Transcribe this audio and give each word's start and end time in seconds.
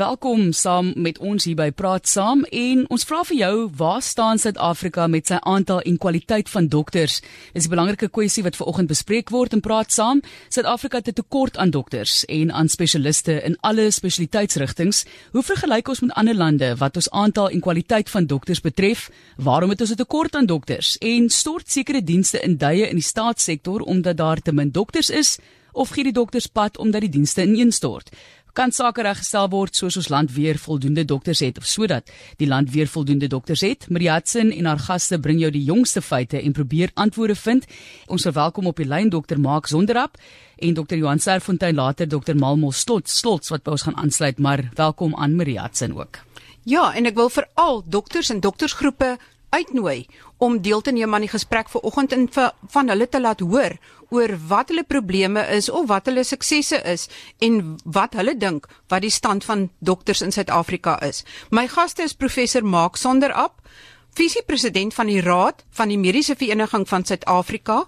Welkom 0.00 0.52
saam 0.56 0.94
met 0.96 1.18
ons 1.20 1.44
hier 1.44 1.58
by 1.58 1.66
Praat 1.76 2.08
Saam 2.08 2.46
en 2.56 2.86
ons 2.94 3.02
vra 3.04 3.18
vir 3.28 3.36
jou 3.36 3.56
waar 3.76 4.00
staan 4.00 4.38
Suid-Afrika 4.40 5.04
met 5.12 5.28
sy 5.28 5.36
aantal 5.44 5.82
en 5.84 5.98
kwaliteit 6.00 6.48
van 6.48 6.70
dokters? 6.72 7.18
Dis 7.52 7.66
'n 7.66 7.74
belangrike 7.74 8.08
kwessie 8.08 8.42
wat 8.42 8.56
vanoggend 8.56 8.88
bespreek 8.88 9.28
word 9.28 9.52
in 9.52 9.60
Praat 9.60 9.92
Saam. 9.92 10.22
Suid-Afrika 10.48 10.96
het 10.96 11.08
'n 11.08 11.12
tekort 11.20 11.58
aan 11.58 11.70
dokters 11.70 12.24
en 12.24 12.52
aan 12.52 12.68
spesialiste 12.68 13.42
in 13.44 13.58
alle 13.60 13.90
spesialiteitsrigtings. 13.90 15.04
Hoe 15.32 15.42
vergelyk 15.42 15.88
ons 15.88 16.00
met 16.00 16.12
ander 16.12 16.34
lande 16.34 16.76
wat 16.76 16.96
ons 16.96 17.10
aantal 17.10 17.50
en 17.50 17.60
kwaliteit 17.60 18.10
van 18.10 18.26
dokters 18.26 18.60
betref? 18.60 19.10
Waarom 19.36 19.70
het 19.70 19.80
ons 19.80 19.90
'n 19.90 19.96
tekort 19.96 20.34
aan 20.34 20.46
dokters? 20.46 20.98
En 20.98 21.28
stort 21.28 21.70
sekere 21.70 22.02
dienste 22.02 22.40
in 22.40 22.56
duie 22.56 22.88
in 22.88 22.96
die 22.96 23.04
staatssektor 23.04 23.80
omdat 23.80 24.16
daar 24.16 24.40
te 24.40 24.52
min 24.52 24.70
dokters 24.70 25.10
is? 25.10 25.38
Of 25.72 25.92
gee 25.94 26.04
die 26.04 26.12
dokters 26.12 26.46
pad 26.46 26.78
omdat 26.78 27.00
die 27.00 27.10
dienste 27.10 27.42
ineenstort? 27.42 28.10
Kan 28.52 28.72
sake 28.72 29.02
reggestel 29.02 29.48
word 29.52 29.76
soos 29.76 29.96
ons 29.96 30.08
land 30.08 30.32
weer 30.32 30.58
voldoende 30.58 31.04
dokters 31.04 31.40
het 31.44 31.58
of 31.58 31.66
sodat 31.66 32.10
die 32.36 32.48
land 32.48 32.70
weer 32.70 32.86
voldoende 32.86 33.28
dokters 33.28 33.60
het. 33.60 33.88
Mariatsin 33.88 34.52
en 34.52 34.66
haar 34.66 34.78
gaste 34.78 35.18
bring 35.18 35.40
jou 35.40 35.50
die 35.50 35.64
jongste 35.64 36.02
feite 36.02 36.40
en 36.40 36.52
probeer 36.52 36.90
antwoorde 36.94 37.34
vind. 37.34 37.66
Ons 38.06 38.26
verwelkom 38.28 38.66
op 38.66 38.76
die 38.76 38.88
lyn 38.88 39.10
dokter 39.10 39.40
Mark 39.40 39.66
Zonderap 39.66 40.18
en 40.58 40.74
dokter 40.74 40.98
Johan 40.98 41.18
Serfontein 41.18 41.74
later 41.74 42.08
dokter 42.08 42.36
Malmol 42.36 42.72
Slots 42.72 43.18
Slots 43.18 43.50
wat 43.50 43.64
by 43.64 43.76
ons 43.76 43.86
gaan 43.88 43.96
aansluit, 43.96 44.38
maar 44.38 44.68
welkom 44.74 45.14
aan 45.16 45.36
Mariatsin 45.36 45.96
ook. 45.96 46.20
Ja, 46.68 46.90
en 46.92 47.08
ek 47.08 47.16
wil 47.16 47.30
vir 47.32 47.46
al 47.54 47.82
dokters 47.88 48.28
en 48.30 48.40
doktersgroepe 48.44 49.16
uitnooi 49.50 50.06
om 50.38 50.60
deel 50.62 50.80
te 50.80 50.92
neem 50.92 51.14
aan 51.14 51.26
die 51.26 51.32
gesprek 51.32 51.68
vanoggend 51.68 52.12
en 52.12 52.26
vir, 52.32 52.52
van 52.72 52.88
hulle 52.88 53.08
te 53.08 53.20
laat 53.20 53.40
hoor 53.40 53.76
oor 54.10 54.34
wat 54.50 54.70
hulle 54.72 54.84
probleme 54.84 55.42
is 55.54 55.68
of 55.68 55.86
wat 55.90 56.06
hulle 56.10 56.24
suksesse 56.24 56.80
is 56.92 57.08
en 57.38 57.76
wat 57.84 58.16
hulle 58.18 58.34
dink 58.36 58.66
wat 58.88 59.04
die 59.06 59.14
stand 59.14 59.44
van 59.46 59.68
dokters 59.78 60.22
in 60.26 60.32
Suid-Afrika 60.34 60.98
is. 61.06 61.24
My 61.50 61.66
gaste 61.68 62.02
is 62.02 62.14
professor 62.14 62.64
Maak 62.64 62.96
Sonderap, 62.96 63.60
visiepresident 64.18 64.94
van 64.94 65.06
die 65.06 65.20
Raad 65.22 65.64
van 65.78 65.88
die 65.88 65.98
Mediese 65.98 66.34
Vereniging 66.36 66.88
van 66.88 67.06
Suid-Afrika 67.06 67.84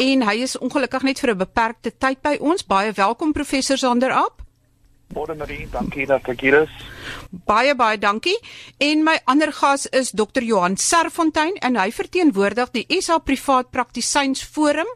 en 0.00 0.24
hy 0.28 0.40
is 0.44 0.58
ongelukkig 0.58 1.02
net 1.02 1.20
vir 1.20 1.34
'n 1.34 1.38
beperkte 1.38 1.92
tyd 1.98 2.22
by 2.22 2.36
ons. 2.40 2.66
Baie 2.66 2.92
welkom 2.92 3.32
professor 3.32 3.76
Sonderap. 3.76 4.42
Môre 5.14 5.34
Marie, 5.34 5.66
dankie 5.72 6.06
dat 6.06 6.28
ek 6.28 6.40
hier 6.40 6.62
is. 6.62 6.72
Baie 7.30 7.74
baie 7.76 7.98
dankie. 8.00 8.36
En 8.80 9.02
my 9.04 9.18
ander 9.28 9.52
gas 9.52 9.86
is 9.86 10.10
Dr. 10.16 10.42
Johan 10.42 10.76
Serfontein 10.80 11.58
en 11.60 11.76
hy 11.76 11.90
verteenwoordig 11.92 12.70
die 12.72 13.00
SA 13.02 13.18
Privaat 13.20 13.68
Praktisyns 13.70 14.44
Forum 14.44 14.88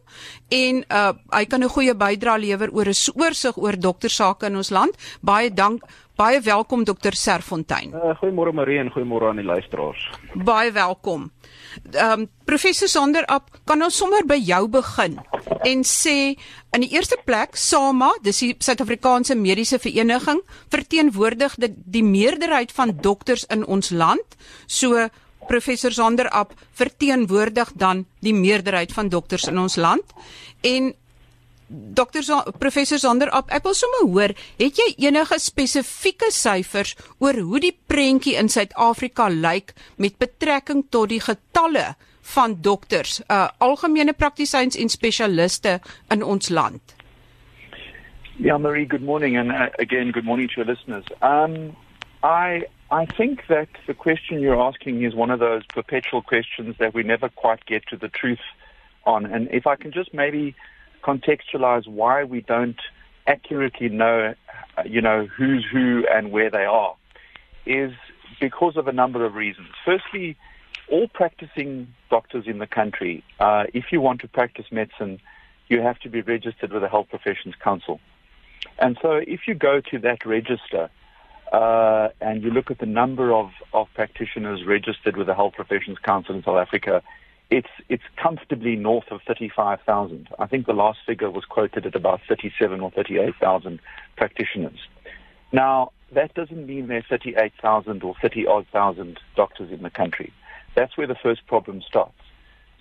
en 0.49 0.85
uh 0.89 1.13
hy 1.33 1.45
kan 1.45 1.63
'n 1.63 1.69
goeie 1.69 1.95
bydrae 1.95 2.41
lewer 2.41 2.73
oor 2.73 2.89
'n 2.89 3.21
oorsig 3.21 3.57
oor 3.57 3.77
doktersake 3.77 4.47
in 4.47 4.57
ons 4.57 4.71
land. 4.71 4.97
Baie 5.21 5.51
dank. 5.51 5.85
Baie 6.17 6.41
welkom 6.41 6.85
Dr. 6.85 7.13
Serfontein. 7.17 7.95
Uh, 7.95 8.13
goeiemôre 8.21 8.53
Marie 8.53 8.79
en 8.79 8.91
goeiemôre 8.93 9.29
aan 9.29 9.41
die 9.41 9.45
luisteraars. 9.45 10.11
Baie 10.45 10.73
welkom. 10.73 11.31
Ehm 11.93 12.21
um, 12.21 12.29
professor 12.45 12.89
Sander 12.89 13.25
Ap, 13.27 13.49
kan 13.65 13.83
ons 13.83 13.97
sommer 13.97 14.27
by 14.29 14.37
jou 14.37 14.69
begin 14.69 15.17
en 15.65 15.85
sê 15.87 16.35
in 16.73 16.85
die 16.85 16.91
eerste 16.93 17.17
plek 17.25 17.57
SAMA, 17.57 18.11
dis 18.25 18.41
die 18.43 18.51
Suid-Afrikaanse 18.59 19.35
Mediese 19.39 19.79
Vereniging, 19.79 20.41
verteenwoordig 20.73 21.55
die, 21.61 21.71
die 21.97 22.03
meerderheid 22.23 22.73
van 22.73 22.97
dokters 23.03 23.45
in 23.51 23.67
ons 23.67 23.91
land. 23.91 24.39
So 24.67 25.09
professor 25.49 25.93
Sander 25.93 26.29
Ap 26.31 26.55
verteenwoordig 26.79 27.73
dan 27.75 28.07
die 28.21 28.35
meerderheid 28.35 28.93
van 28.95 29.09
dokters 29.09 29.49
in 29.51 29.59
ons 29.59 29.77
land 29.77 30.15
en 30.63 30.93
Dokter 31.73 32.21
professor 32.61 32.99
Sander 33.01 33.31
Ap, 33.33 33.49
ek 33.49 33.65
wil 33.65 33.73
sommer 33.73 34.03
hoor, 34.05 34.33
het 34.61 34.77
jy 34.77 34.91
enige 35.07 35.39
spesifieke 35.41 36.29
syfers 36.29 36.93
oor 37.17 37.39
hoe 37.41 37.61
die 37.65 37.73
prentjie 37.73 38.35
in 38.37 38.51
Suid-Afrika 38.53 39.31
lyk 39.33 39.73
met 39.97 40.19
betrekking 40.21 40.85
tot 40.93 41.09
die 41.15 41.23
getalle 41.25 41.95
van 42.35 42.59
dokters, 42.61 43.23
uh 43.33 43.49
algemene 43.65 44.13
praktisyns 44.13 44.77
en 44.77 44.93
spesialiste 44.93 45.79
in 46.13 46.21
ons 46.23 46.53
land? 46.53 46.95
Yeah, 48.37 48.61
Marie, 48.61 48.85
good 48.85 49.03
morning 49.03 49.39
and 49.41 49.51
uh, 49.51 49.73
again 49.81 50.13
good 50.13 50.29
morning 50.29 50.49
to 50.53 50.61
your 50.61 50.69
listeners. 50.69 51.09
Um 51.23 51.73
I 52.23 52.67
I 52.91 53.07
think 53.07 53.47
that 53.49 53.69
the 53.87 53.95
question 53.95 54.41
you're 54.41 54.61
asking 54.61 55.03
is 55.03 55.15
one 55.15 55.31
of 55.31 55.41
those 55.41 55.65
perpetual 55.67 56.23
questions 56.23 56.77
that 56.79 56.95
we 56.95 57.03
never 57.03 57.29
quite 57.29 57.65
get 57.67 57.87
to 57.89 57.97
the 57.97 58.09
truth 58.09 58.41
on 59.05 59.27
and 59.27 59.49
if 59.51 59.67
I 59.67 59.77
can 59.77 59.93
just 59.93 60.15
maybe 60.15 60.55
contextualize 61.03 61.89
why 61.89 62.25
we 62.25 62.41
don't 62.41 62.81
accurately 63.27 63.89
know, 63.89 64.35
uh, 64.77 64.83
you 64.85 65.01
know, 65.01 65.27
who's 65.27 65.65
who 65.71 66.07
and 66.13 66.33
where 66.33 66.51
they 66.51 66.65
are, 66.65 66.95
is 67.67 67.93
because 68.41 68.77
of 68.77 68.89
a 68.89 68.93
number 68.93 69.25
of 69.25 69.35
reasons. 69.35 69.69
Firstly, 69.85 70.37
all 70.89 71.09
practicing 71.09 71.93
doctors 72.11 72.45
in 72.47 72.59
the 72.59 72.67
country, 72.67 73.25
uh, 73.41 73.65
if 73.73 73.87
you 73.93 74.01
want 74.01 74.21
to 74.21 74.29
practice 74.29 74.67
medicine, 74.71 75.21
you 75.69 75.81
have 75.81 75.99
to 76.01 76.09
be 76.09 76.21
registered 76.21 76.73
with 76.73 76.83
the 76.83 76.89
Health 76.89 77.09
Professions 77.09 77.55
Council. 77.63 78.01
And 78.79 78.99
so 79.01 79.13
if 79.13 79.47
you 79.47 79.55
go 79.55 79.81
to 79.91 79.99
that 80.01 80.25
register 80.25 80.91
uh, 81.53 82.09
and 82.21 82.43
you 82.43 82.51
look 82.51 82.71
at 82.71 82.79
the 82.79 82.87
number 82.87 83.33
of, 83.33 83.51
of 83.75 83.87
practitioners 83.95 84.65
registered 84.67 85.17
with 85.17 85.27
the 85.27 85.35
Health 85.35 85.53
Professions 85.55 85.99
Council 85.99 86.35
in 86.35 86.43
South 86.43 86.57
Africa, 86.57 87.03
it's 87.51 87.69
it's 87.91 88.03
comfortably 88.17 88.77
north 88.77 89.05
of 89.11 89.21
35,000. 89.27 90.29
I 90.39 90.47
think 90.47 90.65
the 90.65 90.73
last 90.73 91.01
figure 91.07 91.31
was 91.31 91.45
quoted 91.45 91.85
at 91.85 91.95
about 91.95 92.21
37 92.27 92.81
or 92.81 92.91
38,000 92.91 93.81
practitioners. 94.17 94.79
Now, 95.53 95.93
that 96.13 96.33
doesn't 96.33 96.67
mean 96.67 96.87
there 96.89 96.99
are 96.99 97.05
38,000 97.11 98.03
or 98.03 98.15
30 98.23 98.47
odd 98.47 98.67
thousand 98.73 99.21
doctors 99.37 99.71
in 99.71 99.83
the 99.83 99.91
country. 99.91 100.33
That's 100.75 100.97
where 100.97 101.07
the 101.07 101.17
first 101.23 101.47
problem 101.47 101.83
starts. 101.87 102.15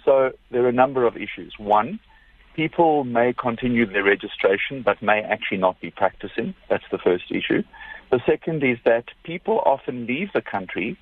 So 0.06 0.32
there 0.50 0.64
are 0.64 0.70
a 0.70 0.74
number 0.74 1.06
of 1.06 1.18
issues. 1.18 1.56
One, 1.58 2.00
people 2.56 3.03
may 3.03 3.34
continue 3.34 3.86
their 3.86 4.03
registration 4.03 4.82
but 4.84 5.02
may 5.02 5.22
actually 5.22 5.58
not 5.58 5.82
be 5.82 5.92
practicing. 5.92 6.56
That's 6.70 6.86
the 6.92 6.98
first 6.98 7.26
issue. 7.30 7.64
The 8.12 8.20
second 8.26 8.62
is 8.64 8.78
that 8.84 9.06
people 9.24 9.62
often 9.66 10.06
leave 10.06 10.34
the 10.34 10.42
country 10.42 10.98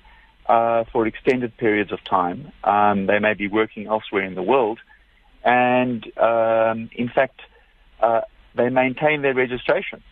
uh, 0.46 0.84
for 0.92 1.06
extended 1.06 1.56
periods 1.56 1.92
of 1.92 1.98
time. 2.04 2.52
Um, 2.62 3.06
they 3.06 3.18
may 3.18 3.34
be 3.34 3.48
working 3.48 3.86
elsewhere 3.86 4.22
in 4.22 4.36
the 4.36 4.42
world, 4.42 4.78
and 5.44 6.04
um, 6.18 6.88
in 6.92 7.08
fact, 7.12 7.40
uh, 8.00 8.22
they 8.54 8.68
maintain 8.68 9.22
their 9.22 9.34
registration 9.34 10.02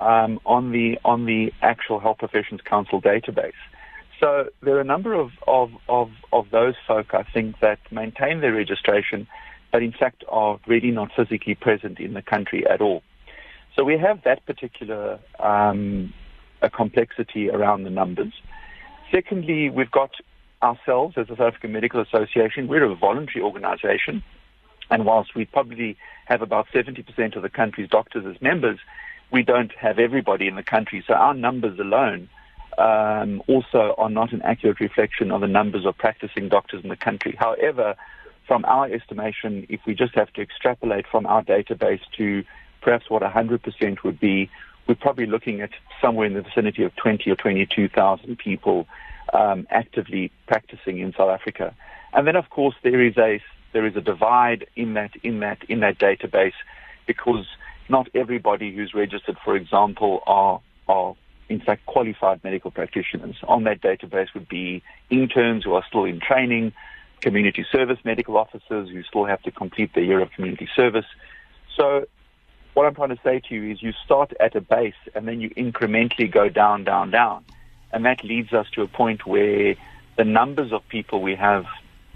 um, 0.00 0.40
on 0.44 0.72
the 0.72 0.98
on 1.04 1.26
the 1.26 1.52
actual 1.62 2.00
Health 2.00 2.18
Professions 2.18 2.60
Council 2.64 3.00
database. 3.00 3.52
So 4.20 4.48
there 4.62 4.76
are 4.76 4.80
a 4.80 4.84
number 4.84 5.14
of, 5.14 5.30
of, 5.46 5.70
of, 5.88 6.10
of 6.32 6.50
those 6.50 6.74
folk, 6.88 7.14
I 7.14 7.22
think, 7.22 7.60
that 7.60 7.78
maintain 7.92 8.40
their 8.40 8.52
registration, 8.52 9.28
but 9.70 9.80
in 9.82 9.92
fact 9.92 10.24
are 10.28 10.58
really 10.66 10.90
not 10.90 11.10
physically 11.14 11.54
present 11.54 12.00
in 12.00 12.14
the 12.14 12.22
country 12.22 12.66
at 12.66 12.80
all. 12.80 13.02
So 13.76 13.84
we 13.84 13.96
have 13.96 14.24
that 14.24 14.44
particular 14.44 15.20
um, 15.38 16.12
a 16.62 16.70
complexity 16.70 17.50
around 17.50 17.84
the 17.84 17.90
numbers. 17.90 18.32
Secondly, 19.10 19.70
we've 19.70 19.90
got 19.90 20.12
ourselves 20.62 21.14
as 21.16 21.28
the 21.28 21.36
South 21.36 21.48
African 21.48 21.72
Medical 21.72 22.00
Association. 22.00 22.68
We're 22.68 22.84
a 22.84 22.94
voluntary 22.94 23.42
organization. 23.42 24.22
And 24.90 25.04
whilst 25.04 25.34
we 25.34 25.44
probably 25.44 25.96
have 26.26 26.42
about 26.42 26.66
70% 26.74 27.36
of 27.36 27.42
the 27.42 27.48
country's 27.48 27.88
doctors 27.88 28.24
as 28.26 28.40
members, 28.40 28.78
we 29.30 29.42
don't 29.42 29.72
have 29.72 29.98
everybody 29.98 30.48
in 30.48 30.56
the 30.56 30.62
country. 30.62 31.04
So 31.06 31.14
our 31.14 31.34
numbers 31.34 31.78
alone 31.78 32.28
um, 32.78 33.42
also 33.46 33.94
are 33.98 34.10
not 34.10 34.32
an 34.32 34.42
accurate 34.42 34.80
reflection 34.80 35.30
of 35.30 35.40
the 35.40 35.46
numbers 35.46 35.84
of 35.84 35.96
practicing 35.98 36.48
doctors 36.48 36.82
in 36.82 36.88
the 36.88 36.96
country. 36.96 37.36
However, 37.38 37.96
from 38.46 38.64
our 38.64 38.90
estimation, 38.90 39.66
if 39.68 39.80
we 39.86 39.94
just 39.94 40.14
have 40.14 40.32
to 40.34 40.40
extrapolate 40.40 41.06
from 41.06 41.26
our 41.26 41.42
database 41.42 42.00
to 42.16 42.44
perhaps 42.80 43.10
what 43.10 43.22
100% 43.22 44.02
would 44.04 44.18
be, 44.20 44.50
we're 44.88 44.94
probably 44.94 45.26
looking 45.26 45.60
at 45.60 45.70
somewhere 46.00 46.26
in 46.26 46.34
the 46.34 46.42
vicinity 46.42 46.82
of 46.82 46.96
20 46.96 47.30
or 47.30 47.36
22,000 47.36 48.38
people 48.38 48.88
um, 49.34 49.66
actively 49.70 50.32
practicing 50.46 50.98
in 50.98 51.12
South 51.12 51.28
Africa. 51.28 51.74
And 52.14 52.26
then, 52.26 52.36
of 52.36 52.48
course, 52.48 52.74
there 52.82 53.04
is 53.04 53.16
a 53.18 53.40
there 53.74 53.86
is 53.86 53.94
a 53.96 54.00
divide 54.00 54.66
in 54.76 54.94
that 54.94 55.10
in 55.22 55.40
that 55.40 55.62
in 55.68 55.80
that 55.80 55.98
database 55.98 56.54
because 57.06 57.46
not 57.90 58.08
everybody 58.14 58.74
who's 58.74 58.94
registered, 58.94 59.36
for 59.44 59.54
example, 59.54 60.22
are 60.26 60.60
are 60.88 61.14
in 61.50 61.60
fact 61.60 61.84
qualified 61.84 62.42
medical 62.42 62.70
practitioners. 62.70 63.36
On 63.46 63.64
that 63.64 63.82
database 63.82 64.32
would 64.32 64.48
be 64.48 64.82
interns 65.10 65.64
who 65.64 65.74
are 65.74 65.84
still 65.86 66.04
in 66.04 66.18
training, 66.18 66.72
community 67.20 67.66
service 67.70 67.98
medical 68.04 68.38
officers 68.38 68.88
who 68.88 69.02
still 69.02 69.26
have 69.26 69.42
to 69.42 69.50
complete 69.50 69.94
their 69.94 70.04
year 70.04 70.20
of 70.20 70.30
community 70.32 70.68
service. 70.74 71.06
So 71.76 72.06
what 72.78 72.86
I'm 72.86 72.94
trying 72.94 73.08
to 73.08 73.18
say 73.24 73.40
to 73.40 73.54
you 73.56 73.72
is 73.72 73.82
you 73.82 73.92
start 74.04 74.32
at 74.38 74.54
a 74.54 74.60
base 74.60 74.94
and 75.12 75.26
then 75.26 75.40
you 75.40 75.50
incrementally 75.50 76.30
go 76.30 76.48
down, 76.48 76.84
down, 76.84 77.10
down. 77.10 77.44
And 77.90 78.04
that 78.04 78.22
leads 78.22 78.52
us 78.52 78.70
to 78.74 78.82
a 78.82 78.86
point 78.86 79.26
where 79.26 79.74
the 80.14 80.22
numbers 80.22 80.72
of 80.72 80.86
people 80.86 81.20
we 81.20 81.34
have 81.34 81.66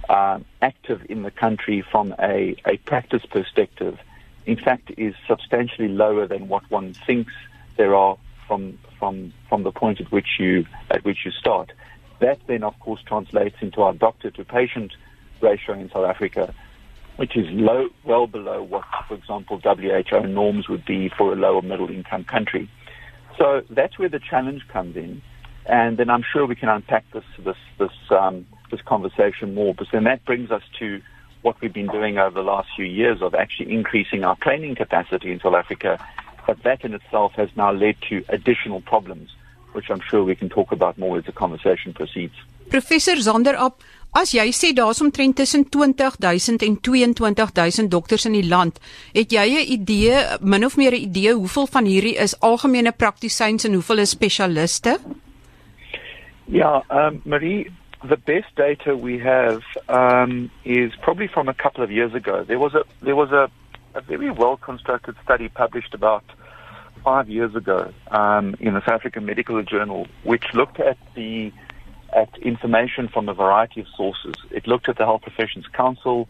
uh, 0.09 0.39
active 0.61 1.05
in 1.09 1.25
the 1.25 1.33
country 1.33 1.83
from 1.91 2.15
a, 2.21 2.55
a 2.65 2.77
practice 2.77 3.27
perspective, 3.27 3.99
in 4.47 4.57
fact, 4.57 4.93
is 4.97 5.17
substantially 5.27 5.89
lower 5.89 6.29
than 6.29 6.47
what 6.47 6.71
one 6.71 6.95
thinks 6.95 7.33
there 7.77 7.97
are 7.97 8.17
from 8.47 8.79
from 9.01 9.33
from 9.49 9.65
the 9.65 9.73
point 9.73 10.01
at 10.01 10.13
which 10.13 10.39
you 10.39 10.65
at 10.93 11.05
which 11.05 11.25
you 11.25 11.33
start. 11.33 11.73
That 12.21 12.39
then, 12.47 12.63
of 12.63 12.79
course, 12.79 13.03
translates 13.03 13.57
into 13.63 13.83
our 13.83 13.95
doctor 13.95 14.31
to 14.31 14.45
patient 14.45 14.93
ratio 15.41 15.75
in 15.75 15.91
South 15.91 16.09
Africa, 16.09 16.55
which 17.17 17.37
is 17.37 17.47
low, 17.51 17.89
well 18.05 18.27
below 18.27 18.63
what, 18.63 18.85
for 19.09 19.15
example, 19.15 19.61
WHO 19.63 20.27
norms 20.27 20.69
would 20.69 20.85
be 20.85 21.09
for 21.09 21.33
a 21.33 21.37
lower 21.37 21.63
middle 21.63 21.91
income 21.91 22.25
country. 22.25 22.69
So 23.39 23.63
that's 23.71 23.99
where 23.99 24.09
the 24.09 24.21
challenge 24.21 24.67
comes 24.69 24.97
in, 24.97 25.23
and 25.67 25.97
then 25.97 26.11
I'm 26.11 26.23
sure 26.23 26.47
we 26.47 26.57
can 26.57 26.69
unpack 26.69 27.05
this 27.13 27.25
this 27.39 27.57
this 27.79 27.93
um, 28.11 28.47
this 28.71 28.81
conversation 28.83 29.55
more. 29.55 29.75
But 29.75 29.89
then 29.93 30.05
that 30.05 30.25
brings 30.25 30.51
us 30.51 30.63
to 30.79 31.01
what 31.43 31.61
we've 31.61 31.73
been 31.73 31.89
doing 31.89 32.19
over 32.19 32.35
the 32.35 32.43
last 32.43 32.69
few 32.77 32.85
years 32.85 33.21
of 33.21 33.35
actually 33.35 33.73
increasing 33.73 34.25
our 34.25 34.37
training 34.37 34.75
capacity 34.77 35.33
in 35.33 35.41
South 35.41 35.55
Africa. 35.55 36.05
But 36.47 36.63
that 36.63 36.85
in 36.85 36.95
itself 36.95 37.33
has 37.35 37.49
now 37.57 37.73
led 37.73 37.97
to 38.09 38.25
additional 38.29 38.81
problems, 38.81 39.31
which 39.73 39.91
I'm 39.91 40.01
sure 40.01 40.25
we 40.25 40.35
can 40.35 40.49
talk 40.49 40.73
about 40.73 40.99
more 40.99 41.19
as 41.19 41.25
the 41.25 41.33
conversation 41.33 41.95
proceeds. 41.95 42.35
Professor 42.69 43.17
Zonderop, 43.17 43.75
as 44.13 44.35
jy 44.37 44.51
sê 44.53 44.73
daar's 44.77 45.01
omtrent 45.01 45.37
tussen 45.37 45.65
20000 45.69 46.63
en 46.63 46.77
22000 46.81 47.91
dokters 47.91 48.27
in 48.29 48.37
die 48.37 48.49
land, 48.49 48.81
het 49.13 49.33
jy 49.33 49.47
'n 49.49 49.73
idee, 49.79 50.17
min 50.41 50.65
of 50.65 50.77
meer 50.77 50.93
'n 50.93 51.05
idee 51.09 51.33
hoeveel 51.35 51.67
van 51.67 51.85
hierdie 51.85 52.17
is 52.17 52.41
algemene 52.41 52.93
praktisyns 52.93 53.65
en 53.65 53.73
hoeveel 53.73 53.99
is 53.99 54.11
spesialiste? 54.11 54.99
Ja, 56.45 56.85
um, 56.91 57.21
Marie, 57.25 57.71
the 58.09 58.19
best 58.25 58.55
data 58.57 58.95
we 58.95 59.19
have 59.19 59.63
um, 59.89 60.51
is 60.65 60.95
probably 61.01 61.29
from 61.29 61.49
a 61.49 61.55
couple 61.55 61.85
of 61.85 61.91
years 61.91 62.15
ago. 62.15 62.45
There 62.45 62.59
was 62.59 62.75
a 62.75 62.85
there 63.01 63.17
was 63.17 63.31
a, 63.31 63.49
a 63.95 64.01
very 64.01 64.31
well 64.31 64.57
constructed 64.57 65.15
study 65.23 65.49
published 65.49 65.95
about 65.95 66.23
five 67.05 67.29
years 67.29 67.55
ago 67.55 67.93
um, 68.11 68.55
in 68.61 68.75
the 68.75 68.81
South 68.81 69.01
African 69.01 69.25
Medical 69.25 69.63
Journal, 69.63 70.07
which 70.25 70.45
looked 70.53 70.81
at 70.81 70.97
the 71.15 71.53
at 72.13 72.37
information 72.39 73.09
from 73.09 73.29
a 73.29 73.35
variety 73.35 73.81
of 73.81 73.87
sources. 73.97 74.35
It 74.51 74.67
looked 74.67 74.89
at 74.89 74.99
the 74.99 75.05
Health 75.05 75.23
Professions 75.23 75.67
Council. 75.73 76.29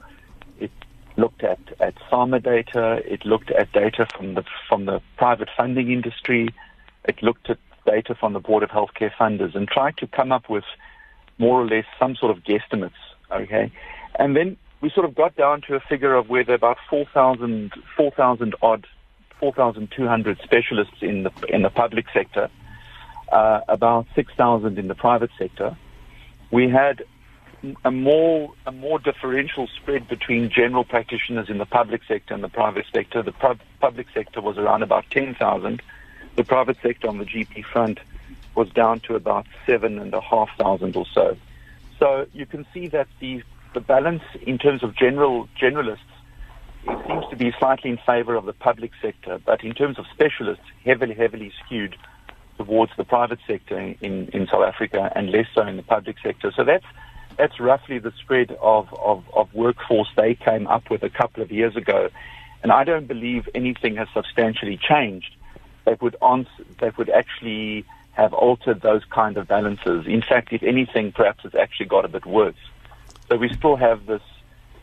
It 0.59 0.71
looked 1.17 1.43
at 1.43 1.59
at 1.81 1.95
pharma 2.11 2.43
data. 2.43 3.03
It 3.05 3.25
looked 3.25 3.51
at 3.51 3.73
data 3.73 4.07
from 4.17 4.35
the 4.35 4.45
from 4.69 4.87
the 4.87 5.01
private 5.17 5.49
funding 5.57 5.91
industry. 5.91 6.49
It 7.05 7.23
looked 7.23 7.51
at 7.51 7.59
data 7.85 8.15
from 8.15 8.33
the 8.33 8.41
Board 8.41 8.63
of 8.63 8.71
Healthcare 8.71 9.13
Funders 9.13 9.55
and 9.55 9.69
tried 9.69 9.97
to 9.99 10.07
come 10.07 10.33
up 10.33 10.49
with 10.49 10.65
more 11.39 11.61
or 11.61 11.67
less 11.67 11.85
some 11.99 12.15
sort 12.17 12.31
of 12.37 12.45
guesstimates. 12.45 12.93
Okay, 13.31 13.73
and 14.17 14.37
then 14.37 14.57
we 14.81 14.91
sort 14.91 15.07
of 15.07 15.15
got 15.15 15.37
down 15.37 15.63
to 15.63 15.75
a 15.75 15.81
figure 15.81 16.15
of 16.15 16.29
where 16.29 16.45
there 16.45 16.55
are 16.55 16.57
about 16.57 16.79
4,000 16.91 17.73
4,000 17.97 18.55
odd 18.63 18.87
4,200 19.41 20.39
specialists 20.43 20.99
in 21.01 21.25
the 21.25 21.33
in 21.49 21.63
the 21.63 21.71
public 21.71 22.07
sector, 22.13 22.49
uh, 23.33 23.63
about 23.69 24.07
6,000 24.15 24.79
in 24.79 24.89
the 24.89 24.95
private 24.95 25.31
sector. 25.39 25.77
We 26.51 26.69
had 26.69 27.03
a 27.85 27.91
more 27.91 28.53
a 28.67 28.73
more 28.73 28.99
differential 28.99 29.69
spread 29.69 30.09
between 30.09 30.51
general 30.51 30.85
practitioners 30.85 31.49
in 31.49 31.59
the 31.59 31.67
public 31.67 32.03
sector 32.07 32.35
and 32.35 32.43
the 32.43 32.49
private 32.49 32.85
sector. 32.93 33.23
The 33.23 33.33
pub, 33.33 33.61
public 33.81 34.09
sector 34.13 34.41
was 34.41 34.59
around 34.59 34.83
about 34.83 35.05
10,000. 35.11 35.81
The 36.35 36.45
private 36.45 36.77
sector 36.83 37.09
on 37.09 37.19
the 37.19 37.25
GP 37.25 37.65
front 37.65 38.01
was 38.55 38.69
down 38.71 39.01
to 39.01 39.15
about 39.15 39.47
seven 39.65 39.99
and 39.99 40.13
a 40.13 40.21
half 40.21 40.49
thousand 40.59 40.97
or 40.97 41.07
so. 41.15 41.37
So 41.99 42.27
you 42.33 42.47
can 42.47 42.67
see 42.75 42.89
that 42.89 43.09
the 43.21 43.43
the 43.75 43.81
balance 43.81 44.23
in 44.43 44.59
terms 44.59 44.83
of 44.83 44.95
general 44.95 45.49
generalists 45.59 45.99
it 46.85 47.07
seems 47.07 47.25
to 47.31 47.37
be 47.37 47.53
slightly 47.59 47.91
in 47.91 47.99
favor 47.99 48.35
of 48.35 48.45
the 48.45 48.53
public 48.53 48.91
sector, 49.01 49.41
but 49.47 49.63
in 49.63 49.73
terms 49.73 50.01
of 50.01 50.05
specialists, 50.13 50.65
heavily 50.85 51.15
heavily 51.15 51.53
skewed 51.65 51.97
towards 52.65 52.93
the 52.97 53.05
private 53.05 53.41
sector 53.47 53.79
in, 53.79 54.29
in 54.29 54.47
South 54.47 54.65
Africa 54.65 55.13
and 55.17 55.31
less 55.31 55.47
so 55.55 55.67
in 55.67 55.77
the 55.77 55.83
public 55.83 56.17
sector. 56.23 56.53
So 56.55 56.65
that's 56.65 56.85
that's 57.37 57.59
roughly 57.59 57.99
the 57.99 58.13
spread 58.23 58.51
of, 58.61 58.93
of, 58.93 59.25
of 59.35 59.53
workforce 59.55 60.09
they 60.17 60.35
came 60.35 60.67
up 60.67 60.91
with 60.91 61.03
a 61.03 61.09
couple 61.09 61.43
of 61.43 61.51
years 61.51 61.77
ago. 61.77 62.11
And 62.63 62.71
I 62.71 62.85
don't 62.85 63.09
believe 63.09 63.49
anything 63.55 63.97
has 63.97 64.07
substantially 64.13 64.77
changed 64.77 65.35
that 65.85 66.03
would 66.03 66.15
answer, 66.23 66.51
that 66.79 66.99
would 66.99 67.09
actually 67.09 67.87
have 68.13 68.35
altered 68.35 68.83
those 68.83 69.03
kind 69.07 69.39
of 69.39 69.49
balances. 69.49 70.07
In 70.07 70.21
fact, 70.21 70.53
if 70.53 70.63
anything, 70.63 71.11
perhaps 71.11 71.45
it's 71.45 71.55
actually 71.55 71.87
got 71.87 72.05
a 72.05 72.09
bit 72.09 72.27
worse. 72.27 72.55
So 73.29 73.37
we 73.37 73.49
still 73.55 73.77
have 73.77 74.05
this 74.05 74.23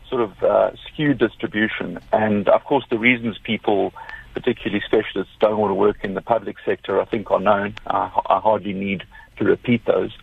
sort 0.08 0.22
of 0.22 0.42
uh, 0.42 0.72
skewed 0.86 1.18
distribution. 1.18 2.00
And 2.12 2.48
of 2.48 2.64
course, 2.64 2.84
the 2.90 2.98
reasons 2.98 3.38
people, 3.38 3.94
particularly 4.34 4.82
specialists, 4.86 5.32
don't 5.40 5.58
want 5.58 5.70
to 5.70 5.74
work 5.74 6.04
in 6.04 6.14
the 6.14 6.20
public 6.20 6.56
sector, 6.64 7.00
I 7.00 7.04
think, 7.04 7.30
are 7.30 7.40
known. 7.40 7.74
I, 7.86 8.10
I 8.26 8.40
hardly 8.40 8.72
need 8.72 9.04
to 9.38 9.44
repeat 9.44 9.84
those. 9.84 10.16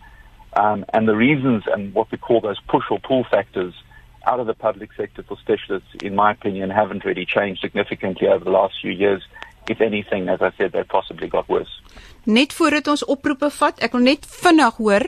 Um, 0.54 0.84
and 0.92 1.06
the 1.06 1.14
reasons 1.14 1.64
and 1.66 1.94
what 1.94 2.10
we 2.10 2.18
call 2.18 2.40
those 2.40 2.58
push 2.68 2.84
or 2.90 2.98
pull 2.98 3.24
factors 3.24 3.74
out 4.26 4.40
of 4.40 4.46
the 4.46 4.54
public 4.54 4.92
sector 4.94 5.22
for 5.22 5.36
specialists, 5.38 5.88
in 6.02 6.14
my 6.14 6.32
opinion, 6.32 6.70
haven't 6.70 7.04
really 7.04 7.24
changed 7.24 7.60
significantly 7.60 8.28
over 8.28 8.44
the 8.44 8.50
last 8.50 8.74
few 8.80 8.90
years. 8.90 9.22
If 9.68 9.80
anything, 9.80 10.28
as 10.28 10.40
I 10.40 10.50
said, 10.56 10.72
they 10.72 10.82
possibly 10.84 11.28
got 11.28 11.48
worse. 11.48 11.72
Net 12.28 12.52
voordat 12.52 12.88
ons 12.92 13.04
oproepe 13.08 13.48
vat, 13.56 13.78
ek 13.84 13.94
wil 13.96 14.04
net 14.04 14.26
vinnig 14.28 14.76
hoor, 14.80 15.04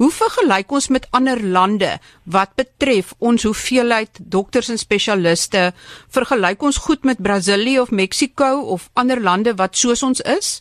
hoe 0.00 0.10
vergelyk 0.12 0.72
ons 0.72 0.88
met 0.94 1.08
ander 1.12 1.40
lande 1.40 1.90
wat 2.24 2.54
betref 2.56 3.12
ons 3.20 3.44
hoeveelheid 3.44 4.22
dokters 4.32 4.70
en 4.72 4.80
spesialiste? 4.80 5.70
Vergelyk 6.16 6.64
ons 6.64 6.80
goed 6.86 7.04
met 7.08 7.20
Brasilië 7.20 7.82
of 7.82 7.92
Mexico 7.92 8.54
of 8.72 8.88
ander 8.96 9.20
lande 9.20 9.52
wat 9.60 9.76
soos 9.76 10.04
ons 10.06 10.24
is? 10.24 10.60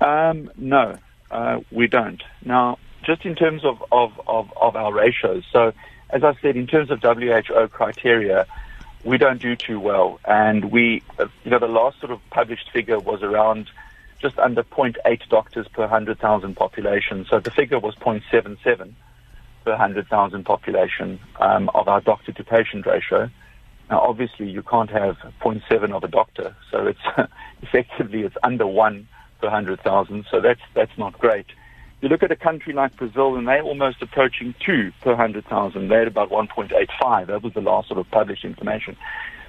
Um 0.00 0.48
no, 0.56 0.94
uh 1.30 1.56
we 1.70 1.88
don't. 1.88 2.24
Now, 2.44 2.78
just 3.04 3.24
in 3.24 3.34
terms 3.34 3.64
of 3.64 3.84
of 3.92 4.12
of 4.26 4.48
of 4.56 4.76
our 4.76 4.92
ratios. 4.92 5.44
So, 5.52 5.72
as 6.10 6.24
I 6.24 6.32
said 6.40 6.56
in 6.56 6.66
terms 6.66 6.90
of 6.90 7.00
WHO 7.02 7.68
criteria, 7.68 8.46
we 9.04 9.18
don't 9.18 9.40
do 9.40 9.54
too 9.54 9.78
well 9.78 10.18
and 10.24 10.70
we 10.70 11.02
uh, 11.18 11.26
you 11.44 11.50
know 11.50 11.58
the 11.58 11.68
last 11.68 12.00
sort 12.00 12.10
of 12.10 12.20
published 12.30 12.70
figure 12.72 12.98
was 12.98 13.22
around 13.22 13.70
just 14.24 14.38
under 14.38 14.62
0.8 14.62 15.28
doctors 15.28 15.68
per 15.68 15.82
100,000 15.82 16.56
population. 16.56 17.26
So 17.28 17.40
the 17.40 17.50
figure 17.50 17.78
was 17.78 17.94
0.77 17.96 18.94
per 19.64 19.70
100,000 19.70 20.44
population 20.44 21.20
um, 21.40 21.68
of 21.74 21.88
our 21.88 22.00
doctor 22.00 22.32
to 22.32 22.42
patient 22.42 22.86
ratio. 22.86 23.28
Now, 23.90 24.00
obviously, 24.00 24.48
you 24.48 24.62
can't 24.62 24.88
have 24.88 25.18
0.7 25.42 25.92
of 25.92 26.04
a 26.04 26.08
doctor, 26.08 26.56
so 26.70 26.86
it's 26.86 27.06
effectively 27.62 28.22
it's 28.22 28.36
under 28.42 28.66
one 28.66 29.06
per 29.42 29.48
100,000. 29.48 30.24
So 30.30 30.40
that's 30.40 30.62
that's 30.72 30.96
not 30.96 31.18
great. 31.18 31.46
You 32.04 32.10
look 32.10 32.22
at 32.22 32.30
a 32.30 32.36
country 32.36 32.74
like 32.74 32.94
Brazil, 32.98 33.34
and 33.34 33.48
they're 33.48 33.62
almost 33.62 34.02
approaching 34.02 34.54
two 34.60 34.92
per 35.00 35.12
100,000. 35.12 35.88
They're 35.88 36.06
about 36.06 36.28
1.85. 36.28 37.28
That 37.28 37.42
was 37.42 37.54
the 37.54 37.62
last 37.62 37.88
sort 37.88 37.98
of 37.98 38.10
published 38.10 38.44
information. 38.44 38.94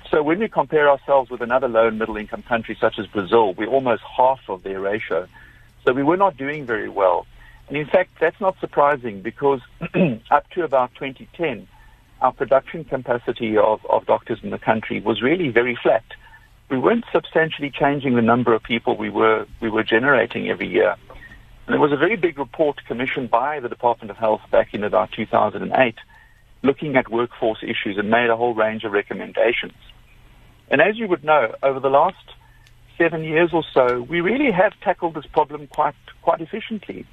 So 0.09 0.23
when 0.23 0.39
we 0.39 0.47
compare 0.47 0.89
ourselves 0.89 1.29
with 1.29 1.41
another 1.41 1.67
low 1.67 1.89
and 1.89 1.99
middle 1.99 2.15
income 2.15 2.43
country 2.43 2.77
such 2.79 2.97
as 2.97 3.07
Brazil, 3.07 3.53
we're 3.55 3.67
almost 3.67 4.03
half 4.03 4.39
of 4.47 4.63
their 4.63 4.79
ratio. 4.79 5.27
So 5.83 5.91
we 5.91 6.01
were 6.01 6.15
not 6.15 6.37
doing 6.37 6.65
very 6.65 6.87
well. 6.87 7.27
And 7.67 7.75
in 7.75 7.87
fact, 7.87 8.11
that's 8.21 8.39
not 8.39 8.57
surprising 8.61 9.21
because 9.21 9.59
up 10.31 10.49
to 10.51 10.63
about 10.63 10.91
2010, 10.93 11.67
our 12.21 12.31
production 12.31 12.85
capacity 12.85 13.57
of, 13.57 13.85
of 13.89 14.05
doctors 14.05 14.39
in 14.43 14.51
the 14.51 14.59
country 14.59 15.01
was 15.01 15.21
really 15.21 15.49
very 15.49 15.77
flat. 15.83 16.05
We 16.69 16.77
weren't 16.79 17.03
substantially 17.11 17.69
changing 17.69 18.15
the 18.15 18.21
number 18.21 18.53
of 18.53 18.63
people 18.63 18.95
we 18.95 19.09
were, 19.09 19.45
we 19.59 19.69
were 19.69 19.83
generating 19.83 20.49
every 20.49 20.69
year. 20.69 20.95
And 21.65 21.73
there 21.73 21.79
was 21.79 21.91
a 21.91 21.97
very 21.97 22.15
big 22.15 22.37
report 22.37 22.85
commissioned 22.85 23.29
by 23.29 23.59
the 23.59 23.69
Department 23.69 24.11
of 24.11 24.17
Health 24.17 24.41
back 24.51 24.73
in 24.73 24.83
about 24.83 25.11
2008 25.11 25.95
looking 26.65 26.95
at 26.95 27.09
workforce 27.09 27.59
issues 27.61 27.97
and 27.97 28.09
made 28.09 28.29
a 28.29 28.35
whole 28.35 28.53
range 28.53 28.83
of 28.83 28.91
recommendations. 28.91 29.73
And 30.69 30.81
as 30.81 30.97
you 30.97 31.07
would 31.07 31.23
know, 31.23 31.53
over 31.61 31.79
the 31.79 31.89
last 31.89 32.25
seven 32.97 33.23
years 33.23 33.51
or 33.53 33.63
so, 33.73 34.01
we 34.01 34.21
really 34.21 34.51
have 34.51 34.73
tackled 34.81 35.13
this 35.13 35.25
problem 35.27 35.67
quite 35.67 35.95
quite 36.21 36.41
efficiently. 36.41 37.05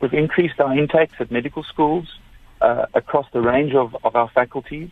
We've 0.00 0.14
increased 0.14 0.60
our 0.60 0.76
intakes 0.76 1.14
at 1.18 1.30
medical 1.30 1.62
schools 1.64 2.06
uh, 2.60 2.86
across 2.94 3.26
the 3.32 3.40
range 3.40 3.74
of, 3.74 3.96
of 4.04 4.14
our 4.14 4.28
faculties. 4.28 4.90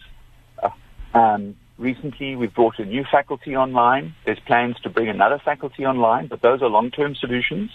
Uh, 0.63 0.71
um, 1.15 1.57
recently, 1.79 2.37
we've 2.37 2.55
brought 2.55 2.79
a 2.79 2.85
new 2.85 3.05
faculty 3.11 3.57
online. 3.57 4.15
There's 4.25 4.41
plans 4.41 4.77
to 4.83 4.91
bring 4.91 5.09
another 5.09 5.41
faculty 5.45 5.85
online, 5.85 6.27
but 6.27 6.43
those 6.43 6.63
are 6.63 6.69
long-term 6.69 7.15
solutions. 7.15 7.71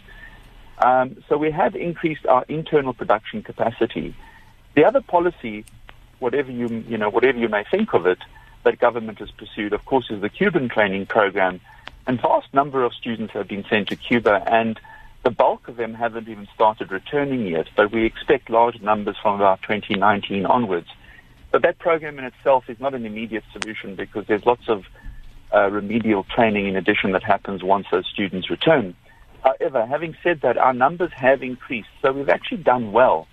Um, 0.80 1.24
so 1.30 1.38
we 1.38 1.52
have 1.52 1.76
increased 1.76 2.26
our 2.26 2.44
internal 2.48 2.94
production 2.94 3.44
capacity. 3.44 4.16
The 4.76 4.84
other 4.84 5.02
policy, 5.02 5.66
whatever 6.20 6.52
you 6.52 6.68
you 6.88 6.98
know, 6.98 7.10
whatever 7.10 7.38
you 7.38 7.50
may 7.50 7.64
think 7.70 7.94
of 7.94 8.06
it, 8.06 8.20
that 8.64 8.80
government 8.80 9.20
has 9.20 9.32
pursued, 9.32 9.74
of 9.74 9.86
course, 9.86 10.08
is 10.10 10.22
the 10.22 10.30
Cuban 10.30 10.70
training 10.70 11.06
program. 11.06 11.62
And 12.08 12.22
vast 12.22 12.54
number 12.54 12.84
of 12.84 12.94
students 12.94 13.34
have 13.34 13.48
been 13.48 13.66
sent 13.70 13.88
to 13.90 13.96
Cuba, 13.96 14.44
and 14.48 14.80
the 15.24 15.32
bulk 15.32 15.68
of 15.68 15.78
them 15.78 15.94
haven't 15.94 16.28
even 16.28 16.48
started 16.54 16.92
returning 16.92 17.48
yet, 17.48 17.68
but 17.76 17.92
we 17.92 18.06
expect 18.06 18.50
large 18.50 18.80
numbers 18.82 19.16
from 19.22 19.36
about 19.36 19.62
2019 19.64 20.46
onwards. 20.46 20.88
But 21.52 21.62
that 21.64 21.80
program 21.80 22.20
in 22.20 22.26
itself 22.26 22.66
is 22.70 22.80
not 22.80 22.94
an 22.94 23.06
immediate 23.06 23.44
solution 23.54 23.96
because 23.96 24.28
there's 24.28 24.46
lots 24.46 24.68
of 24.68 24.84
uh, 25.54 25.72
remedial 25.72 26.26
training 26.36 26.68
in 26.68 26.76
addition 26.76 27.14
that 27.14 27.24
happens 27.24 27.64
once 27.64 27.88
those 27.92 28.06
students 28.06 28.50
return. 28.50 28.96
However, 29.46 29.86
having 29.86 30.18
said 30.24 30.42
that, 30.42 30.58
our 30.58 30.74
numbers 30.74 31.12
have 31.14 31.44
increased, 31.44 31.90
so 32.02 32.12
we've 32.12 32.30
actually 32.30 32.64
done 32.64 32.92
well. 32.92 33.28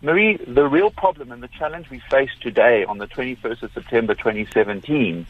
Marie, 0.00 0.36
the 0.36 0.66
real 0.66 0.90
problem 0.90 1.32
and 1.32 1.42
the 1.42 1.48
challenge 1.48 1.90
we 1.90 1.98
face 1.98 2.30
today 2.40 2.84
on 2.84 2.96
the 2.96 3.06
21st 3.06 3.62
of 3.62 3.72
September 3.72 4.14
2017 4.14 5.26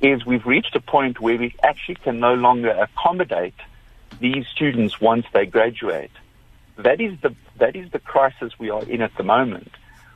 is 0.00 0.24
we've 0.24 0.46
reached 0.46 0.74
a 0.76 0.80
point 0.80 1.20
where 1.20 1.36
we 1.36 1.54
actually 1.62 1.96
can 1.96 2.20
no 2.20 2.32
longer 2.32 2.70
accommodate 2.70 3.54
these 4.18 4.46
students 4.46 4.98
once 4.98 5.26
they 5.34 5.44
graduate. 5.44 6.12
That 6.76 7.02
is 7.02 7.20
the, 7.20 7.34
that 7.58 7.76
is 7.76 7.90
the 7.90 7.98
crisis 7.98 8.58
we 8.58 8.70
are 8.70 8.82
in 8.84 9.02
at 9.02 9.14
the 9.16 9.24
moment, 9.24 9.72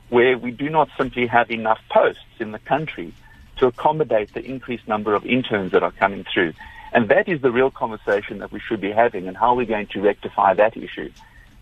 where 0.09 0.39
we 0.39 0.53
do 0.53 0.71
not 0.71 0.89
simply 0.97 1.27
have 1.27 1.51
enough 1.51 1.81
posts 1.91 2.23
in 2.39 2.53
the 2.53 2.59
country 2.59 3.13
to 3.57 3.67
accommodate 3.67 4.33
the 4.33 4.43
increased 4.43 4.89
number 4.89 5.15
of 5.15 5.27
interns 5.27 5.73
that 5.73 5.83
are 5.83 5.93
coming 5.93 6.25
through. 6.33 6.55
And 6.95 7.09
that 7.09 7.29
is 7.29 7.43
the 7.43 7.51
real 7.51 7.73
conversation 7.73 8.39
that 8.39 8.53
we 8.53 8.61
should 8.61 8.81
be 8.81 8.93
having 8.93 9.27
and 9.27 9.37
how 9.37 9.55
we're 9.57 9.67
going 9.67 9.89
to 9.89 10.01
rectify 10.01 10.55
that 10.55 10.77
issue. 10.77 11.11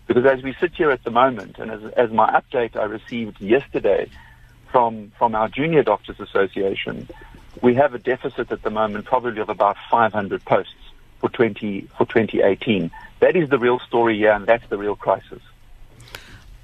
Because 0.05 0.25
as 0.25 0.43
we 0.43 0.55
sit 0.61 0.73
here 0.75 0.91
at 0.91 1.03
the 1.03 1.09
moment, 1.09 1.57
and 1.57 1.71
as, 1.71 1.83
as 1.93 2.11
my 2.11 2.29
update 2.39 2.75
I 2.75 2.83
received 2.83 3.41
yesterday 3.41 4.09
from, 4.71 5.11
from 5.17 5.33
our 5.33 5.49
Junior 5.49 5.81
Doctors 5.81 6.19
Association, 6.19 7.09
we 7.63 7.73
have 7.73 7.95
a 7.95 7.99
deficit 7.99 8.51
at 8.51 8.61
the 8.61 8.69
moment 8.69 9.05
probably 9.05 9.41
of 9.41 9.49
about 9.49 9.75
500 9.89 10.45
posts 10.45 10.73
for 11.19 11.29
20, 11.29 11.87
for 11.97 12.05
2018. 12.05 12.91
That 13.19 13.35
is 13.35 13.49
the 13.49 13.57
real 13.57 13.79
story 13.79 14.17
here 14.17 14.33
and 14.33 14.45
that's 14.45 14.67
the 14.69 14.77
real 14.77 14.95
crisis. 14.95 15.41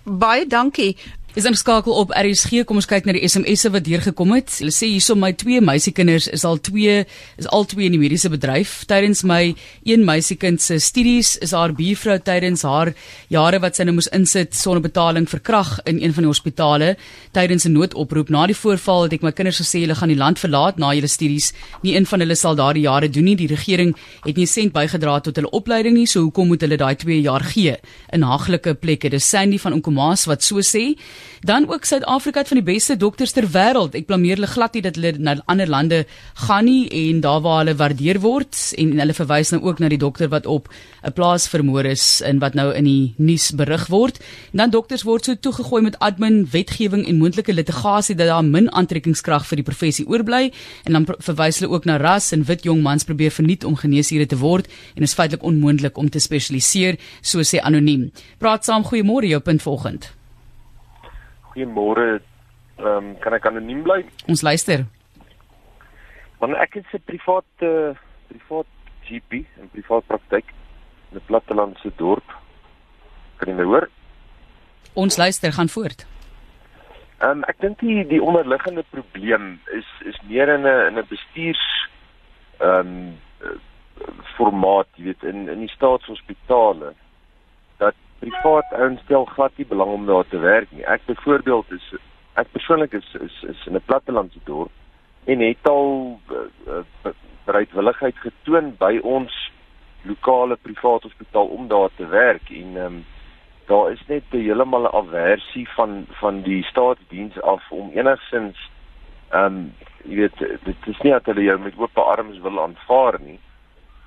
Baie 0.06 0.46
dankie. 0.46 0.96
Is 1.38 1.46
ingeskakel 1.46 1.94
op 1.94 2.10
RSG. 2.10 2.64
Kom 2.66 2.80
ons 2.82 2.88
kyk 2.90 3.06
na 3.06 3.14
die 3.14 3.22
SMS'e 3.22 3.70
wat 3.70 3.84
deurgekom 3.86 4.32
het. 4.34 4.50
Hulle 4.58 4.74
sê 4.74 4.88
hierso 4.90 5.14
my 5.14 5.30
twee 5.38 5.60
meisiekinders 5.62 6.26
is 6.34 6.42
al 6.42 6.58
twee 6.58 7.04
is 7.38 7.48
al 7.54 7.68
twee 7.70 7.86
in 7.86 7.94
die 7.94 8.00
mediese 8.02 8.32
bedryf. 8.34 8.72
Tydens 8.90 9.22
my 9.30 9.52
een 9.86 10.08
meisiekind 10.08 10.58
se 10.66 10.80
studies 10.82 11.36
is 11.46 11.54
haar 11.54 11.76
buurvrou 11.78 12.16
tydens 12.26 12.66
haar 12.66 12.96
jare 13.30 13.60
wat 13.62 13.78
sy 13.78 13.86
nou 13.86 13.94
moes 14.00 14.10
insit 14.10 14.58
sonder 14.58 14.82
betaling 14.82 15.28
vir 15.30 15.44
krag 15.46 15.76
in 15.86 16.00
een 16.02 16.16
van 16.18 16.26
die 16.26 16.32
hospitale 16.32 16.96
tydens 17.38 17.68
'n 17.70 17.78
noodoproep. 17.78 18.34
Na 18.34 18.48
die 18.48 18.58
voorval 18.58 19.04
het 19.04 19.14
ek 19.14 19.22
my 19.22 19.32
kinders 19.32 19.62
gesê 19.62 19.86
hulle 19.86 19.96
gaan 19.96 20.10
die 20.10 20.18
land 20.18 20.40
verlaat 20.40 20.80
na 20.80 20.90
hulle 20.90 21.08
studies. 21.08 21.54
Nie 21.84 21.96
een 21.96 22.08
van 22.10 22.20
hulle 22.20 22.36
sal 22.36 22.56
daardie 22.56 22.90
jare 22.90 23.08
doen 23.08 23.24
nie. 23.26 23.36
Die 23.36 23.54
regering 23.54 23.96
het 24.26 24.36
nie 24.36 24.48
sent 24.48 24.74
bygedra 24.74 25.20
tot 25.20 25.36
hulle 25.36 25.52
opleiding 25.52 25.94
nie. 25.94 26.08
So 26.08 26.22
hoekom 26.22 26.48
moet 26.48 26.62
hulle 26.62 26.78
daai 26.78 26.96
2 26.96 27.22
jaar 27.22 27.44
gee 27.44 27.78
in 28.12 28.24
haglike 28.24 28.74
plekke? 28.74 29.10
Dis 29.10 29.30
Sandy 29.30 29.60
van 29.60 29.74
Onkomas 29.74 30.26
wat 30.26 30.42
so 30.44 30.58
sê. 30.58 30.98
Dan 31.42 31.70
ook 31.70 31.86
Suid-Afrika 31.86 32.40
het 32.40 32.48
van 32.48 32.60
die 32.60 32.74
beste 32.74 32.98
dokters 32.98 33.32
ter 33.32 33.48
wêreld. 33.48 33.96
Ek 33.96 34.06
blameer 34.10 34.36
hulle 34.36 34.48
glad 34.52 34.74
nie 34.76 34.84
dat 34.84 34.96
hulle 35.00 35.14
na 35.18 35.38
ander 35.46 35.70
lande 35.70 36.06
gaan 36.48 36.66
nie 36.66 36.90
en 36.90 37.22
daar 37.24 37.42
waar 37.42 37.64
hulle 37.64 37.76
waardeer 37.80 38.20
word 38.20 38.58
en, 38.78 38.92
en 38.92 39.00
hulle 39.00 39.16
verwys 39.16 39.54
nou 39.54 39.62
ook 39.64 39.80
na 39.80 39.90
die 39.90 40.02
dokter 40.02 40.30
wat 40.30 40.46
op 40.46 40.68
'n 41.04 41.14
plaas 41.14 41.48
vermoor 41.48 41.86
is 41.86 42.22
en 42.22 42.40
wat 42.40 42.54
nou 42.54 42.74
in 42.74 42.84
die 42.84 43.14
nuus 43.18 43.52
berig 43.52 43.88
word. 43.88 44.20
En 44.52 44.58
dan 44.58 44.70
dokters 44.70 45.04
word 45.04 45.26
so 45.26 45.36
toegegooi 45.36 45.82
met 45.82 46.00
admin, 46.00 46.48
wetgewing 46.52 47.08
en 47.08 47.18
moontlike 47.18 47.54
litigasie 47.54 48.16
dat 48.16 48.28
daar 48.28 48.44
min 48.44 48.72
aantrekkingskrag 48.72 49.46
vir 49.48 49.56
die 49.56 49.68
professie 49.72 50.08
oorbly 50.08 50.52
en 50.84 50.94
dan 50.94 51.08
verwys 51.20 51.60
hulle 51.60 51.72
ook 51.72 51.86
na 51.86 51.98
ras 51.98 52.32
en 52.32 52.44
wit 52.44 52.64
jong 52.64 52.82
mans 52.82 53.04
probeer 53.04 53.32
verniet 53.32 53.64
om 53.64 53.76
geneesere 53.76 54.26
te 54.26 54.38
word 54.38 54.68
en 54.96 55.04
is 55.04 55.14
feitelik 55.14 55.44
onmoontlik 55.44 55.98
om 55.98 56.10
te 56.10 56.20
spesialiseer, 56.20 57.00
so 57.22 57.44
sê 57.44 57.62
anoniem. 57.64 58.12
Praat 58.38 58.66
saam, 58.66 58.84
goeiemôre, 58.84 59.30
jou 59.30 59.40
punt 59.40 59.62
volgende. 59.62 60.19
Goeiemôre. 61.60 62.22
Ehm 62.80 62.88
um, 62.88 63.16
kan 63.20 63.36
ek 63.36 63.46
anoniem 63.46 63.84
bly? 63.84 64.06
Ons 64.32 64.42
luister. 64.42 64.86
Want 66.40 66.56
ek 66.56 66.80
is 66.80 66.88
'n 66.96 67.04
privaat 67.04 67.64
uh, 67.68 67.92
privaat 68.32 68.70
GP, 69.04 69.44
'n 69.60 69.68
privaat 69.76 70.08
praktyk 70.08 70.54
in 71.12 71.18
'n 71.20 71.26
plattelandse 71.28 71.92
dorp. 71.98 72.24
Kan 73.38 73.50
jy 73.50 73.56
my 73.56 73.68
hoor? 73.68 73.90
Ons 74.96 75.18
luister, 75.18 75.52
gaan 75.52 75.68
voort. 75.68 76.08
Ehm 77.20 77.30
um, 77.32 77.44
ek 77.44 77.60
dink 77.60 77.80
die 77.80 78.08
die 78.08 78.24
onderliggende 78.24 78.84
probleem 78.92 79.60
is 79.76 79.88
is 80.08 80.16
meer 80.30 80.48
in 80.48 80.64
'n 80.64 80.88
in 80.88 80.98
'n 80.98 81.08
bestuurs 81.10 81.66
ehm 82.60 82.88
um, 82.88 83.20
formaat, 84.38 84.88
jy 84.96 85.04
weet, 85.04 85.24
in 85.24 85.50
in 85.50 85.60
die 85.60 85.76
staatshospitale 85.76 86.96
privaat 88.20 88.74
ouens 88.74 89.02
stel 89.02 89.26
glad 89.26 89.52
nie 89.58 89.66
belang 89.66 89.92
om 89.92 90.06
daar 90.06 90.28
te 90.28 90.38
werk 90.38 90.72
nie. 90.72 90.86
Ek 90.86 91.06
byvoorbeeld 91.06 91.72
is 91.72 91.94
ek 92.40 92.52
persoonlik 92.52 92.94
is 92.94 93.16
is 93.20 93.44
is 93.44 93.66
in 93.68 93.76
'n 93.76 93.86
plattelandse 93.86 94.40
dorp 94.44 94.72
en 95.26 95.40
het 95.40 95.68
al 95.68 96.20
uh, 96.32 96.84
bereidwilligheid 97.46 98.18
getoon 98.18 98.76
by 98.78 99.00
ons 99.04 99.52
lokale 100.02 100.56
privaat 100.56 101.04
hospitaal 101.04 101.48
om 101.48 101.68
daar 101.68 101.90
te 101.96 102.08
werk 102.08 102.50
en 102.50 102.78
ehm 102.78 102.86
um, 102.86 103.06
daar 103.70 103.92
is 103.92 104.04
net 104.08 104.24
'n 104.32 104.42
heeltemal 104.42 104.84
'n 104.88 104.96
aversie 105.02 105.68
van 105.70 106.06
van 106.22 106.42
die 106.42 106.64
staatsdiens 106.64 107.42
af 107.42 107.72
om 107.72 107.92
enigsins 107.92 108.70
ehm 109.30 109.46
um, 109.46 109.74
jy 110.04 110.16
weet 110.16 110.38
dit 110.40 110.88
is 110.88 111.02
nie 111.02 111.12
dat 111.12 111.26
hulle 111.26 111.44
jou 111.44 111.60
met 111.60 111.78
oop 111.78 111.98
arms 111.98 112.40
wil 112.40 112.62
aanvaar 112.62 113.20
nie. 113.22 113.40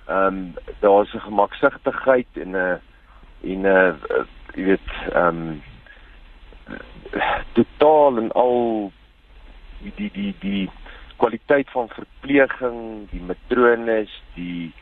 Ehm 0.07 0.27
um, 0.27 0.55
daar's 0.81 1.15
'n 1.15 1.27
gemaksigtigheid 1.29 2.27
en 2.35 2.51
'n 2.51 2.55
uh, 2.55 2.75
en 3.43 3.65
uh 3.65 4.25
jy 4.55 4.65
weet 4.65 4.91
ehm 5.13 5.39
um, 5.43 5.63
totaal 7.57 8.19
en 8.21 8.31
al 8.33 8.93
die 9.83 9.93
die 9.97 10.11
die 10.13 10.35
die 10.41 10.71
kwaliteit 11.17 11.71
van 11.71 11.89
verpleging, 11.89 12.79
die 13.11 13.23
matrones, 13.23 14.13
die 14.35 14.73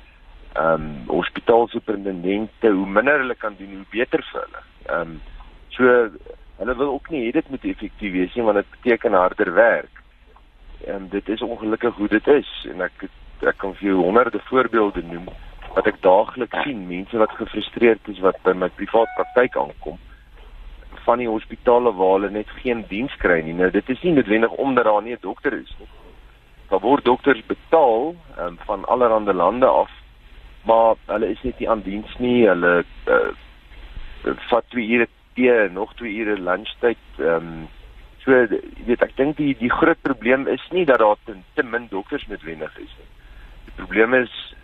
ehm 0.52 0.73
um, 0.75 0.87
hospitaalsuperintendente, 1.07 2.71
hoe 2.71 2.87
minder 2.87 3.23
hulle 3.23 3.35
kan 3.35 3.55
doen, 3.59 3.76
hoe 3.76 3.90
beter 3.90 4.25
vir 4.33 4.40
hulle. 4.45 4.64
Ehm 4.88 5.14
um, 5.14 5.21
so 5.76 5.85
hulle 6.61 6.76
wil 6.76 6.93
ook 6.97 7.11
nie 7.11 7.26
hê 7.26 7.33
dit 7.33 7.50
moet 7.50 7.64
effektief 7.64 8.12
wees 8.12 8.35
nie 8.35 8.45
want 8.45 8.61
dit 8.61 8.73
beteken 8.76 9.17
harder 9.17 9.52
werk. 9.55 10.02
En 10.87 11.09
dit 11.09 11.29
is 11.29 11.43
ongelukkig 11.43 11.95
hoe 11.95 12.09
dit 12.09 12.26
is 12.35 12.50
en 12.73 12.83
ek 12.88 13.07
ek 13.40 13.57
kan 13.62 13.73
vir 13.79 13.93
jou 13.93 14.02
honderde 14.02 14.40
voorbeelde 14.50 15.02
noem 15.09 15.31
wat 15.75 15.87
ek 15.87 16.00
daagliks 16.03 16.62
sien, 16.65 16.87
mense 16.89 17.19
wat 17.19 17.35
gefrustreerd 17.39 18.09
is 18.09 18.19
wat 18.25 18.39
by 18.43 18.53
my 18.53 18.69
privaat 18.79 19.11
praktyk 19.17 19.57
aankom 19.57 19.99
van 21.05 21.19
die 21.23 21.29
hospitale 21.29 21.93
waar 21.97 22.19
hulle 22.19 22.31
net 22.31 22.50
geen 22.61 22.85
diens 22.91 23.15
kry 23.23 23.41
nie. 23.45 23.55
Nou 23.57 23.71
dit 23.73 23.89
is 23.89 24.03
nie 24.05 24.12
noodwendig 24.17 24.53
omdat 24.62 24.85
daar 24.85 25.03
nie 25.03 25.15
'n 25.15 25.23
dokter 25.23 25.53
is 25.53 25.75
nie. 25.79 25.89
Daar 26.69 26.81
word 26.81 27.05
dokters 27.05 27.43
betaal 27.47 28.15
um, 28.39 28.59
van 28.67 28.85
allerlei 28.85 29.33
lande 29.33 29.67
af, 29.67 29.91
maar 30.65 30.95
hulle 31.07 31.31
is 31.31 31.43
net 31.43 31.59
nie 31.59 31.71
aan 31.71 31.83
diens 31.83 32.17
nie. 32.19 32.47
Hulle 32.47 32.85
uh, 33.07 33.33
vat 34.50 34.65
twee 34.69 34.87
ure 34.87 35.09
tee, 35.35 35.69
nog 35.69 35.95
twee 35.95 36.15
ure 36.15 36.41
lunchtyd. 36.41 36.99
Ehm 37.19 37.35
um, 37.35 37.69
so 38.21 38.33
jy 38.33 38.61
weet 38.87 39.03
ek 39.03 39.17
dink 39.17 39.37
die 39.37 39.55
die 39.57 39.71
groot 39.71 40.00
probleem 40.03 40.47
is 40.47 40.67
nie 40.71 40.85
dat 40.85 40.99
daar 40.99 41.17
te, 41.25 41.35
te 41.55 41.62
min 41.62 41.87
dokters 41.89 42.27
noodwendig 42.27 42.79
is 42.79 42.93
nie. 42.99 43.09
Die 43.65 43.77
probleem 43.77 44.15
is 44.15 44.55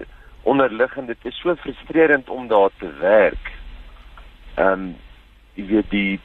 onderliggend 0.47 1.07
dit 1.07 1.25
is 1.31 1.41
so 1.41 1.55
frustrerend 1.55 2.29
om 2.29 2.49
daar 2.49 2.71
te 2.79 2.93
werk. 3.01 3.53
Ehm 4.55 4.73
um, 4.73 4.97
jy 5.57 5.67
weet 5.67 5.91
die 5.91 6.21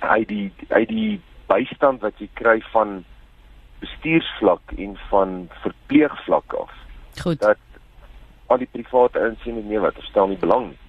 hy 0.00 0.24
die 0.28 0.52
hy 0.68 0.84
die 0.86 1.20
bystand 1.48 2.02
wat 2.04 2.18
jy 2.20 2.28
kry 2.38 2.58
van 2.72 3.00
bestuursvlak 3.80 4.74
en 4.76 4.98
van 5.08 5.38
verpleegvlak 5.62 6.54
af. 6.54 6.74
Goed. 7.22 7.40
Dat 7.40 7.58
al 8.46 8.60
die 8.60 8.68
private 8.72 9.22
insien 9.30 9.62
nie 9.68 9.80
wat 9.80 9.96
verstaan 9.96 10.28
nie 10.34 10.40
belang 10.40 10.70
nie 10.72 10.87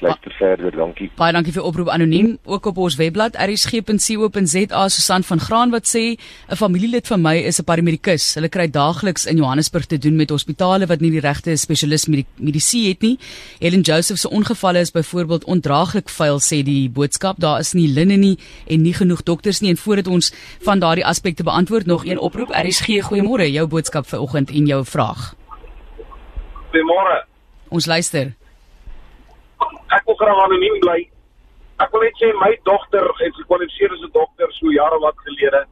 blyk 0.00 0.20
te 0.22 0.30
verder. 0.38 0.74
Dankie. 0.76 1.08
Baie 1.16 1.32
dankie 1.34 1.52
vir 1.54 1.64
oproep 1.66 1.88
anoniem 1.92 2.36
ook 2.44 2.66
op 2.70 2.78
ons 2.84 2.96
webblad 3.00 3.36
rsg.co.za 3.40 4.82
Susan 4.92 5.24
van 5.28 5.40
Graan 5.40 5.72
wat 5.74 5.88
sê 5.88 6.16
'n 6.50 6.56
familielid 6.56 7.06
van 7.06 7.22
my 7.22 7.36
is 7.36 7.60
'n 7.60 7.64
paramedikus. 7.64 8.34
Hulle 8.34 8.48
kry 8.48 8.68
daagliks 8.70 9.26
in 9.26 9.36
Johannesburg 9.36 9.86
te 9.86 9.98
doen 9.98 10.16
met 10.16 10.30
hospitale 10.30 10.86
wat 10.86 11.00
nie 11.00 11.10
die 11.10 11.20
regte 11.20 11.56
spesialis 11.56 12.06
medisy 12.06 12.88
het 12.88 13.02
nie. 13.02 13.18
Helen 13.60 13.80
Joseph 13.80 14.18
se 14.18 14.30
ongevalle 14.30 14.78
is 14.78 14.90
byvoorbeeld 14.90 15.44
ondraaglik 15.44 16.08
vuil 16.08 16.38
sê 16.40 16.62
die 16.62 16.90
boodskap. 16.90 17.36
Daar 17.38 17.60
is 17.60 17.72
nie 17.72 17.88
linne 17.88 18.16
nie 18.16 18.38
en 18.66 18.82
nie 18.82 18.94
genoeg 18.94 19.22
dokters 19.22 19.60
nie 19.60 19.70
en 19.70 19.76
voordat 19.76 20.06
ons 20.06 20.32
van 20.60 20.78
daardie 20.78 21.06
aspekte 21.06 21.42
beantwoord 21.42 21.86
nog 21.86 22.04
een 22.04 22.18
oproep 22.18 22.50
RSG 22.50 22.86
goeiemôre 22.86 23.50
jou 23.50 23.66
boodskap 23.66 24.06
vir 24.06 24.20
oggend 24.20 24.50
en 24.50 24.66
jou 24.66 24.84
vraag. 24.84 25.34
Goeiemôre. 26.72 27.24
Ons 27.68 27.86
luister 27.86 28.34
ek 29.96 30.06
wil 30.06 30.18
graag 30.20 30.42
anoniem 30.44 30.78
bly. 30.84 31.00
Ek 31.82 31.92
wil 31.92 32.06
net 32.06 32.20
sê 32.20 32.32
my 32.40 32.52
dogter 32.68 33.06
het 33.20 33.34
gekwalifiseer 33.40 33.92
as 33.92 34.04
'n 34.06 34.12
dokter 34.12 34.52
so 34.52 34.72
jare 34.72 34.98
wat 35.00 35.18
gelede. 35.26 35.66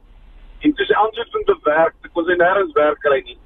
En 0.61 0.73
toe 0.73 0.85
sy 0.85 0.93
aansoek 0.93 1.35
om 1.35 1.43
te 1.45 1.57
werk, 1.63 1.95
ek 2.05 2.13
kon 2.13 2.25
sy 2.25 2.35
nêrens 2.37 2.73
werk 2.73 2.99
kry 2.99 3.21
nie. 3.25 3.37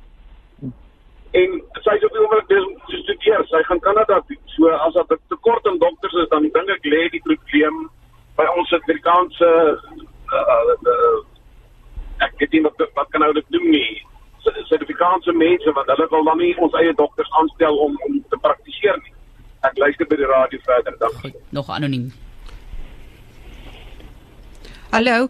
En 1.31 1.50
sy 1.86 1.96
sê 1.98 2.05
op 2.05 2.13
die 2.15 2.22
oomblik 2.22 2.48
dis 2.50 2.65
om 2.65 2.75
te 2.89 2.98
studeer. 3.03 3.46
Sy 3.48 3.63
gaan 3.63 3.79
Kanada 3.79 4.22
toe. 4.27 4.38
So 4.55 4.69
as 4.69 4.93
daar 4.93 5.17
tekort 5.29 5.67
aan 5.67 5.77
dokters 5.77 6.13
is, 6.13 6.29
dan 6.29 6.41
dink 6.41 6.69
ek 6.69 6.86
lê 6.86 7.10
die 7.10 7.22
probleem 7.22 7.89
by 8.38 8.46
ons 8.58 8.69
Suid-Afrikaanse 8.72 9.50
uh, 10.34 10.75
uh, 10.93 11.17
ek 12.25 12.34
weet 12.39 12.55
nie 12.55 12.63
wat 12.65 12.81
wat 12.96 13.12
kan 13.13 13.22
nou 13.22 13.34
dit 13.38 13.51
doen 13.55 13.69
nie. 13.72 14.01
Suid-Afrikaanse 14.48 15.36
mense 15.36 15.74
want 15.77 15.91
hulle 15.93 16.10
wil 16.13 16.27
dan 16.31 16.41
nie 16.41 16.53
ons 16.58 16.75
eie 16.81 16.93
dokters 16.98 17.31
aanstel 17.41 17.77
om 17.86 17.98
om 18.08 18.19
te 18.31 18.39
praktiseer 18.48 18.98
nie. 19.03 19.13
Ek 19.67 19.77
luister 19.77 20.07
by 20.07 20.15
die 20.19 20.27
radio 20.29 20.59
verder. 20.63 20.95
Dankie. 20.99 21.31
Goed, 21.31 21.39
nog 21.55 21.69
anoniem. 21.69 22.11
Hallo. 24.91 25.27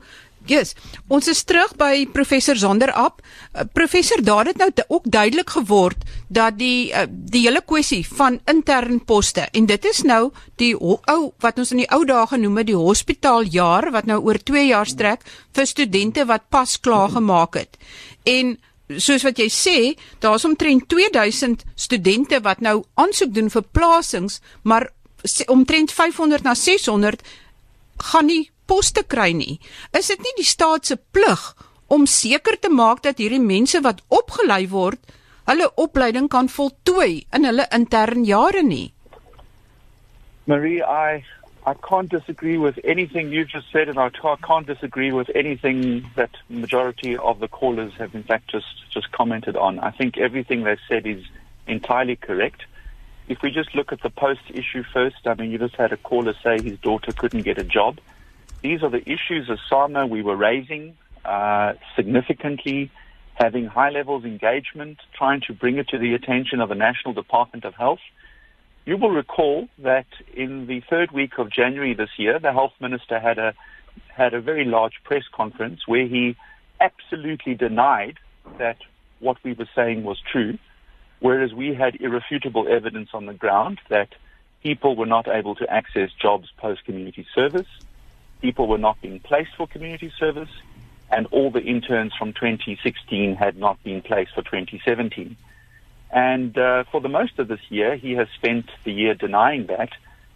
Yes. 0.48 0.71
Ons 1.12 1.27
is 1.29 1.41
terug 1.43 1.74
by 1.77 2.05
professor 2.13 2.57
Zonder 2.57 2.91
App. 2.95 3.19
Uh, 3.53 3.65
professor, 3.74 4.21
daar 4.24 4.48
het 4.50 4.57
nou 4.57 4.69
ook 4.88 5.09
duidelik 5.12 5.50
geword 5.50 6.05
dat 6.27 6.57
die 6.57 6.93
uh, 6.93 7.03
die 7.09 7.43
hele 7.45 7.62
kwessie 7.62 8.01
van 8.07 8.39
intern 8.50 9.03
poste 9.05 9.50
en 9.51 9.67
dit 9.69 9.86
is 9.86 10.01
nou 10.07 10.31
die 10.62 10.71
ou 10.79 11.19
wat 11.43 11.59
ons 11.59 11.74
in 11.75 11.83
die 11.83 11.89
ou 11.91 12.01
dae 12.07 12.25
genoem 12.31 12.62
het 12.62 12.69
die 12.71 12.79
hospitaaljaar 12.79 13.91
wat 13.91 14.09
nou 14.09 14.21
oor 14.24 14.39
2 14.39 14.65
jaar 14.71 14.89
strek 14.89 15.27
vir 15.53 15.69
studente 15.69 16.25
wat 16.25 16.48
pas 16.50 16.79
klaar 16.79 17.13
gemaak 17.17 17.59
het. 17.59 17.77
En 18.24 18.57
soos 18.98 19.24
wat 19.27 19.39
jy 19.39 19.50
sê, 19.53 19.77
daar's 20.24 20.46
omtrent 20.48 20.88
2000 20.89 21.65
studente 21.75 22.39
wat 22.41 22.63
nou 22.65 22.84
aansoek 22.98 23.34
doen 23.36 23.50
vir 23.53 23.65
plasings, 23.75 24.39
maar 24.63 24.89
omtrent 25.48 25.91
500 25.91 26.43
na 26.43 26.55
600 26.55 27.22
gaan 28.12 28.25
nie 28.25 28.50
poste 28.65 29.03
kry 29.03 29.31
nie. 29.34 29.60
Is 29.93 30.10
dit 30.10 30.22
nie 30.24 30.36
die 30.38 30.48
staat 30.48 30.86
se 30.86 30.98
plig 30.98 31.41
om 31.89 32.05
seker 32.05 32.58
te 32.62 32.69
maak 32.69 33.03
dat 33.03 33.19
hierdie 33.22 33.41
mense 33.41 33.81
wat 33.81 34.01
opgelei 34.13 34.67
word, 34.69 35.01
hulle 35.50 35.69
opleiding 35.81 36.29
kan 36.29 36.50
voltooi 36.50 37.25
in 37.34 37.46
hulle 37.50 37.65
intern 37.74 38.25
jare 38.25 38.62
nie? 38.63 38.91
Marie, 40.50 40.81
I 40.81 41.22
I 41.66 41.74
can't 41.74 42.10
disagree 42.10 42.58
with 42.58 42.80
anything 42.84 43.32
you've 43.32 43.50
just 43.50 43.72
said, 43.72 43.89
and 43.89 44.00
I 44.00 44.10
can't 44.10 44.66
disagree 44.66 45.12
with 45.12 45.30
anything 45.36 46.10
that 46.16 46.32
majority 46.48 47.18
of 47.18 47.39
the 47.39 47.48
callers 47.48 47.94
have, 47.98 48.16
in 48.16 48.24
fact, 48.24 48.50
just, 48.50 48.89
just 48.92 49.12
commented 49.12 49.56
on. 49.56 49.80
I 49.80 49.92
think 49.92 50.18
everything 50.18 50.63
they've 50.63 50.80
said 50.88 51.06
is 51.06 51.24
entirely 51.68 52.16
correct. 52.16 52.63
If 53.28 53.42
we 53.44 53.51
just 53.51 53.75
look 53.75 53.92
at 53.92 54.01
the 54.01 54.10
post 54.10 54.42
issue 54.50 54.84
first, 54.94 55.18
I 55.25 55.36
mean, 55.36 55.51
you 55.51 55.58
just 55.60 55.75
had 55.75 55.92
a 55.92 55.98
caller 55.98 56.34
say 56.44 56.62
his 56.62 56.80
daughter 56.80 57.12
couldn't 57.12 57.44
get 57.44 57.58
a 57.58 57.63
job. 57.63 58.00
These 58.62 58.82
are 58.82 58.89
the 58.89 59.08
issues 59.10 59.50
as 59.50 59.60
SAMA 59.70 60.08
we 60.08 60.22
were 60.22 60.36
raising 60.36 60.98
uh, 61.24 61.74
significantly, 61.96 62.89
having 63.36 63.66
high 63.66 63.89
levels 63.89 64.25
engagement, 64.25 65.00
trying 65.13 65.42
to 65.42 65.54
bring 65.54 65.78
it 65.78 65.89
to 65.89 65.98
the 65.98 66.13
attention 66.13 66.60
of 66.60 66.70
the 66.70 66.75
National 66.75 67.13
Department 67.13 67.66
of 67.66 67.75
Health. 67.75 68.00
You 68.86 68.98
will 68.98 69.12
recall 69.12 69.67
that 69.79 70.07
in 70.33 70.67
the 70.67 70.81
third 70.89 71.12
week 71.12 71.38
of 71.38 71.51
January 71.51 71.93
this 71.93 72.09
year, 72.17 72.39
the 72.39 72.51
health 72.51 72.74
minister 72.79 73.19
had 73.19 73.38
a 73.38 73.53
had 74.07 74.33
a 74.33 74.41
very 74.41 74.65
large 74.65 75.01
press 75.03 75.24
conference 75.31 75.88
where 75.88 76.07
he 76.07 76.36
absolutely 76.79 77.53
denied 77.53 78.17
that 78.57 78.77
what 79.19 79.38
we 79.43 79.53
were 79.53 79.69
saying 79.75 80.03
was 80.03 80.21
true, 80.31 80.57
whereas 81.19 81.53
we 81.53 81.74
had 81.74 82.00
irrefutable 82.00 82.67
evidence 82.67 83.09
on 83.13 83.25
the 83.25 83.33
ground 83.33 83.79
that 83.89 84.09
people 84.63 84.95
were 84.95 85.05
not 85.05 85.27
able 85.27 85.55
to 85.55 85.69
access 85.69 86.12
jobs 86.13 86.50
post 86.57 86.86
community 86.86 87.25
service 87.36 87.67
people 88.41 88.67
were 88.67 88.77
not 88.77 89.01
being 89.01 89.19
placed 89.19 89.51
for 89.55 89.67
community 89.67 90.12
service, 90.17 90.50
and 91.12 91.25
all 91.27 91.51
the 91.51 91.62
interns 91.62 92.13
from 92.17 92.33
2016 92.33 93.36
had 93.36 93.57
not 93.57 93.81
been 93.83 94.01
placed 94.01 94.33
for 94.33 94.43
2017. 94.43 95.36
And 96.12 96.58
uh, 96.58 96.86
for 96.92 97.01
the 97.01 97.10
most 97.10 97.38
of 97.39 97.48
this 97.48 97.60
year, 97.70 97.96
he 97.96 98.13
has 98.13 98.28
spent 98.36 98.70
the 98.84 98.92
year 98.92 99.13
denying 99.13 99.68
that 99.68 99.89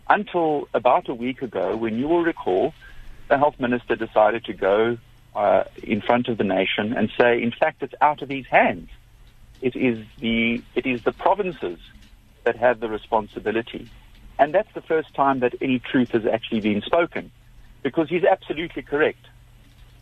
until 0.10 0.68
about 0.74 1.10
a 1.10 1.13
week 1.13 1.42
ago, 1.42 1.75
when 1.75 1.98
you 1.98 2.08
will 2.08 2.24
recall, 2.24 2.74
the 3.30 3.38
health 3.38 3.60
minister 3.60 3.96
decided 3.96 4.46
to 4.46 4.53
go 4.53 4.98
uh, 5.36 5.63
in 5.82 6.01
front 6.01 6.27
of 6.27 6.38
the 6.38 6.44
nation 6.44 6.94
and 6.94 7.10
say, 7.20 7.42
in 7.42 7.51
fact, 7.51 7.82
it's 7.82 7.96
out 8.01 8.22
of 8.22 8.30
his 8.30 8.46
hands. 8.48 8.89
It 9.62 9.75
is 9.75 10.06
the 10.20 10.62
it 10.75 10.86
is 10.86 11.03
the 11.03 11.13
provinces 11.13 11.80
that 12.44 12.58
have 12.58 12.82
the 12.82 12.89
responsibility, 12.89 13.89
and 14.38 14.53
that's 14.53 14.72
the 14.74 14.82
first 14.82 15.13
time 15.15 15.39
that 15.39 15.56
any 15.62 15.80
truth 15.80 16.10
has 16.10 16.25
actually 16.25 16.60
been 16.60 16.82
spoken 16.82 17.32
because 17.82 18.10
he's 18.10 18.25
absolutely 18.25 18.82
correct. 18.82 19.25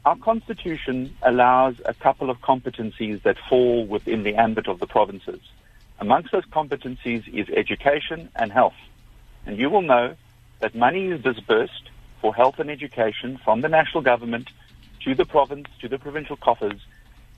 Our 0.04 0.16
constitution 0.16 1.16
allows 1.22 1.76
a 1.86 1.94
couple 1.94 2.32
of 2.32 2.42
competencies 2.42 3.22
that 3.22 3.38
fall 3.48 3.86
within 3.86 4.24
the 4.24 4.36
ambit 4.36 4.68
of 4.68 4.80
the 4.80 4.88
provinces. 4.88 5.40
Amongst 6.02 6.32
those 6.32 6.46
competencies 6.46 7.32
is 7.32 7.48
education 7.50 8.30
and 8.36 8.52
health. 8.52 8.74
And 9.46 9.56
you 9.56 9.70
will 9.70 9.84
know 9.84 10.16
that 10.60 10.74
money 10.74 11.10
is 11.10 11.22
disbursed 11.22 11.92
for 12.22 12.34
health 12.34 12.58
and 12.58 12.72
education 12.72 13.40
from 13.46 13.62
the 13.62 13.70
national 13.70 14.02
government 14.02 14.50
to 15.06 15.14
the 15.14 15.26
province, 15.26 15.68
to 15.80 15.88
the 15.88 16.00
provincial 16.00 16.38
coffers, 16.38 16.82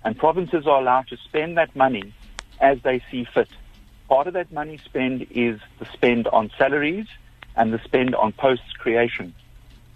and 0.06 0.18
provinces 0.18 0.66
are 0.66 0.80
allowed 0.80 1.10
to 1.10 1.18
spend 1.18 1.58
that 1.58 1.76
money 1.76 2.14
as 2.62 2.82
they 2.84 3.04
see 3.12 3.26
fit. 3.34 3.50
Part 4.08 4.28
of 4.28 4.34
that 4.34 4.50
money 4.54 4.80
spent 4.86 5.30
is 5.32 5.60
the 5.80 5.86
spend 5.92 6.28
on 6.28 6.50
salaries 6.58 7.08
and 7.58 7.74
the 7.74 7.80
spend 7.84 8.16
on 8.16 8.32
posts 8.32 8.72
creation. 8.80 9.34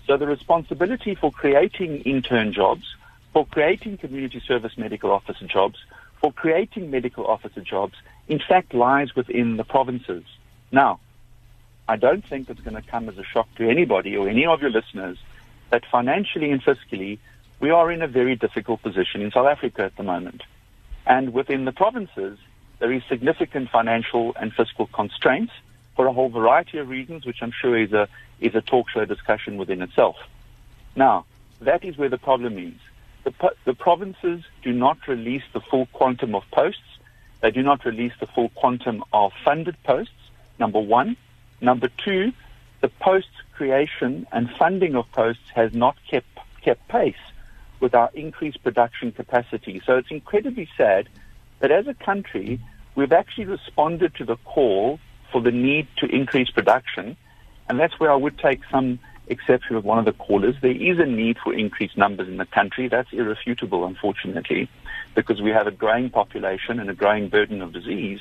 So 0.06 0.18
the 0.18 0.28
responsibility 0.28 1.16
for 1.16 1.32
creating 1.32 2.02
intern 2.02 2.52
jobs, 2.52 2.84
for 3.32 3.46
creating 3.46 3.98
community 3.98 4.42
service 4.46 4.78
medical 4.78 5.12
officer 5.12 5.48
jobs, 5.48 5.78
for 6.20 6.34
creating 6.34 6.92
medical 6.92 7.26
officer 7.28 7.62
jobs, 7.62 7.96
in 8.28 8.40
fact 8.40 8.74
lies 8.74 9.16
within 9.16 9.58
the 9.58 9.64
provinces. 9.64 10.24
Now, 10.72 11.00
I 11.88 11.96
don't 11.96 12.26
think 12.26 12.50
it's 12.50 12.62
going 12.62 12.76
to 12.76 12.90
come 12.90 13.08
as 13.08 13.18
a 13.18 13.24
shock 13.24 13.48
to 13.56 13.70
anybody 13.70 14.16
or 14.18 14.28
any 14.28 14.46
of 14.46 14.62
your 14.62 14.72
listeners 14.72 15.18
that 15.70 15.84
financially 15.92 16.52
and 16.52 16.62
fiscally 16.62 17.20
we 17.60 17.70
are 17.72 17.92
in 17.92 18.02
a 18.02 18.08
very 18.08 18.36
difficult 18.36 18.82
position 18.82 19.22
in 19.22 19.32
South 19.32 19.48
Africa 19.48 19.84
at 19.84 19.96
the 19.96 20.04
moment. 20.04 20.44
And 21.06 21.34
within 21.34 21.66
the 21.66 21.72
provinces, 21.72 22.38
there 22.80 22.92
is 22.92 23.02
significant 23.10 23.70
financial 23.70 24.36
and 24.40 24.54
fiscal 24.54 24.88
constraints 24.88 25.54
for 25.96 26.06
a 26.06 26.14
whole 26.14 26.30
variety 26.30 26.78
of 26.78 26.90
reasons, 26.90 27.26
which 27.26 27.38
I'm 27.42 27.54
sure 27.62 27.78
is 27.78 27.94
a 27.94 28.08
is 28.40 28.54
a 28.54 28.62
talk 28.62 28.88
show 28.90 29.04
discussion 29.06 29.58
within 29.58 29.82
itself. 29.82 30.16
Now, 30.96 31.26
that 31.62 31.84
is 31.84 31.98
where 31.98 32.10
the 32.10 32.20
problem 32.20 32.58
is. 32.60 32.76
The, 33.24 33.52
the 33.66 33.74
provinces 33.74 34.44
do 34.62 34.72
not 34.72 35.08
release 35.08 35.42
the 35.54 35.60
full 35.60 35.88
quantum 35.88 36.36
of 36.36 36.44
posts. 36.52 36.97
They 37.42 37.52
do 37.52 37.64
not 37.64 37.86
release 37.86 38.14
the 38.20 38.28
full 38.28 38.50
quantum 38.50 39.04
of 39.14 39.32
funded 39.44 39.82
posts, 39.84 40.14
number 40.60 40.80
one. 40.80 41.18
Number 41.62 41.90
two, 41.90 42.34
the 42.82 42.90
post 42.90 43.30
creation 43.54 44.28
and 44.32 44.50
funding 44.50 44.96
of 44.96 45.12
posts 45.12 45.50
has 45.56 45.74
not 45.74 45.96
kept, 46.10 46.28
kept 46.62 46.88
pace 46.88 47.16
with 47.80 47.94
our 47.94 48.10
increased 48.14 48.64
production 48.64 49.12
capacity. 49.12 49.82
So 49.86 49.98
it's 49.98 50.12
incredibly 50.12 50.68
sad 50.78 51.10
that 51.60 51.72
as 51.72 51.88
a 51.88 51.94
country, 51.94 52.60
we've 52.96 53.12
actually 53.12 53.46
responded 53.46 54.16
to 54.16 54.26
the 54.26 54.38
call 54.38 55.00
for 55.32 55.42
the 55.42 55.52
need 55.52 55.88
to 55.98 56.06
increase 56.08 56.50
production 56.50 57.18
and 57.70 57.80
that's 57.80 58.00
where 58.00 58.12
I 58.12 58.16
would 58.16 58.38
take 58.38 58.62
some 58.72 59.00
exception 59.28 59.76
with 59.76 59.86
one 59.86 60.00
of 60.00 60.06
the 60.06 60.14
callers. 60.14 60.56
There 60.62 60.72
is 60.72 61.00
a 61.00 61.06
need 61.06 61.38
for 61.44 61.54
increased 61.54 61.98
numbers 61.98 62.28
in 62.28 62.38
the 62.38 62.46
country. 62.46 62.88
That's 62.88 63.12
irrefutable, 63.12 63.86
unfortunately, 63.86 64.70
because 65.16 65.42
we 65.42 65.52
have 65.52 65.68
a 65.68 65.72
growing 65.72 66.10
population 66.10 66.80
and 66.80 66.90
a 66.90 66.94
growing 66.94 67.30
burden 67.30 67.62
of 67.62 67.74
disease. 67.74 68.20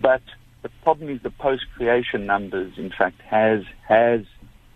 But 0.00 0.22
the 0.62 0.70
problem 0.82 1.10
is 1.10 1.22
the 1.22 1.30
post-creation 1.30 2.26
numbers, 2.26 2.78
in 2.78 2.90
fact, 2.90 3.20
has 3.22 3.64
has 3.86 4.22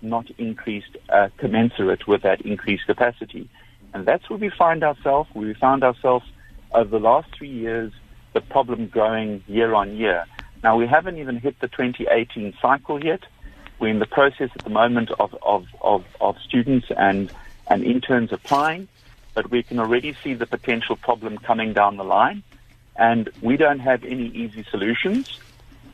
not 0.00 0.30
increased 0.38 0.96
uh, 1.08 1.28
commensurate 1.38 2.06
with 2.06 2.22
that 2.22 2.40
increased 2.42 2.86
capacity. 2.86 3.48
And 3.92 4.06
that's 4.06 4.28
where 4.30 4.38
we 4.38 4.50
find 4.50 4.84
ourselves. 4.84 5.28
We 5.34 5.54
found 5.54 5.82
ourselves 5.82 6.24
over 6.72 6.90
the 6.90 7.00
last 7.00 7.28
three 7.36 7.50
years, 7.50 7.92
the 8.32 8.40
problem 8.40 8.86
growing 8.86 9.42
year 9.48 9.74
on 9.74 9.96
year. 9.96 10.24
Now, 10.62 10.76
we 10.76 10.86
haven't 10.86 11.18
even 11.18 11.38
hit 11.38 11.58
the 11.60 11.68
2018 11.68 12.54
cycle 12.60 13.02
yet. 13.04 13.20
We're 13.78 13.88
in 13.88 13.98
the 14.00 14.06
process 14.06 14.50
at 14.54 14.64
the 14.64 14.70
moment 14.70 15.10
of, 15.18 15.36
of, 15.42 15.66
of, 15.80 16.04
of 16.20 16.36
students 16.40 16.88
and, 16.96 17.30
and 17.68 17.84
interns 17.84 18.32
applying, 18.32 18.88
but 19.34 19.50
we 19.50 19.62
can 19.62 19.78
already 19.78 20.16
see 20.24 20.34
the 20.34 20.46
potential 20.46 20.96
problem 20.96 21.38
coming 21.38 21.72
down 21.72 21.96
the 21.96 22.04
line. 22.04 22.42
And 22.96 23.30
we 23.40 23.56
don't 23.56 23.78
have 23.78 24.04
any 24.04 24.26
easy 24.28 24.64
solutions. 24.70 25.38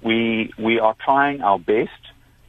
We, 0.03 0.53
we 0.59 0.79
are 0.79 0.97
trying 1.05 1.43
our 1.43 1.59
best 1.59 1.91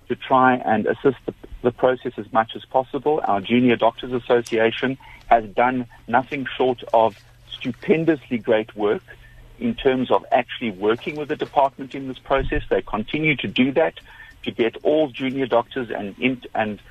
to 0.08 0.15
try 0.15 0.56
and 0.56 0.86
assist 0.86 1.17
the, 1.26 1.34
the 1.63 1.71
process 1.71 2.13
as 2.17 2.32
much 2.32 2.56
as 2.56 2.63
possible. 2.63 3.19
Our 3.24 3.41
Junior 3.41 3.76
Doctors 3.76 4.13
Association 4.13 4.98
has 5.28 5.43
done 5.50 5.88
nothing 6.08 6.48
short 6.58 6.84
of 6.93 7.17
stupendously 7.52 8.38
great 8.38 8.76
work 8.76 9.04
in 9.60 9.76
terms 9.76 10.12
of 10.12 10.26
actually 10.32 10.71
working 10.71 11.15
with 11.15 11.30
the 11.30 11.36
department 11.36 11.95
in 11.95 12.08
this 12.08 12.19
process. 12.19 12.62
They 12.69 12.82
continue 12.82 13.36
to 13.38 13.48
do 13.48 13.71
that 13.74 13.95
to 14.45 14.51
get 14.51 14.77
all 14.84 15.10
junior 15.10 15.45
doctors 15.45 15.89
and 15.89 16.15
and 16.55 16.81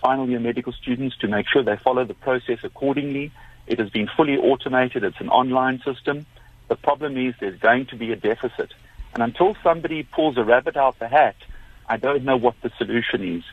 final 0.00 0.28
year 0.28 0.38
medical 0.38 0.72
students 0.72 1.16
to 1.18 1.28
make 1.28 1.46
sure 1.48 1.62
they 1.62 1.76
follow 1.76 2.04
the 2.04 2.14
process 2.14 2.58
accordingly. 2.62 3.32
It 3.66 3.78
has 3.78 3.88
been 3.88 4.08
fully 4.14 4.36
automated. 4.36 5.02
It's 5.02 5.20
an 5.20 5.30
online 5.30 5.80
system. 5.80 6.26
The 6.68 6.76
problem 6.76 7.16
is 7.16 7.34
there's 7.40 7.58
going 7.58 7.86
to 7.86 7.96
be 7.96 8.12
a 8.12 8.16
deficit. 8.16 8.74
And 9.14 9.22
until 9.22 9.56
somebody 9.62 10.02
pulls 10.02 10.36
a 10.36 10.44
rabbit 10.44 10.76
out 10.76 10.98
the 10.98 11.08
hat, 11.08 11.36
I 11.88 11.96
don't 11.96 12.24
know 12.24 12.36
what 12.36 12.54
the 12.62 12.70
solution 12.76 13.36
is. 13.36 13.44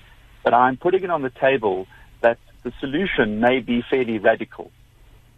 But 0.44 0.54
I'm 0.54 0.76
putting 0.76 1.04
it 1.04 1.10
on 1.10 1.22
the 1.22 1.30
table 1.30 1.88
that 2.20 2.40
the 2.64 2.74
solution 2.80 3.40
may 3.40 3.60
be 3.60 3.82
fairly 3.90 4.18
radical. 4.18 4.72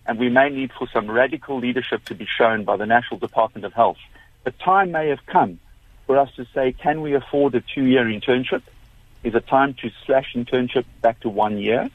And 0.05 0.17
we 0.17 0.29
may 0.29 0.49
need 0.49 0.71
for 0.71 0.87
some 0.91 1.09
radical 1.09 1.59
leadership 1.59 2.05
to 2.05 2.15
be 2.15 2.25
shown 2.25 2.63
by 2.63 2.77
the 2.77 2.85
National 2.85 3.19
Department 3.19 3.65
of 3.65 3.73
Health. 3.73 3.97
The 4.45 4.51
time 4.51 4.91
may 4.91 5.09
have 5.09 5.25
come 5.25 5.59
for 6.05 6.17
us 6.17 6.29
to 6.35 6.45
say, 6.53 6.73
can 6.73 7.01
we 7.01 7.13
afford 7.13 7.55
a 7.55 7.61
two-year 7.61 8.05
internship? 8.05 8.61
Is 9.23 9.35
it 9.35 9.47
time 9.47 9.73
to 9.75 9.91
slash 10.05 10.33
internship 10.33 10.85
back 11.01 11.19
to 11.21 11.29
one 11.29 11.57
year? 11.57 11.89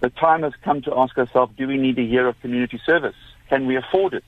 The 0.00 0.10
time 0.10 0.42
has 0.42 0.52
come 0.62 0.82
to 0.82 0.98
ask 0.98 1.16
ourselves, 1.16 1.56
do 1.56 1.66
we 1.66 1.76
need 1.76 1.98
a 1.98 2.02
year 2.02 2.26
of 2.26 2.38
community 2.40 2.80
service? 2.84 3.16
Can 3.48 3.66
we 3.66 3.76
afford 3.76 4.14
it? 4.14 4.24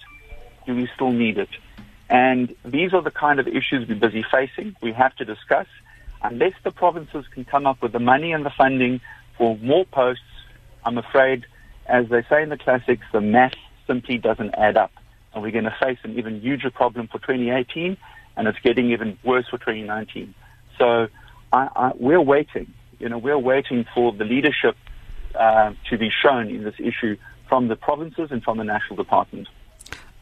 Do 0.66 0.74
we 0.74 0.88
still 0.94 1.10
need 1.10 1.38
it? 1.38 1.50
And 2.08 2.54
these 2.64 2.94
are 2.94 3.02
the 3.02 3.10
kind 3.10 3.40
of 3.40 3.48
issues 3.48 3.88
we're 3.88 3.96
busy 3.96 4.24
facing. 4.30 4.76
We 4.80 4.92
have 4.92 5.14
to 5.16 5.24
discuss. 5.24 5.66
Unless 6.22 6.54
the 6.62 6.70
provinces 6.70 7.26
can 7.32 7.44
come 7.44 7.66
up 7.66 7.82
with 7.82 7.92
the 7.92 7.98
money 7.98 8.32
and 8.32 8.46
the 8.46 8.50
funding 8.50 9.00
for 9.36 9.56
more 9.58 9.84
posts, 9.84 10.22
I'm 10.84 10.98
afraid, 10.98 11.44
as 11.86 12.08
they 12.08 12.22
say 12.28 12.42
in 12.42 12.48
the 12.48 12.56
classics, 12.56 13.04
the 13.12 13.20
math 13.20 13.54
simply 13.86 14.18
doesn't 14.18 14.54
add 14.54 14.76
up. 14.76 14.92
And 15.34 15.42
we're 15.42 15.50
going 15.50 15.64
to 15.64 15.76
face 15.80 15.98
an 16.04 16.16
even 16.16 16.40
huger 16.40 16.70
problem 16.70 17.08
for 17.08 17.18
2018, 17.18 17.96
and 18.36 18.48
it's 18.48 18.58
getting 18.60 18.90
even 18.90 19.18
worse 19.24 19.46
for 19.48 19.58
2019. 19.58 20.34
So 20.78 21.08
I, 21.52 21.68
I, 21.76 21.92
we're 21.98 22.20
waiting. 22.20 22.72
You 22.98 23.08
know, 23.08 23.18
we're 23.18 23.38
waiting 23.38 23.84
for 23.94 24.12
the 24.12 24.24
leadership 24.24 24.76
uh, 25.34 25.72
to 25.90 25.98
be 25.98 26.10
shown 26.22 26.48
in 26.48 26.64
this 26.64 26.74
issue 26.78 27.16
from 27.48 27.68
the 27.68 27.76
provinces 27.76 28.30
and 28.30 28.42
from 28.42 28.58
the 28.58 28.64
national 28.64 28.96
department. 28.96 29.48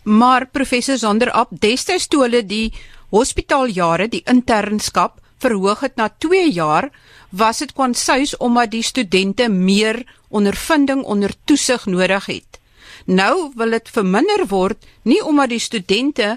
Maar 0.03 0.47
professor 0.47 0.99
Zonder 0.99 1.31
Ab, 1.33 1.49
destyds 1.51 2.09
toe 2.09 2.27
hulle 2.27 2.43
die 2.45 2.73
hospitaaljare, 3.15 4.09
die 4.13 4.21
internskap 4.29 5.21
verhoog 5.41 5.81
het 5.81 5.97
na 5.97 6.11
2 6.19 6.51
jaar, 6.53 6.91
was 7.31 7.63
dit 7.63 7.73
kwansuis 7.73 8.37
omdat 8.37 8.71
die 8.71 8.83
studente 8.83 9.49
meer 9.49 10.03
ondervinding 10.29 11.03
onder 11.03 11.33
toesig 11.45 11.87
nodig 11.87 12.27
het. 12.27 12.61
Nou 13.07 13.53
wil 13.57 13.71
dit 13.77 13.89
verminder 13.89 14.47
word 14.49 14.85
nie 15.03 15.21
omdat 15.25 15.53
die 15.53 15.61
studente 15.61 16.37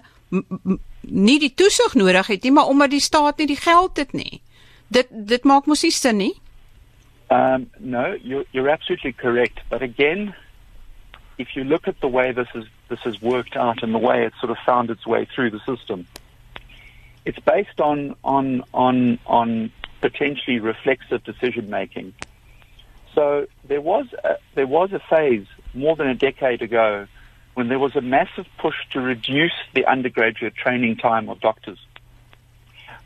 nie 1.10 1.40
die 1.40 1.54
toesig 1.54 1.94
nodig 1.94 2.28
het 2.28 2.44
nie, 2.44 2.52
maar 2.52 2.68
omdat 2.68 2.92
die 2.92 3.04
staat 3.04 3.38
nie 3.38 3.48
die 3.48 3.60
geld 3.60 3.98
het 3.98 4.14
nie. 4.14 4.42
Dit 4.88 5.08
dit 5.10 5.44
maak 5.44 5.66
mos 5.66 5.84
nie 5.84 5.92
sin 5.92 6.18
nie. 6.18 6.34
Um 7.30 7.70
no, 7.80 8.16
you 8.24 8.46
you're 8.52 8.72
absolutely 8.72 9.14
correct, 9.14 9.60
but 9.70 9.82
again 9.82 10.34
if 11.38 11.56
you 11.56 11.64
look 11.64 11.88
at 11.88 12.00
the 12.00 12.08
way 12.08 12.32
this 12.32 12.48
is 12.56 12.66
this 12.90 13.00
has 13.04 13.22
worked 13.22 13.56
out 13.56 13.84
and 13.84 13.94
the 13.94 14.00
way 14.00 14.26
it's 14.26 14.40
sort 14.40 14.52
of 14.52 14.58
found 14.66 14.90
its 14.90 15.06
way 15.06 15.26
through 15.26 15.52
the 15.52 15.60
system, 15.60 16.08
it's 17.26 17.40
based 17.40 17.82
on 17.82 18.16
on 18.24 18.64
on 18.74 19.20
on 19.26 19.72
potentially 20.02 20.60
reflexive 20.60 21.24
decision 21.24 21.70
making. 21.70 22.14
So 23.14 23.48
there 23.68 23.82
was 23.82 24.06
a, 24.24 24.38
there 24.56 24.68
was 24.68 24.94
a 24.94 25.00
phase 25.00 25.48
more 25.74 25.96
than 25.96 26.08
a 26.08 26.16
decade 26.16 26.62
ago 26.62 27.08
when 27.58 27.70
there 27.70 27.80
was 27.80 27.96
a 27.96 28.02
massive 28.02 28.46
push 28.60 28.76
to 28.92 29.02
reduce 29.02 29.56
the 29.74 29.84
undergraduate 29.88 30.54
training 30.54 30.96
time 30.96 31.28
of 31.28 31.40
doctors 31.40 31.80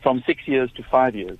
from 0.02 0.22
six 0.26 0.46
years 0.46 0.70
to 0.72 0.82
five 0.82 1.14
years. 1.14 1.38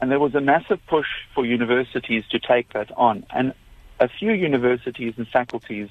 And 0.00 0.10
there 0.10 0.18
was 0.18 0.34
a 0.34 0.40
massive 0.40 0.84
push 0.88 1.06
for 1.36 1.46
universities 1.46 2.24
to 2.32 2.40
take 2.40 2.72
that 2.72 2.90
on. 2.96 3.24
And 3.30 3.54
a 4.00 4.08
few 4.08 4.32
universities 4.32 5.14
and 5.16 5.28
faculties 5.28 5.88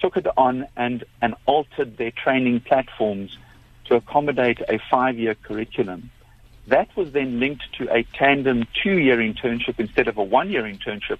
took 0.00 0.16
it 0.16 0.26
on 0.38 0.66
and, 0.74 1.04
and 1.20 1.34
altered 1.44 1.98
their 1.98 2.12
training 2.12 2.60
platforms 2.60 3.36
to 3.88 3.96
accommodate 3.96 4.60
a 4.70 4.80
five 4.90 5.18
year 5.18 5.34
curriculum. 5.34 6.10
That 6.68 6.88
was 6.96 7.12
then 7.12 7.40
linked 7.40 7.74
to 7.76 7.94
a 7.94 8.04
tandem 8.14 8.64
two 8.82 8.96
year 8.96 9.18
internship 9.18 9.78
instead 9.78 10.08
of 10.08 10.16
a 10.16 10.24
one 10.24 10.48
year 10.50 10.62
internship, 10.62 11.18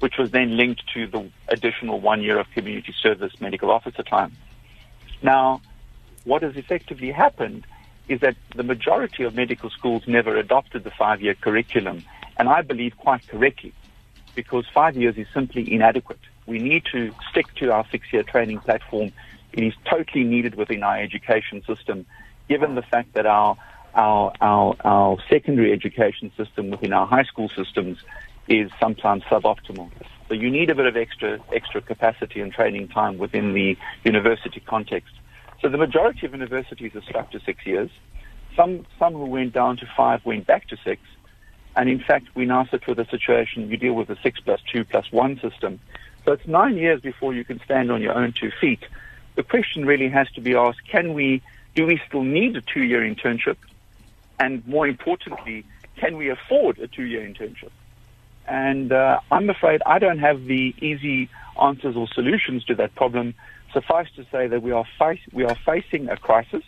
which 0.00 0.16
was 0.18 0.30
then 0.30 0.56
linked 0.56 0.82
to 0.94 1.06
the 1.06 1.28
additional 1.48 2.00
one 2.00 2.22
year 2.22 2.38
of 2.38 2.50
community 2.52 2.94
service 3.02 3.32
medical 3.40 3.70
officer 3.70 4.02
time. 4.02 4.36
Now, 5.22 5.60
what 6.24 6.42
has 6.42 6.56
effectively 6.56 7.10
happened 7.10 7.66
is 8.08 8.20
that 8.20 8.36
the 8.54 8.62
majority 8.62 9.24
of 9.24 9.34
medical 9.34 9.70
schools 9.70 10.02
never 10.06 10.36
adopted 10.36 10.84
the 10.84 10.90
five 10.90 11.20
year 11.20 11.34
curriculum, 11.34 12.04
and 12.38 12.48
I 12.48 12.62
believe 12.62 12.96
quite 12.96 13.26
correctly 13.28 13.72
because 14.34 14.64
five 14.72 14.96
years 14.96 15.16
is 15.16 15.26
simply 15.34 15.72
inadequate. 15.72 16.20
We 16.46 16.58
need 16.58 16.84
to 16.92 17.12
stick 17.30 17.52
to 17.56 17.72
our 17.72 17.84
six 17.90 18.12
year 18.12 18.22
training 18.22 18.60
platform. 18.60 19.12
It 19.52 19.64
is 19.64 19.74
totally 19.84 20.24
needed 20.24 20.54
within 20.54 20.82
our 20.82 20.96
education 20.96 21.62
system, 21.64 22.06
given 22.48 22.74
the 22.74 22.82
fact 22.82 23.14
that 23.14 23.26
our, 23.26 23.56
our, 23.94 24.32
our, 24.40 24.76
our 24.84 25.16
secondary 25.28 25.72
education 25.72 26.30
system 26.36 26.70
within 26.70 26.92
our 26.92 27.06
high 27.06 27.24
school 27.24 27.48
systems 27.48 27.98
is 28.48 28.70
sometimes 28.80 29.22
suboptimal. 29.24 29.90
So 30.28 30.34
you 30.34 30.50
need 30.50 30.70
a 30.70 30.74
bit 30.74 30.86
of 30.86 30.96
extra, 30.96 31.38
extra 31.52 31.80
capacity 31.80 32.40
and 32.40 32.52
training 32.52 32.88
time 32.88 33.18
within 33.18 33.52
the 33.52 33.76
university 34.04 34.60
context. 34.60 35.14
So 35.60 35.68
the 35.68 35.78
majority 35.78 36.26
of 36.26 36.32
universities 36.32 36.94
are 36.94 37.02
stuck 37.02 37.30
to 37.32 37.40
six 37.40 37.66
years. 37.66 37.90
Some, 38.56 38.86
some 38.98 39.14
who 39.14 39.26
went 39.26 39.52
down 39.52 39.76
to 39.78 39.88
five 39.96 40.24
went 40.24 40.46
back 40.46 40.68
to 40.68 40.76
six. 40.84 41.00
And 41.76 41.88
in 41.88 42.00
fact, 42.00 42.26
we 42.34 42.44
now 42.44 42.66
sit 42.70 42.86
with 42.86 42.98
a 42.98 43.06
situation, 43.06 43.70
you 43.70 43.76
deal 43.76 43.94
with 43.94 44.10
a 44.10 44.16
six 44.22 44.40
plus 44.40 44.60
two 44.72 44.84
plus 44.84 45.10
one 45.12 45.38
system. 45.40 45.80
So 46.24 46.32
it's 46.32 46.46
nine 46.46 46.76
years 46.76 47.00
before 47.00 47.32
you 47.32 47.44
can 47.44 47.60
stand 47.64 47.90
on 47.90 48.02
your 48.02 48.14
own 48.14 48.32
two 48.38 48.50
feet. 48.60 48.80
The 49.36 49.42
question 49.42 49.86
really 49.86 50.08
has 50.08 50.28
to 50.32 50.40
be 50.40 50.54
asked, 50.54 50.86
can 50.88 51.14
we, 51.14 51.42
do 51.74 51.86
we 51.86 52.00
still 52.06 52.24
need 52.24 52.56
a 52.56 52.60
two 52.60 52.82
year 52.82 53.00
internship? 53.00 53.56
And 54.40 54.66
more 54.66 54.86
importantly, 54.86 55.64
can 55.96 56.16
we 56.16 56.28
afford 56.30 56.78
a 56.78 56.88
two 56.88 57.04
year 57.04 57.20
internship? 57.20 57.70
And 58.48 58.92
uh, 58.92 59.20
I'm 59.30 59.50
afraid 59.50 59.82
I 59.84 59.98
don't 59.98 60.18
have 60.18 60.44
the 60.44 60.74
easy 60.80 61.28
answers 61.60 61.96
or 61.96 62.08
solutions 62.08 62.64
to 62.64 62.74
that 62.76 62.94
problem. 62.94 63.34
Suffice 63.72 64.08
to 64.16 64.24
say 64.32 64.46
that 64.46 64.62
we 64.62 64.72
are, 64.72 64.86
face, 64.98 65.20
we 65.32 65.44
are 65.44 65.54
facing 65.54 66.08
a 66.08 66.16
crisis 66.16 66.64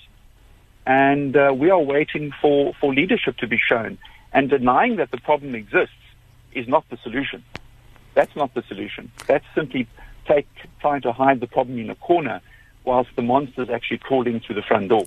and 0.87 1.37
uh, 1.37 1.55
we 1.57 1.71
are 1.71 1.81
waiting 1.81 2.33
for, 2.41 2.75
for 2.81 2.93
leadership 2.93 3.39
to 3.39 3.47
be 3.47 3.59
shown. 3.59 3.97
And 4.33 4.51
denying 4.51 4.97
that 4.97 5.11
the 5.11 5.19
problem 5.19 5.55
exists 5.55 5.95
is 6.53 6.69
not 6.69 6.85
the 6.91 6.99
solution. 6.99 7.43
That's 8.15 8.35
not 8.37 8.53
the 8.55 8.63
solution. 8.69 9.11
That's 9.27 9.45
simply 9.55 9.87
take, 10.27 10.49
trying 10.81 11.03
to 11.03 11.13
hide 11.13 11.41
the 11.41 11.47
problem 11.47 11.79
in 11.79 11.91
a 11.91 11.95
corner 11.95 12.41
whilst 12.85 13.11
the 13.17 13.23
monster 13.23 13.63
is 13.63 13.71
actually 13.71 13.99
crawling 13.99 14.41
through 14.41 14.57
the 14.57 14.63
front 14.63 14.89
door. 14.89 15.07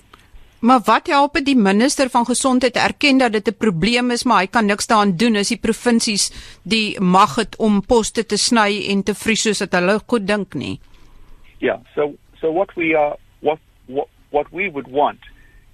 Maar 0.64 0.80
wat 0.84 1.06
help 1.12 1.34
dit 1.36 1.44
die 1.44 1.56
minister 1.60 2.08
van 2.08 2.24
gesondheid 2.24 2.76
erken 2.80 3.18
dat 3.18 3.32
dit 3.32 3.48
'n 3.48 3.56
probleem 3.56 4.10
is, 4.10 4.24
maar 4.24 4.40
hy 4.40 4.46
kan 4.46 4.66
niks 4.66 4.86
daaraan 4.86 5.16
doen 5.16 5.36
as 5.36 5.48
die 5.48 5.58
provinsies 5.58 6.32
die 6.62 7.00
mag 7.00 7.34
het 7.36 7.56
om 7.56 7.86
poste 7.86 8.26
te 8.26 8.36
sny 8.36 8.86
en 8.88 9.02
te 9.02 9.14
vries 9.14 9.42
soos 9.42 9.58
dit 9.58 9.72
hulle 9.72 10.00
goed 10.06 10.26
dink 10.26 10.54
nie. 10.54 10.80
Yeah, 11.58 11.78
so 11.94 12.14
so 12.40 12.52
what 12.52 12.74
we 12.74 12.96
are 12.96 13.16
what 13.40 13.58
what 13.86 14.08
what 14.30 14.46
we 14.50 14.70
would 14.70 14.88
want 14.88 15.20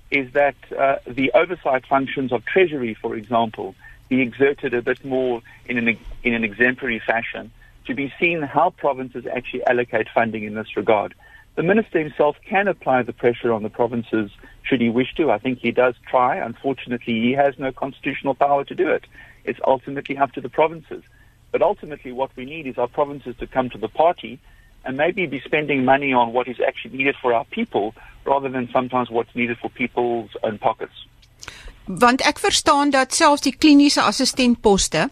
is 0.09 0.33
that 0.33 0.57
uh, 0.71 0.95
the 1.15 1.31
oversight 1.33 1.87
functions 1.87 2.33
of 2.33 2.45
Treasury, 2.45 2.95
for 2.95 3.17
example, 3.17 3.75
be 4.09 4.21
exerted 4.21 4.75
a 4.75 4.83
bit 4.83 5.05
more 5.05 5.41
in 5.67 5.79
an, 5.79 5.99
in 6.23 6.35
an 6.35 6.45
exemplary 6.45 6.99
fashion 6.99 7.51
to 7.87 7.95
be 7.95 8.13
seen 8.19 8.43
how 8.43 8.71
provinces 8.71 9.25
actually 9.27 9.65
allocate 9.67 10.09
funding 10.15 10.45
in 10.45 10.55
this 10.55 10.77
regard. 10.77 11.15
The 11.61 11.67
minister 11.67 11.99
himself 11.99 12.39
can 12.49 12.69
apply 12.69 13.03
the 13.03 13.13
pressure 13.13 13.53
on 13.53 13.63
the 13.63 13.69
provinces 13.69 14.31
should 14.63 14.81
he 14.81 14.89
wish 14.89 15.13
to. 15.17 15.31
I 15.31 15.37
think 15.37 15.59
he 15.59 15.73
does 15.73 15.95
try. 16.09 16.37
Unfortunately, 16.37 17.21
he 17.21 17.33
has 17.33 17.59
no 17.59 17.71
constitutional 17.71 18.35
power 18.35 18.65
to 18.65 18.75
do 18.75 18.89
it. 18.89 19.05
It's 19.45 19.61
ultimately 19.67 20.17
up 20.17 20.33
to 20.33 20.41
the 20.41 20.49
provinces. 20.49 21.03
But 21.53 21.61
ultimately, 21.61 22.13
what 22.13 22.35
we 22.35 22.47
need 22.47 22.67
is 22.67 22.79
our 22.79 22.89
provinces 22.89 23.37
to 23.41 23.47
come 23.47 23.69
to 23.69 23.77
the 23.77 23.89
party 23.89 24.41
and 24.87 24.97
maybe 24.97 25.27
be 25.27 25.39
spending 25.41 25.85
money 25.85 26.15
on 26.15 26.33
what 26.33 26.49
is 26.49 26.57
actually 26.67 26.97
needed 26.97 27.17
for 27.21 27.35
our 27.35 27.45
people 27.45 27.95
rather 28.25 28.49
than 28.49 28.71
sometimes 28.73 29.11
what's 29.11 29.37
needed 29.37 29.59
for 29.59 29.69
people's 29.69 30.31
own 30.43 30.57
pockets. 30.57 30.95
Want 31.85 32.23
ek 32.23 32.39
verstaan 32.39 32.91
dat 32.91 33.15
selfs 33.15 33.43
die 33.43 33.57
kliniese 33.57 34.03
assistentposte 34.03 35.09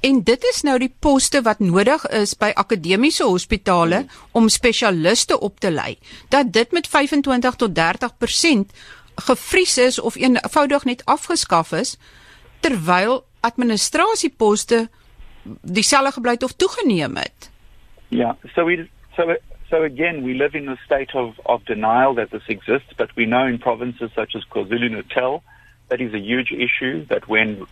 en 0.00 0.22
dit 0.22 0.44
is 0.52 0.62
nou 0.62 0.78
die 0.78 0.92
poste 0.98 1.42
wat 1.42 1.58
nodig 1.58 2.06
is 2.06 2.36
by 2.38 2.52
akademiese 2.54 3.24
hospitale 3.24 4.04
om 4.32 4.48
spesialiste 4.48 5.40
op 5.40 5.60
te 5.60 5.70
lei, 5.70 5.98
dat 6.28 6.52
dit 6.52 6.72
met 6.72 6.86
25 6.86 7.54
tot 7.54 7.78
30% 7.78 8.76
gevries 9.26 9.78
is 9.78 9.98
of 9.98 10.14
eenvoudig 10.14 10.84
net 10.84 11.04
afgeskaf 11.04 11.72
is 11.72 11.96
terwyl 12.60 13.24
administrasieposte 13.40 14.88
dieselfde 15.62 16.12
gebly 16.12 16.36
het 16.36 16.42
of 16.42 16.52
toegeneem 16.52 17.16
het. 17.16 17.50
Ja, 18.08 18.36
so 18.54 18.64
we 18.64 18.88
so 19.16 19.34
so 19.70 19.82
again 19.84 20.22
we 20.24 20.34
live 20.34 20.56
in 20.58 20.68
a 20.68 20.76
state 20.84 21.18
of 21.18 21.38
of 21.42 21.62
denial 21.64 22.14
that 22.14 22.30
this 22.30 22.46
exists 22.46 22.94
but 22.96 23.14
we 23.14 23.24
know 23.24 23.46
in 23.46 23.58
provinces 23.58 24.10
such 24.14 24.34
as 24.34 24.46
KwaZulu-Natal 24.48 25.42
that 25.90 26.00
is 26.00 26.14
a 26.14 26.18
huge 26.18 26.52
issue 26.52 27.04
that 27.06 27.28
when 27.28 27.66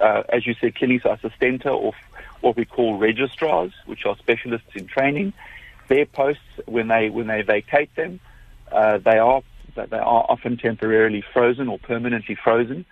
uh, 0.00 0.22
as 0.28 0.46
you 0.46 0.54
said 0.60 0.74
clinics 0.74 1.04
assistenta 1.04 1.66
or 1.66 1.92
what 2.40 2.56
we 2.56 2.64
call 2.64 2.98
registrars 2.98 3.72
which 3.86 4.06
are 4.06 4.16
specialists 4.16 4.70
in 4.74 4.86
training 4.86 5.32
their 5.88 6.06
posts 6.06 6.42
when 6.66 6.88
they 6.88 7.10
when 7.10 7.26
they 7.26 7.42
vacate 7.42 7.94
them 7.94 8.18
uh, 8.72 8.98
they 8.98 9.18
are 9.18 9.42
they 9.74 9.98
are 9.98 10.26
often 10.28 10.56
temporarily 10.56 11.22
frozen 11.32 11.68
or 11.68 11.78
permanently 11.78 12.36
frozen 12.42 12.84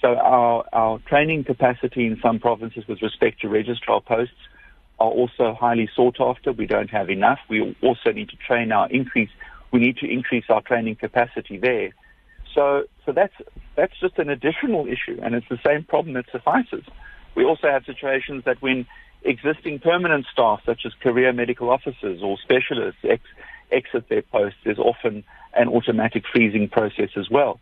so 0.00 0.16
our 0.16 0.64
our 0.72 0.98
training 1.00 1.44
capacity 1.44 2.06
in 2.06 2.18
some 2.22 2.38
provinces 2.38 2.86
with 2.88 3.02
respect 3.02 3.40
to 3.42 3.48
registrar 3.48 4.00
posts 4.00 4.34
are 4.98 5.10
also 5.10 5.54
highly 5.54 5.88
sought 5.94 6.20
after. 6.20 6.52
We 6.52 6.66
don't 6.66 6.90
have 6.90 7.10
enough. 7.10 7.40
We 7.48 7.74
also 7.82 8.12
need 8.12 8.28
to 8.28 8.36
train 8.36 8.70
our 8.70 8.88
increase. 8.90 9.30
We 9.72 9.80
need 9.80 9.96
to 9.98 10.06
increase 10.10 10.44
our 10.50 10.60
training 10.60 10.96
capacity 10.96 11.56
there. 11.56 11.90
So, 12.54 12.84
so 13.06 13.12
that's 13.12 13.34
that's 13.76 13.98
just 14.00 14.18
an 14.18 14.28
additional 14.28 14.86
issue, 14.86 15.18
and 15.22 15.34
it's 15.34 15.48
the 15.48 15.60
same 15.64 15.84
problem 15.84 16.14
that 16.14 16.26
suffices. 16.32 16.84
We 17.34 17.44
also 17.44 17.68
have 17.68 17.84
situations 17.84 18.44
that 18.44 18.60
when 18.60 18.86
existing 19.22 19.78
permanent 19.78 20.26
staff, 20.32 20.60
such 20.66 20.82
as 20.84 20.92
career 20.94 21.32
medical 21.32 21.70
officers 21.70 22.22
or 22.22 22.36
specialists, 22.38 23.00
ex- 23.04 23.22
exit 23.70 24.08
their 24.08 24.22
posts, 24.22 24.58
there's 24.64 24.78
often 24.78 25.24
an 25.54 25.68
automatic 25.68 26.24
freezing 26.32 26.68
process 26.68 27.10
as 27.16 27.30
well, 27.30 27.60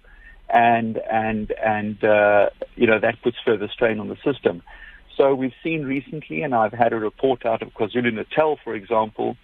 and 0.48 0.98
and 1.10 1.52
and 1.64 2.02
uh, 2.04 2.50
you 2.76 2.86
know 2.86 2.98
that 2.98 3.20
puts 3.22 3.36
further 3.44 3.68
strain 3.68 4.00
on 4.00 4.08
the 4.08 4.16
system. 4.24 4.62
So 5.16 5.34
we've 5.34 5.54
seen 5.64 5.84
recently, 5.84 6.42
and 6.42 6.54
I've 6.54 6.72
had 6.72 6.92
a 6.92 6.96
report 6.96 7.44
out 7.44 7.60
of 7.60 7.74
KwaZulu 7.74 8.14
Natal, 8.14 8.56
for 8.62 8.74
example, 8.74 9.36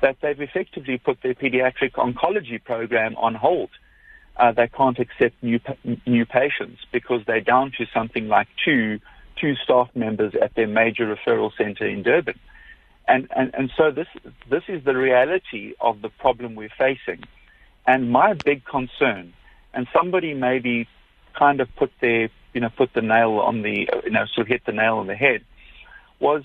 that 0.00 0.16
they've 0.22 0.40
effectively 0.40 0.98
put 0.98 1.18
their 1.22 1.34
pediatric 1.34 1.92
oncology 1.94 2.62
program 2.62 3.16
on 3.16 3.34
hold. 3.34 3.70
Uh, 4.38 4.52
they 4.52 4.68
can't 4.68 4.98
accept 4.98 5.34
new 5.42 5.58
new 6.06 6.26
patients 6.26 6.80
because 6.92 7.22
they're 7.26 7.40
down 7.40 7.72
to 7.78 7.86
something 7.94 8.28
like 8.28 8.48
two 8.62 9.00
two 9.40 9.54
staff 9.56 9.88
members 9.94 10.34
at 10.40 10.54
their 10.54 10.66
major 10.66 11.06
referral 11.14 11.50
center 11.56 11.86
in 11.86 12.02
Durban. 12.02 12.38
And, 13.08 13.28
and, 13.36 13.54
and 13.54 13.70
so 13.76 13.90
this, 13.90 14.08
this 14.50 14.64
is 14.68 14.84
the 14.84 14.96
reality 14.96 15.74
of 15.80 16.02
the 16.02 16.08
problem 16.08 16.54
we're 16.54 16.68
facing. 16.76 17.22
And 17.86 18.10
my 18.10 18.32
big 18.32 18.64
concern, 18.64 19.32
and 19.72 19.86
somebody 19.92 20.34
maybe 20.34 20.88
kind 21.38 21.60
of 21.60 21.68
put 21.76 21.92
their, 22.00 22.30
you 22.52 22.60
know, 22.60 22.70
put 22.70 22.94
the 22.94 23.02
nail 23.02 23.38
on 23.38 23.62
the, 23.62 23.88
you 24.04 24.10
know, 24.10 24.24
sort 24.34 24.46
of 24.46 24.48
hit 24.48 24.64
the 24.64 24.72
nail 24.72 24.96
on 24.96 25.06
the 25.06 25.14
head, 25.14 25.44
was 26.18 26.42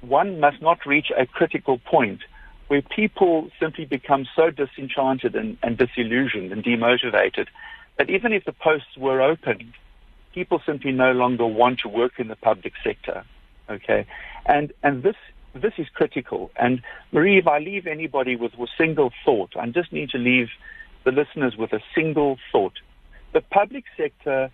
one 0.00 0.40
must 0.40 0.60
not 0.60 0.84
reach 0.84 1.12
a 1.16 1.26
critical 1.26 1.78
point 1.78 2.20
where 2.74 2.82
people 2.82 3.48
simply 3.60 3.84
become 3.84 4.26
so 4.34 4.50
disenchanted 4.50 5.36
and, 5.36 5.56
and 5.62 5.78
disillusioned 5.78 6.50
and 6.50 6.64
demotivated 6.64 7.46
that 7.98 8.10
even 8.10 8.32
if 8.32 8.44
the 8.46 8.52
posts 8.52 8.96
were 8.98 9.22
open, 9.22 9.72
people 10.32 10.60
simply 10.66 10.90
no 10.90 11.12
longer 11.12 11.46
want 11.46 11.78
to 11.78 11.88
work 11.88 12.18
in 12.18 12.26
the 12.26 12.34
public 12.34 12.72
sector. 12.82 13.24
Okay, 13.70 14.04
and 14.46 14.72
and 14.82 15.04
this 15.04 15.14
this 15.54 15.74
is 15.78 15.86
critical. 15.94 16.50
And 16.56 16.82
Marie, 17.12 17.38
if 17.38 17.46
I 17.46 17.60
leave 17.60 17.86
anybody 17.86 18.34
with 18.34 18.54
a 18.54 18.66
single 18.76 19.12
thought, 19.24 19.52
I 19.56 19.64
just 19.68 19.92
need 19.92 20.10
to 20.10 20.18
leave 20.18 20.48
the 21.04 21.12
listeners 21.12 21.54
with 21.56 21.72
a 21.72 21.80
single 21.94 22.38
thought. 22.50 22.74
The 23.34 23.40
public 23.40 23.84
sector 23.96 24.50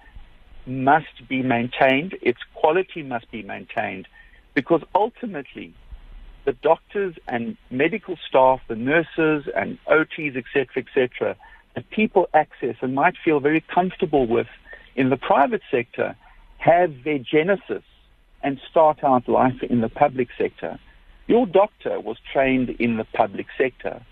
must 0.66 1.26
be 1.26 1.40
maintained. 1.42 2.18
Its 2.20 2.40
quality 2.52 3.02
must 3.02 3.30
be 3.30 3.42
maintained 3.42 4.08
because 4.52 4.82
ultimately 4.94 5.72
the 6.44 6.52
doctors 6.52 7.14
and 7.28 7.56
medical 7.70 8.16
staff, 8.28 8.60
the 8.68 8.76
nurses 8.76 9.48
and 9.54 9.78
OTs, 9.86 10.36
etc., 10.36 10.66
etc., 10.76 11.36
that 11.74 11.88
people 11.90 12.28
access 12.34 12.76
and 12.80 12.94
might 12.94 13.14
feel 13.24 13.40
very 13.40 13.60
comfortable 13.60 14.26
with 14.26 14.48
in 14.96 15.10
the 15.10 15.16
private 15.16 15.62
sector 15.70 16.16
have 16.58 17.04
their 17.04 17.18
genesis 17.18 17.82
and 18.42 18.60
start 18.70 19.04
out 19.04 19.28
life 19.28 19.62
in 19.62 19.80
the 19.80 19.88
public 19.88 20.28
sector. 20.36 20.78
Your 21.26 21.46
doctor 21.46 22.00
was 22.00 22.16
trained 22.32 22.70
in 22.70 22.96
the 22.96 23.04
public 23.04 23.46
sector. 23.56 24.02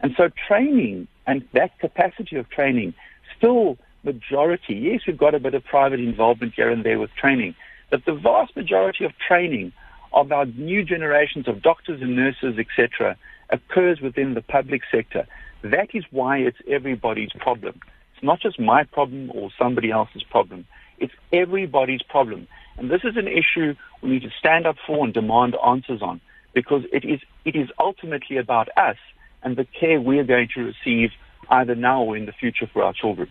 And 0.00 0.14
so 0.16 0.30
training 0.48 1.08
and 1.26 1.46
that 1.52 1.78
capacity 1.78 2.36
of 2.36 2.48
training 2.50 2.94
still 3.36 3.76
majority, 4.04 4.74
yes, 4.74 5.02
we've 5.06 5.18
got 5.18 5.34
a 5.34 5.40
bit 5.40 5.54
of 5.54 5.64
private 5.64 6.00
involvement 6.00 6.54
here 6.54 6.70
and 6.70 6.84
there 6.84 6.98
with 6.98 7.14
training, 7.14 7.54
but 7.90 8.04
the 8.04 8.14
vast 8.14 8.56
majority 8.56 9.04
of 9.04 9.12
training 9.18 9.72
of 10.12 10.32
our 10.32 10.46
new 10.46 10.84
generations 10.84 11.48
of 11.48 11.62
doctors 11.62 12.00
and 12.02 12.16
nurses, 12.16 12.58
etc., 12.58 13.16
occurs 13.50 14.00
within 14.00 14.34
the 14.34 14.42
public 14.42 14.82
sector. 14.90 15.26
That 15.62 15.94
is 15.94 16.04
why 16.10 16.38
it's 16.38 16.58
everybody's 16.66 17.32
problem 17.38 17.80
It's 18.22 18.28
not 18.28 18.40
just 18.40 18.60
my 18.60 18.84
problem 18.84 19.32
or 19.34 19.50
somebody 19.58 19.90
else's 19.90 20.22
problem. 20.22 20.64
It's 20.98 21.12
everybody's 21.32 22.02
problem. 22.02 22.46
And 22.78 22.88
this 22.88 23.00
is 23.02 23.16
an 23.16 23.26
issue 23.26 23.74
we 24.00 24.10
need 24.10 24.22
to 24.22 24.30
stand 24.38 24.64
up 24.64 24.76
for 24.86 25.04
and 25.04 25.12
demand 25.12 25.56
answers 25.66 26.00
on 26.02 26.20
because 26.54 26.84
it 26.92 27.04
is, 27.04 27.20
it 27.44 27.56
is 27.56 27.68
ultimately 27.80 28.36
about 28.36 28.68
us 28.76 28.96
and 29.42 29.56
the 29.56 29.64
care 29.64 30.00
we 30.00 30.20
are 30.20 30.24
going 30.24 30.48
to 30.54 30.60
receive 30.62 31.10
either 31.50 31.74
now 31.74 32.00
or 32.00 32.16
in 32.16 32.26
the 32.26 32.32
future 32.32 32.70
for 32.72 32.84
our 32.84 32.92
children. 32.92 33.28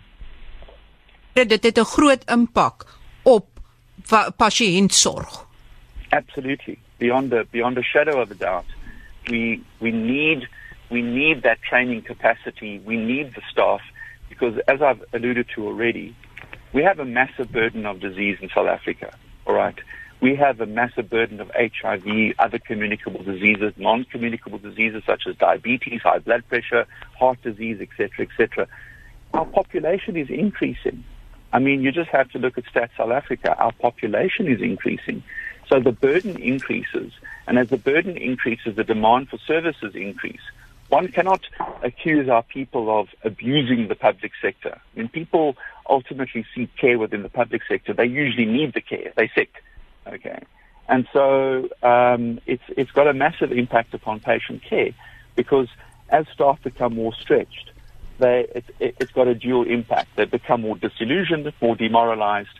Dit 1.34 1.52
het 1.52 1.78
'n 1.78 1.86
groot 1.86 2.24
impak 2.28 2.86
op 3.24 3.48
pasiëntsorg. 4.38 5.51
Absolutely. 6.12 6.80
Beyond 7.00 7.32
the 7.32 7.47
beyond 7.52 7.78
a 7.78 7.84
shadow 7.84 8.21
of 8.21 8.32
a 8.32 8.36
doubt. 8.36 8.65
We 9.30 9.63
we 9.80 9.91
need 9.91 10.47
we 10.89 11.02
need 11.02 11.43
that 11.43 11.62
training 11.62 12.02
capacity. 12.04 12.80
We 12.80 12.97
need 12.97 13.34
the 13.34 13.41
staff 13.52 13.82
because 14.30 14.58
as 14.67 14.82
I've 14.82 15.04
alluded 15.13 15.47
to 15.56 15.65
already, 15.65 16.15
we 16.74 16.84
have 16.84 17.00
a 17.00 17.06
massive 17.06 17.52
burden 17.52 17.86
of 17.86 18.00
disease 18.00 18.38
in 18.41 18.50
South 18.50 18.67
Africa. 18.67 19.15
All 19.45 19.56
right. 19.56 19.78
We 20.21 20.36
have 20.36 20.62
a 20.62 20.67
massive 20.67 21.10
burden 21.10 21.39
of 21.39 21.52
HIV, 21.56 22.36
other 22.38 22.60
communicable 22.60 23.24
diseases, 23.24 23.74
non-communicable 23.78 24.60
diseases 24.60 25.02
such 25.04 25.24
as 25.28 25.36
diabetes, 25.36 26.02
high 26.02 26.19
blood 26.19 26.47
pressure, 26.47 26.86
heart 27.17 27.41
disease, 27.41 27.82
etc., 27.82 28.28
etc. 28.28 28.67
Our 29.34 29.45
population 29.45 30.15
is 30.15 30.30
increasing. 30.30 31.04
I 31.52 31.60
mean, 31.60 31.82
you 31.82 31.91
just 31.91 32.10
have 32.12 32.30
to 32.32 32.38
look 32.38 32.58
at 32.58 32.65
Stats 32.65 32.91
South 32.97 33.12
Africa. 33.12 33.58
Our 33.58 33.71
population 33.71 34.47
is 34.47 34.62
increasing. 34.62 35.24
So 35.72 35.80
the 35.80 35.92
burden 35.92 36.36
increases. 36.38 37.14
And 37.48 37.58
as 37.58 37.70
the 37.70 37.78
burden 37.78 38.18
increases, 38.18 38.76
the 38.76 38.84
demand 38.84 39.30
for 39.30 39.38
services 39.38 39.96
increase 39.96 40.42
one 40.92 41.08
cannot 41.08 41.40
accuse 41.84 42.28
our 42.28 42.44
people 42.44 43.00
of 43.00 43.08
abusing 43.24 43.88
the 43.88 43.96
public 43.96 44.34
sector. 44.42 44.82
When 44.94 45.08
people 45.08 45.56
ultimately 45.90 46.46
seek 46.54 46.76
care 46.76 47.00
within 47.00 47.24
the 47.24 47.30
public 47.30 47.62
sector, 47.66 47.94
they 47.94 48.06
usually 48.06 48.46
need 48.46 48.74
the 48.74 48.82
care. 48.82 49.14
They're 49.16 49.32
sick. 49.34 49.64
Okay. 50.06 50.40
And 50.90 51.08
so 51.14 51.70
um, 51.82 52.42
it's, 52.46 52.64
it's 52.76 52.92
got 52.92 53.08
a 53.08 53.14
massive 53.14 53.54
impact 53.54 53.94
upon 53.94 54.20
patient 54.20 54.64
care 54.64 54.92
because 55.38 55.70
as 56.10 56.26
staff 56.34 56.62
become 56.62 56.96
more 56.96 57.14
stretched, 57.14 57.72
they, 58.20 58.48
it, 58.54 58.66
it, 58.82 58.96
it's 59.00 59.14
got 59.14 59.30
a 59.30 59.34
dual 59.34 59.64
impact. 59.64 60.10
They 60.18 60.26
become 60.26 60.62
more 60.62 60.76
disillusioned, 60.76 61.54
more 61.62 61.78
demoralized, 61.78 62.60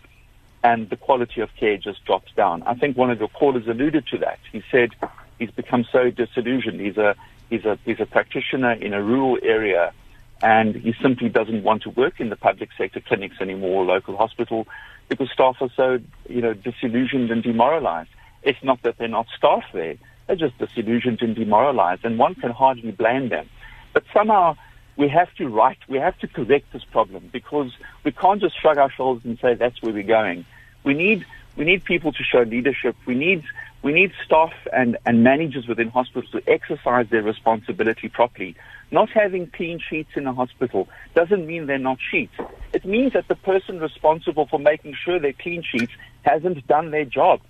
and 0.64 0.90
the 0.90 0.96
quality 0.96 1.42
of 1.42 1.50
care 1.60 1.78
just 1.78 2.04
drops 2.06 2.32
down. 2.36 2.64
I 2.64 2.76
think 2.76 2.98
one 2.98 3.10
of 3.10 3.20
your 3.20 3.30
callers 3.30 3.68
alluded 3.68 4.08
to 4.08 4.18
that. 4.20 4.40
He 4.52 4.64
said 4.72 4.92
he's 5.40 5.52
become 5.52 5.86
so 5.92 6.12
disillusioned. 6.12 6.80
He's 6.80 6.98
a 6.98 7.16
he's 7.50 7.66
a 7.66 7.78
he's 7.86 8.00
a 8.00 8.06
practitioner 8.06 8.74
in 8.74 8.94
a 8.94 9.02
rural 9.02 9.38
area, 9.42 9.94
and 10.42 10.76
he 10.76 10.94
simply 11.02 11.30
doesn't 11.30 11.64
want 11.64 11.84
to 11.84 11.90
work 11.90 12.20
in 12.20 12.30
the 12.30 12.36
public 12.36 12.70
sector 12.78 13.00
clinics 13.00 13.38
anymore, 13.42 13.86
local 13.86 14.16
hospital, 14.18 14.68
because 15.10 15.30
staff 15.32 15.58
are 15.62 15.72
so 15.76 16.00
you 16.30 16.42
know 16.42 16.54
disillusioned 16.54 17.32
and 17.32 17.44
demoralized. 17.44 18.10
It's 18.44 18.64
not 18.64 18.82
that 18.84 18.98
they're 18.98 19.08
not 19.08 19.28
staff 19.36 19.64
there; 19.74 19.96
they're 20.28 20.36
just 20.36 20.58
disillusioned 20.60 21.22
and 21.22 21.36
demoralized, 21.36 22.06
and 22.06 22.20
one 22.20 22.36
can 22.36 22.52
hardly 22.52 22.92
blame 22.92 23.30
them. 23.30 23.50
But 23.94 24.04
somehow 24.14 24.58
we 24.98 25.08
have 25.10 25.34
to 25.36 25.48
right, 25.48 25.78
we 25.88 25.98
have 25.98 26.18
to 26.20 26.28
correct 26.28 26.72
this 26.74 26.84
problem 26.84 27.30
because 27.32 27.72
we 28.04 28.12
can't 28.12 28.42
just 28.42 28.60
shrug 28.60 28.78
our 28.78 28.92
shoulders 28.92 29.26
and 29.26 29.40
say 29.40 29.54
that's 29.56 29.82
where 29.82 29.94
we're 29.94 30.04
going. 30.04 30.46
We 30.84 30.94
need 30.94 31.26
we 31.56 31.66
need 31.66 31.84
people 31.84 32.12
to 32.14 32.24
show 32.24 32.42
leadership. 32.42 32.96
We 33.06 33.16
need 33.16 33.44
we 33.82 33.94
need 33.94 34.14
staff 34.24 34.54
and, 34.72 34.98
and 35.06 35.24
managers 35.24 35.68
within 35.68 35.90
hospitals 35.90 36.32
to 36.32 36.44
exercise 36.48 37.08
their 37.10 37.24
responsibility 37.24 38.10
properly. 38.10 38.56
Not 38.92 39.10
having 39.10 39.48
clean 39.48 39.80
sheets 39.80 40.12
in 40.16 40.28
a 40.28 40.34
hospital 40.34 40.88
doesn't 41.16 41.48
mean 41.48 41.66
they're 41.66 41.80
not 41.80 41.98
sheets. 42.00 42.34
It 42.74 42.86
means 42.86 43.14
that 43.14 43.28
the 43.28 43.36
person 43.36 43.80
responsible 43.80 44.46
for 44.46 44.60
making 44.60 44.96
sure 44.96 45.18
they're 45.18 45.34
clean 45.34 45.64
sheets 45.64 45.94
hasn't 46.24 46.68
done 46.68 46.92
their 46.92 47.06
job. 47.06 47.42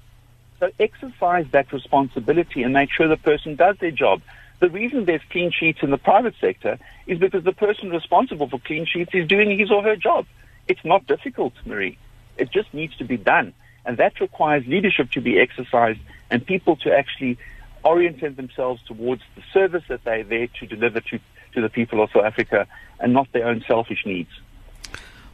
So 0.60 0.70
exercise 0.80 1.48
that 1.52 1.74
responsibility 1.74 2.64
and 2.64 2.74
make 2.74 2.92
sure 2.92 3.08
the 3.08 3.18
person 3.18 3.56
does 3.56 3.78
their 3.80 3.92
job. 3.92 4.22
The 4.62 4.70
reason 4.70 5.06
there's 5.06 5.24
clean 5.32 5.52
sheets 5.52 5.80
in 5.82 5.90
the 5.90 5.98
private 5.98 6.36
sector 6.40 6.78
is 7.08 7.18
because 7.18 7.44
the 7.44 7.52
person 7.52 7.90
responsible 7.90 8.48
for 8.48 8.60
clean 8.60 8.86
sheets 8.86 9.10
is 9.14 9.28
doing 9.28 9.58
his 9.58 9.72
or 9.72 9.82
her 9.82 9.96
job. 9.96 10.28
It's 10.68 10.86
not 10.86 11.08
difficult, 11.08 11.54
Marie. 11.66 11.98
It 12.38 12.52
just 12.52 12.72
needs 12.72 12.96
to 12.98 13.04
be 13.04 13.18
done. 13.18 13.54
And 13.86 13.98
that 13.98 14.22
requires 14.22 14.64
leadership 14.68 15.10
to 15.14 15.22
be 15.22 15.40
exercised 15.40 16.00
and 16.30 16.46
people 16.46 16.76
to 16.84 16.94
actually 16.94 17.40
orientate 17.84 18.36
themselves 18.38 18.84
towards 18.84 19.24
the 19.36 19.42
service 19.52 19.84
that 19.90 20.04
they're 20.04 20.24
there 20.24 20.48
to 20.60 20.68
deliver 20.68 21.02
to, 21.10 21.20
to 21.54 21.62
the 21.62 21.70
people 21.70 22.04
of 22.04 22.12
South 22.12 22.26
Africa 22.26 22.68
and 23.00 23.14
not 23.14 23.32
their 23.32 23.48
own 23.48 23.64
selfish 23.68 24.06
needs. 24.06 24.30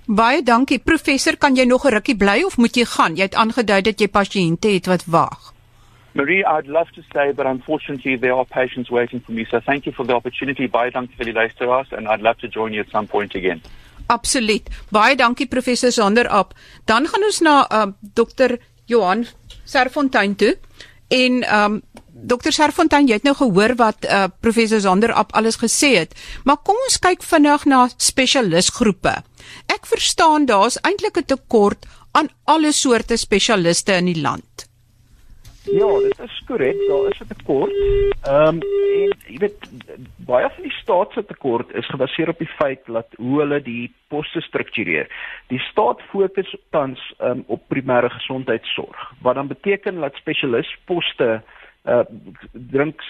Baie 0.07 0.39
dankie 0.41 0.79
professor, 0.79 1.35
kan 1.35 1.55
jy 1.55 1.65
nog 1.65 1.83
'n 1.85 1.91
rukkie 1.91 2.15
bly 2.15 2.43
of 2.47 2.57
moet 2.57 2.77
jy 2.79 2.85
gaan? 2.85 3.15
Jy 3.19 3.27
het 3.27 3.35
aangedui 3.35 3.81
dat 3.81 3.99
jy 3.99 4.07
pasiënte 4.07 4.71
het 4.71 4.87
wat 4.87 5.03
wag. 5.05 5.56
Marie, 6.17 6.43
I'd 6.43 6.67
love 6.77 6.89
to 6.97 7.01
stay, 7.09 7.31
but 7.37 7.45
unfortunately 7.45 8.17
there 8.17 8.33
are 8.33 8.45
patients 8.45 8.89
waiting 8.89 9.19
for 9.25 9.33
me. 9.37 9.45
So 9.51 9.59
thank 9.69 9.85
you 9.85 9.93
for 9.97 10.05
the 10.09 10.15
opportunity. 10.19 10.65
Baie 10.77 10.91
dankie 10.91 11.17
vir 11.19 11.29
die 11.29 11.37
luisteraars 11.37 11.93
and 11.93 12.09
I'd 12.09 12.25
love 12.25 12.41
to 12.43 12.49
join 12.49 12.73
you 12.73 12.81
at 12.85 12.89
some 12.95 13.07
point 13.07 13.35
again. 13.35 13.61
Absoluut. 14.09 14.69
Baie 14.89 15.15
dankie 15.15 15.47
professor 15.47 15.91
Sander 15.91 16.27
App. 16.41 16.55
Dan 16.89 17.05
gaan 17.11 17.27
ons 17.29 17.41
na 17.45 17.55
uh, 17.69 17.91
dokter 18.21 18.57
Johan 18.89 19.27
Serfontein 19.67 20.35
toe 20.35 20.55
En 21.07 21.43
ehm 21.43 21.71
um, 21.71 21.81
Dr. 22.27 22.49
Serfontein, 22.51 23.05
jy 23.05 23.19
het 23.19 23.25
nou 23.27 23.35
gehoor 23.37 23.75
wat 23.77 24.05
uh, 24.09 24.23
professor 24.41 24.79
Zander 24.81 25.11
op 25.19 25.35
alles 25.37 25.59
gesê 25.61 25.91
het, 25.99 26.15
maar 26.49 26.57
kom 26.65 26.75
ons 26.87 26.97
kyk 26.97 27.21
vinnig 27.21 27.65
na 27.69 27.83
spesialisgroepe. 27.93 29.13
Ek 29.69 29.85
verstaan 29.85 30.47
daar's 30.49 30.79
eintlik 30.81 31.21
'n 31.21 31.29
tekort 31.29 31.85
aan 32.11 32.29
alle 32.43 32.71
soorte 32.71 33.17
spesialiste 33.17 33.93
in 33.93 34.09
die 34.09 34.21
land. 34.21 34.66
Ja, 35.71 35.99
dit 35.99 36.19
is 36.19 36.43
korrek, 36.47 36.77
daar 36.87 37.07
is 37.09 37.19
'n 37.19 37.27
tekort. 37.37 37.71
Ehm 38.23 38.47
um, 38.47 38.59
en 39.01 39.11
jy 39.27 39.37
weet 39.37 39.69
baie 40.25 40.49
van 40.49 40.63
die 40.63 40.71
staat 40.71 41.11
se 41.11 41.25
tekort 41.25 41.73
is 41.75 41.89
gebaseer 41.89 42.29
op 42.29 42.37
die 42.37 42.53
feit 42.59 42.85
dat 42.85 43.07
hoe 43.15 43.39
hulle 43.39 43.61
die 43.61 43.93
poste 44.07 44.41
struktureer. 44.41 45.07
Die 45.47 45.59
staat 45.59 46.01
fokus 46.01 46.55
tans 46.69 47.13
um, 47.19 47.43
op 47.47 47.61
primêre 47.67 48.09
gesondheidsorg, 48.09 49.13
wat 49.21 49.35
dan 49.35 49.47
beteken 49.47 49.99
dat 49.99 50.15
spesialisposte 50.15 51.41
uh 51.87 52.03
drink 52.71 53.01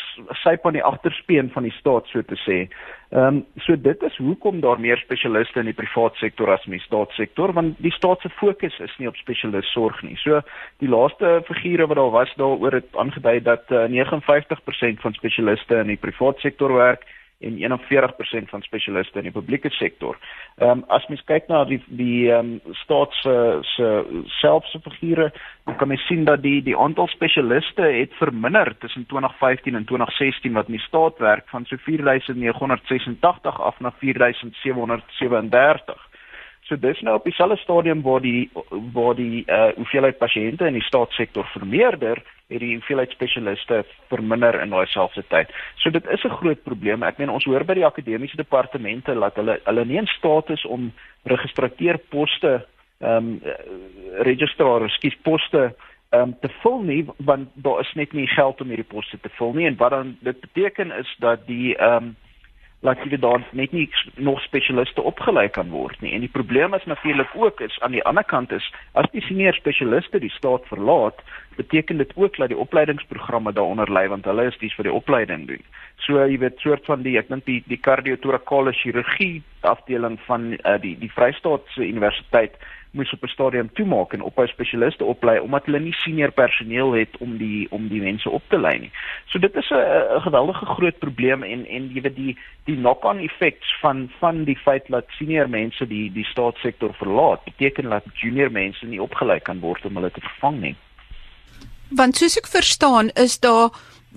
syp 0.44 0.66
aan 0.66 0.78
die 0.78 0.84
agterspeen 0.84 1.50
van 1.54 1.66
die 1.66 1.74
staat 1.80 2.08
so 2.12 2.22
te 2.22 2.38
sê. 2.46 2.58
Ehm 3.12 3.40
um, 3.40 3.46
so 3.66 3.76
dit 3.76 4.02
is 4.04 4.18
hoekom 4.18 4.60
daar 4.62 4.80
meer 4.80 4.98
spesialiste 4.98 5.60
in 5.60 5.70
die 5.72 5.78
privaat 5.78 6.16
sektor 6.22 6.52
as 6.54 6.66
in 6.66 6.76
die 6.76 6.84
staatssektor 6.86 7.54
want 7.54 7.78
die 7.84 7.94
staat 7.96 8.22
se 8.22 8.30
fokus 8.30 8.80
is 8.80 8.96
nie 9.00 9.08
op 9.08 9.16
spesialis 9.16 9.72
sorg 9.74 10.02
nie. 10.04 10.18
So 10.24 10.42
die 10.84 10.90
laaste 10.90 11.42
figure 11.48 11.88
wat 11.88 11.98
daar 11.98 12.12
was 12.12 12.34
daaroor 12.38 12.80
het 12.82 12.90
aangedui 12.96 13.40
dat 13.42 13.72
uh, 13.72 13.88
59% 13.88 15.06
van 15.06 15.14
spesialiste 15.14 15.82
in 15.82 15.96
die 15.96 16.04
privaat 16.04 16.40
sektor 16.40 16.74
werk 16.74 17.06
en 17.40 17.58
41% 17.58 18.50
van 18.50 18.62
spesialiste 18.62 19.20
in 19.20 19.30
die 19.30 19.36
publieke 19.36 19.70
sektor. 19.70 20.18
Ehm 20.58 20.70
um, 20.70 20.84
as 20.88 21.06
mens 21.08 21.22
kyk 21.30 21.48
na 21.48 21.64
die 21.70 21.82
die 21.88 22.32
ehm 22.32 22.58
um, 22.66 22.74
staat 22.84 23.14
se 23.22 23.36
se 23.76 23.90
selfse 24.40 24.80
figure, 25.00 25.32
dan 25.66 25.76
kan 25.76 25.88
mens 25.88 26.08
sien 26.08 26.26
dat 26.26 26.42
die 26.42 26.64
die 26.64 26.78
aantal 26.78 27.08
spesialiste 27.08 27.82
het 27.82 28.14
verminder 28.18 28.78
tussen 28.78 29.06
2015 29.06 29.76
en 29.76 29.86
2016 29.86 30.54
wat 30.54 30.68
in 30.68 30.80
die 30.80 30.88
staat 30.88 31.18
werk 31.18 31.50
van 31.50 31.66
so 31.66 31.78
4986 31.78 33.62
af 33.62 33.80
na 33.80 33.94
4737. 34.00 36.07
So 36.68 36.76
dis 36.76 37.00
nou 37.02 37.16
op 37.16 37.24
dieselfde 37.24 37.56
stadium 37.62 38.02
waar 38.04 38.22
die 38.22 38.50
waar 38.94 39.16
die 39.16 39.46
uh 39.48 39.70
hoeveelheid 39.76 40.18
pasiënte 40.20 40.68
in 40.68 40.76
die 40.76 40.84
staatssektor 40.84 41.48
vermeerder, 41.54 42.20
het 42.52 42.60
die 42.60 42.74
hoeveelheid 42.76 43.12
spesialiste 43.16 43.84
verminder 44.12 44.60
in 44.62 44.76
daai 44.76 44.88
selfde 44.92 45.24
tyd. 45.32 45.52
So 45.80 45.90
dit 45.90 46.06
is 46.12 46.24
'n 46.24 46.38
groot 46.42 46.64
probleem. 46.64 47.04
Ek 47.04 47.18
meen 47.18 47.30
ons 47.30 47.46
hoor 47.46 47.64
by 47.64 47.74
die 47.74 47.86
akademiese 47.86 48.36
departemente 48.36 49.14
dat 49.14 49.36
hulle 49.36 49.60
hulle 49.64 49.86
nie 49.86 49.98
in 49.98 50.08
staat 50.08 50.50
is 50.50 50.66
om 50.66 50.92
registreer 51.24 51.98
poste 52.10 52.66
ehm 53.00 53.18
um, 53.18 53.42
registraar, 54.26 54.90
skies 54.90 55.18
poste 55.24 55.76
ehm 56.10 56.22
um, 56.22 56.36
te 56.42 56.50
vul 56.62 56.82
nie 56.82 57.06
want 57.18 57.50
daar 57.54 57.80
is 57.80 57.94
net 57.94 58.14
nie 58.14 58.28
geld 58.28 58.62
om 58.62 58.68
hierdie 58.68 58.94
poste 58.94 59.20
te 59.20 59.30
vul 59.30 59.54
nie 59.54 59.68
en 59.68 59.78
wat 59.78 59.92
dan 59.92 60.18
dit 60.20 60.40
beteken 60.40 60.92
is 60.92 61.16
dat 61.20 61.48
die 61.48 61.76
ehm 61.76 62.04
um, 62.04 62.16
laat 62.86 63.02
jy 63.02 63.18
dan 63.18 63.46
net 63.58 63.72
nie 63.74 63.88
nog 64.22 64.42
spesialiste 64.46 65.02
opgelei 65.02 65.48
kan 65.50 65.70
word 65.74 66.02
nie. 66.02 66.14
En 66.14 66.22
die 66.22 66.32
probleem 66.32 66.74
is 66.78 66.86
natuurlik 66.86 67.34
ook 67.36 67.62
is 67.62 67.80
aan 67.82 67.96
die 67.98 68.04
ander 68.06 68.24
kant 68.24 68.52
is 68.52 68.66
as 68.94 69.10
die 69.12 69.24
senior 69.26 69.58
spesialiste 69.58 70.22
die 70.22 70.34
staat 70.36 70.66
verlaat, 70.70 71.22
beteken 71.58 71.98
dit 71.98 72.12
ook 72.16 72.38
dat 72.38 72.54
die 72.54 72.58
opleidingsprogramme 72.58 73.54
daaronder 73.54 73.90
lê 73.92 74.06
want 74.08 74.26
hulle 74.30 74.46
is 74.52 74.58
dis 74.62 74.76
vir 74.78 74.90
die 74.90 74.94
opleiding 74.94 75.48
doen. 75.50 75.64
So 76.06 76.22
jy 76.22 76.38
weet 76.38 76.62
soort 76.62 76.86
van 76.86 77.02
die 77.02 77.18
ek 77.18 77.32
dink 77.34 77.46
die 77.50 77.64
die 77.66 77.82
kardiotorakale 77.82 78.76
chirurgie 78.78 79.42
afdeling 79.66 80.20
van 80.30 80.54
uh, 80.54 80.78
die 80.82 80.94
die 81.02 81.12
Vrystaatse 81.12 81.82
Universiteit 81.82 82.62
moes 82.98 83.14
op 83.14 83.24
'n 83.24 83.34
stadium 83.34 83.70
toemaak 83.74 84.14
en 84.14 84.26
ophou 84.26 84.48
spesialiste 84.48 85.06
oplei 85.06 85.40
omdat 85.40 85.66
hulle 85.66 85.80
nie 85.80 85.94
senior 85.94 86.32
personeel 86.32 86.92
het 86.94 87.18
om 87.20 87.38
die 87.38 87.68
om 87.72 87.88
die 87.88 88.02
mense 88.02 88.30
op 88.30 88.44
te 88.50 88.60
lei 88.60 88.80
nie. 88.80 88.92
So 89.32 89.40
dit 89.40 89.56
is 89.56 89.70
'n 89.72 90.22
geweldige 90.22 90.66
groot 90.66 91.00
probleem 91.00 91.44
en 91.44 91.66
en 91.66 91.90
jy 91.94 92.02
weet 92.02 92.16
die 92.16 92.38
die 92.66 92.76
knock-on 92.76 93.20
effects 93.20 93.78
van 93.82 94.10
van 94.20 94.44
die 94.44 94.58
feit 94.58 94.88
dat 94.88 95.06
senior 95.18 95.50
mense 95.50 95.88
die 95.88 96.12
die 96.12 96.26
staatssektor 96.26 96.94
verlaat, 96.94 97.44
beteken 97.44 97.90
dat 97.90 98.04
junior 98.14 98.52
mense 98.52 98.86
nie 98.86 99.02
opgelei 99.02 99.40
kan 99.40 99.60
word 99.60 99.86
om 99.86 99.96
hulle 99.96 100.12
te 100.12 100.22
vervang 100.22 100.62
nie. 100.62 100.76
Want 101.90 102.16
soos 102.16 102.38
ek 102.38 102.48
verstaan, 102.48 103.10
is 103.16 103.40
daar 103.40 103.70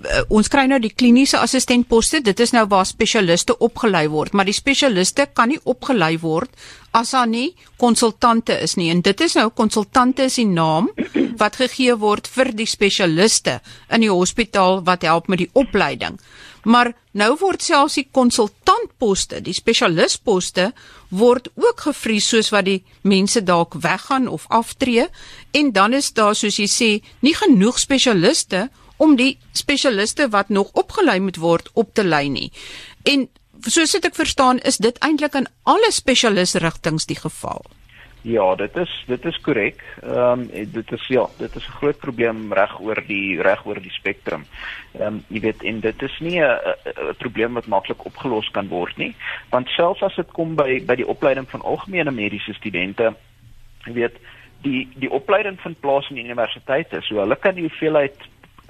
uh, 0.03 0.21
ons 0.29 0.49
kry 0.51 0.65
nou 0.69 0.79
die 0.81 0.93
kliniese 0.93 1.39
assistentposte, 1.41 2.21
dit 2.25 2.39
is 2.39 2.53
nou 2.55 2.65
waar 2.71 2.85
spesialiste 2.89 3.57
opgelei 3.57 4.07
word, 4.11 4.33
maar 4.33 4.47
die 4.49 4.55
spesialiste 4.55 5.27
kan 5.33 5.51
nie 5.51 5.59
opgelei 5.63 6.17
word 6.21 6.53
as 6.97 7.13
daar 7.15 7.27
nie 7.29 7.53
konsultante 7.79 8.57
is 8.59 8.75
nie. 8.75 8.89
En 8.91 9.01
dit 9.01 9.21
is 9.23 9.35
nou 9.39 9.49
konsultante 9.55 10.27
is 10.27 10.37
die 10.41 10.47
naam 10.47 10.89
wat 11.41 11.59
gegee 11.61 11.95
word 11.97 12.27
vir 12.27 12.51
die 12.55 12.67
spesialiste 12.67 13.59
in 13.89 14.03
die 14.05 14.11
hospitaal 14.11 14.81
wat 14.87 15.07
help 15.07 15.29
met 15.31 15.45
die 15.45 15.51
opleiding. 15.53 16.19
Maar 16.63 16.91
nou 17.17 17.31
word 17.41 17.63
selfs 17.65 17.97
die 17.97 18.07
konsultantposte, 18.13 19.39
die 19.41 19.55
spesialisposte 19.55 20.69
word 21.09 21.49
ook 21.55 21.87
gevries 21.87 22.27
soos 22.29 22.51
wat 22.53 22.67
die 22.67 22.83
mense 23.01 23.41
dalk 23.43 23.79
weggaan 23.81 24.27
of 24.29 24.45
aftree 24.49 25.07
en 25.57 25.71
dan 25.71 25.97
is 25.97 26.11
daar 26.13 26.35
soos 26.37 26.59
jy 26.59 26.69
sê 26.69 26.91
nie 27.25 27.33
genoeg 27.35 27.79
spesialiste 27.81 28.67
om 28.67 28.80
die 29.17 29.37
spesialiste 29.57 30.29
wat 30.29 30.49
nog 30.49 30.71
opgelei 30.77 31.19
moet 31.19 31.37
word 31.41 31.69
op 31.73 31.93
te 31.93 32.03
lei 32.03 32.29
nie. 32.29 32.51
En 33.03 33.27
soos 33.65 33.95
ek 33.97 34.15
verstaan, 34.15 34.59
is 34.65 34.77
dit 34.77 34.97
eintlik 35.05 35.37
in 35.37 35.47
alle 35.63 35.91
spesialisrigtinge 35.91 37.05
die 37.09 37.19
geval. 37.19 37.65
Ja, 38.21 38.55
dit 38.55 38.75
is 38.77 38.91
dit 39.07 39.23
is 39.25 39.37
korrek. 39.41 39.79
Ehm 40.03 40.43
um, 40.45 40.71
dit 40.73 40.91
is 40.91 41.07
ja, 41.07 41.25
dit 41.37 41.55
is 41.55 41.67
'n 41.67 41.77
groot 41.79 41.97
probleem 41.97 42.53
reg 42.53 42.79
oor 42.79 43.03
die 43.07 43.41
reg 43.41 43.65
oor 43.65 43.81
die 43.81 43.91
spektrum. 43.91 44.45
Ehm 44.93 45.07
um, 45.07 45.23
jy 45.27 45.39
weet 45.39 45.63
en 45.63 45.79
dit 45.79 46.01
is 46.01 46.19
nie 46.19 46.39
'n 46.39 46.59
probleem 47.17 47.53
wat 47.53 47.67
maklik 47.67 48.05
opgelos 48.05 48.49
kan 48.51 48.67
word 48.67 48.97
nie, 48.97 49.15
want 49.49 49.67
selfs 49.67 50.01
as 50.01 50.15
dit 50.15 50.31
kom 50.31 50.55
by 50.55 50.85
by 50.85 50.95
die 50.95 51.07
opleiding 51.07 51.49
van 51.49 51.61
algemene 51.61 52.11
mediese 52.11 52.53
studente, 52.53 53.15
jy 53.85 53.93
weet, 53.93 54.15
die 54.61 54.87
die 54.95 55.09
opleiding 55.09 55.59
van 55.59 55.75
plaas 55.79 56.09
in 56.09 56.17
universiteite, 56.17 57.01
so 57.01 57.15
hulle 57.15 57.35
kan 57.35 57.55
die 57.55 57.67
hoeveelheid 57.67 58.17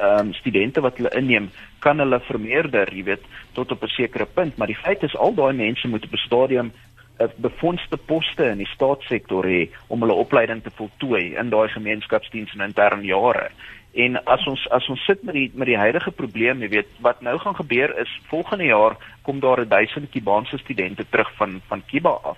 ehm 0.01 0.27
um, 0.27 0.33
studente 0.33 0.81
wat 0.81 0.97
hulle 0.97 1.13
inneem, 1.17 1.49
kan 1.79 1.99
hulle 1.99 2.19
vermeerder, 2.19 2.89
jy 2.93 3.03
weet, 3.03 3.25
tot 3.53 3.71
op 3.71 3.83
'n 3.83 3.93
sekere 3.97 4.25
punt, 4.25 4.57
maar 4.57 4.67
die 4.67 4.81
feit 4.85 5.03
is 5.03 5.15
al 5.15 5.33
daai 5.33 5.53
mense 5.53 5.87
moet 5.87 6.05
op 6.05 6.13
'n 6.13 6.25
stadium 6.25 6.71
'n 7.19 7.29
befondste 7.37 7.97
poste 7.97 8.45
in 8.45 8.57
die 8.57 8.73
staatssektor 8.73 9.45
hê 9.45 9.69
om 9.87 10.01
hulle 10.01 10.21
opleiding 10.23 10.63
te 10.63 10.71
voltooi 10.75 11.35
in 11.35 11.49
daai 11.49 11.67
gemeenskapsdiens 11.69 12.53
en 12.53 12.65
interne 12.65 13.05
jare. 13.05 13.49
En 13.93 14.15
as 14.25 14.45
ons 14.47 14.69
as 14.69 14.87
ons 14.89 15.05
sit 15.05 15.23
met 15.23 15.35
die 15.35 15.51
met 15.53 15.67
die 15.67 15.77
huidige 15.77 16.11
probleem, 16.11 16.61
jy 16.61 16.69
weet, 16.69 16.87
wat 16.99 17.21
nou 17.21 17.37
gaan 17.39 17.55
gebeur 17.55 17.97
is 17.99 18.19
volgende 18.31 18.65
jaar 18.65 18.95
kom 19.21 19.39
daar 19.39 19.67
1000 19.67 20.09
Kubaanse 20.09 20.57
studente 20.57 21.05
terug 21.09 21.31
van 21.35 21.61
van 21.67 21.83
Kuba 21.85 22.09
af 22.09 22.37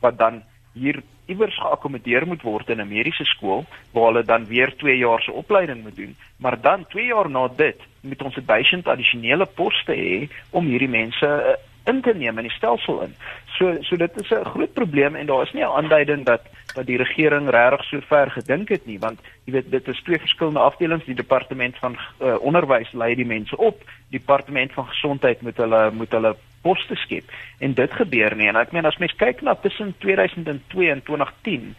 wat 0.00 0.18
dan 0.18 0.42
hier 0.74 1.02
iewers 1.26 1.56
geakkommodeer 1.56 2.26
moet 2.26 2.42
word 2.42 2.68
in 2.68 2.80
'n 2.80 2.88
mediese 2.88 3.24
skool 3.24 3.64
waar 3.92 4.06
hulle 4.12 4.24
dan 4.24 4.46
weer 4.46 4.76
2 4.76 4.96
jaar 4.98 5.20
se 5.20 5.32
opleiding 5.32 5.82
moet 5.82 5.96
doen. 5.96 6.16
Maar 6.36 6.60
dan 6.60 6.86
2 6.86 7.06
jaar 7.06 7.30
na 7.30 7.48
dit 7.48 7.80
moet 8.00 8.22
ons 8.22 8.36
'n 8.36 8.46
duisend 8.46 8.86
addisionele 8.86 9.46
poste 9.46 9.92
hê 9.92 10.28
om 10.50 10.66
hierdie 10.66 10.88
mense 10.88 11.26
uh, 11.26 11.54
in 11.86 12.00
te 12.00 12.14
neem 12.14 12.38
in 12.38 12.48
die 12.48 12.56
stelsel 12.56 13.02
in. 13.02 13.14
So 13.56 13.76
so 13.80 13.96
dit 13.96 14.20
is 14.20 14.30
'n 14.30 14.44
groot 14.44 14.72
probleem 14.72 15.14
en 15.14 15.26
daar 15.26 15.42
is 15.42 15.52
nie 15.52 15.64
'n 15.64 15.76
aanduiding 15.76 16.24
dat 16.24 16.42
dat 16.74 16.86
die 16.86 16.96
regering 16.96 17.50
regtig 17.50 17.84
so 17.84 18.00
ver 18.00 18.30
gedink 18.30 18.68
het 18.68 18.86
nie 18.86 18.98
want 18.98 19.20
jy 19.44 19.52
weet 19.52 19.70
dit 19.70 19.88
is 19.88 20.02
twee 20.02 20.18
verskillende 20.18 20.60
afdelings 20.60 21.04
die 21.04 21.14
departement 21.14 21.76
van 21.78 21.96
uh, 22.20 22.34
onderwys 22.40 22.92
lei 22.92 23.14
die 23.14 23.26
mense 23.26 23.56
op 23.56 23.78
die 24.10 24.18
departement 24.18 24.72
van 24.72 24.86
gesondheid 24.86 25.42
moet 25.42 25.56
hulle 25.56 25.90
moet 25.90 26.10
hulle 26.10 26.36
poste 26.64 26.96
skep 27.04 27.30
en 27.64 27.74
dit 27.78 27.96
gebeur 28.00 28.36
nie 28.36 28.48
en 28.50 28.58
ek 28.60 28.72
meen 28.76 28.88
as 28.88 28.98
mens 29.02 29.14
kyk 29.20 29.42
na 29.46 29.54
tussen 29.60 29.92
2002 30.04 30.90
en 30.90 31.02
2010 31.06 31.74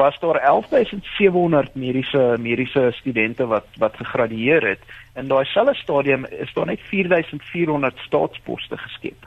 was 0.00 0.18
daar 0.22 0.40
11700 0.46 1.74
mediese 1.74 2.24
mediese 2.38 2.88
studente 3.00 3.46
wat 3.50 3.66
wat 3.82 3.98
gegradueer 4.02 4.70
het 4.74 4.86
en 5.18 5.28
daai 5.32 5.44
selfe 5.50 5.74
stadium 5.82 6.26
is 6.30 6.52
daar 6.54 6.70
net 6.70 6.80
4400 6.90 7.98
staatsposte 8.06 8.78
geskep. 8.78 9.26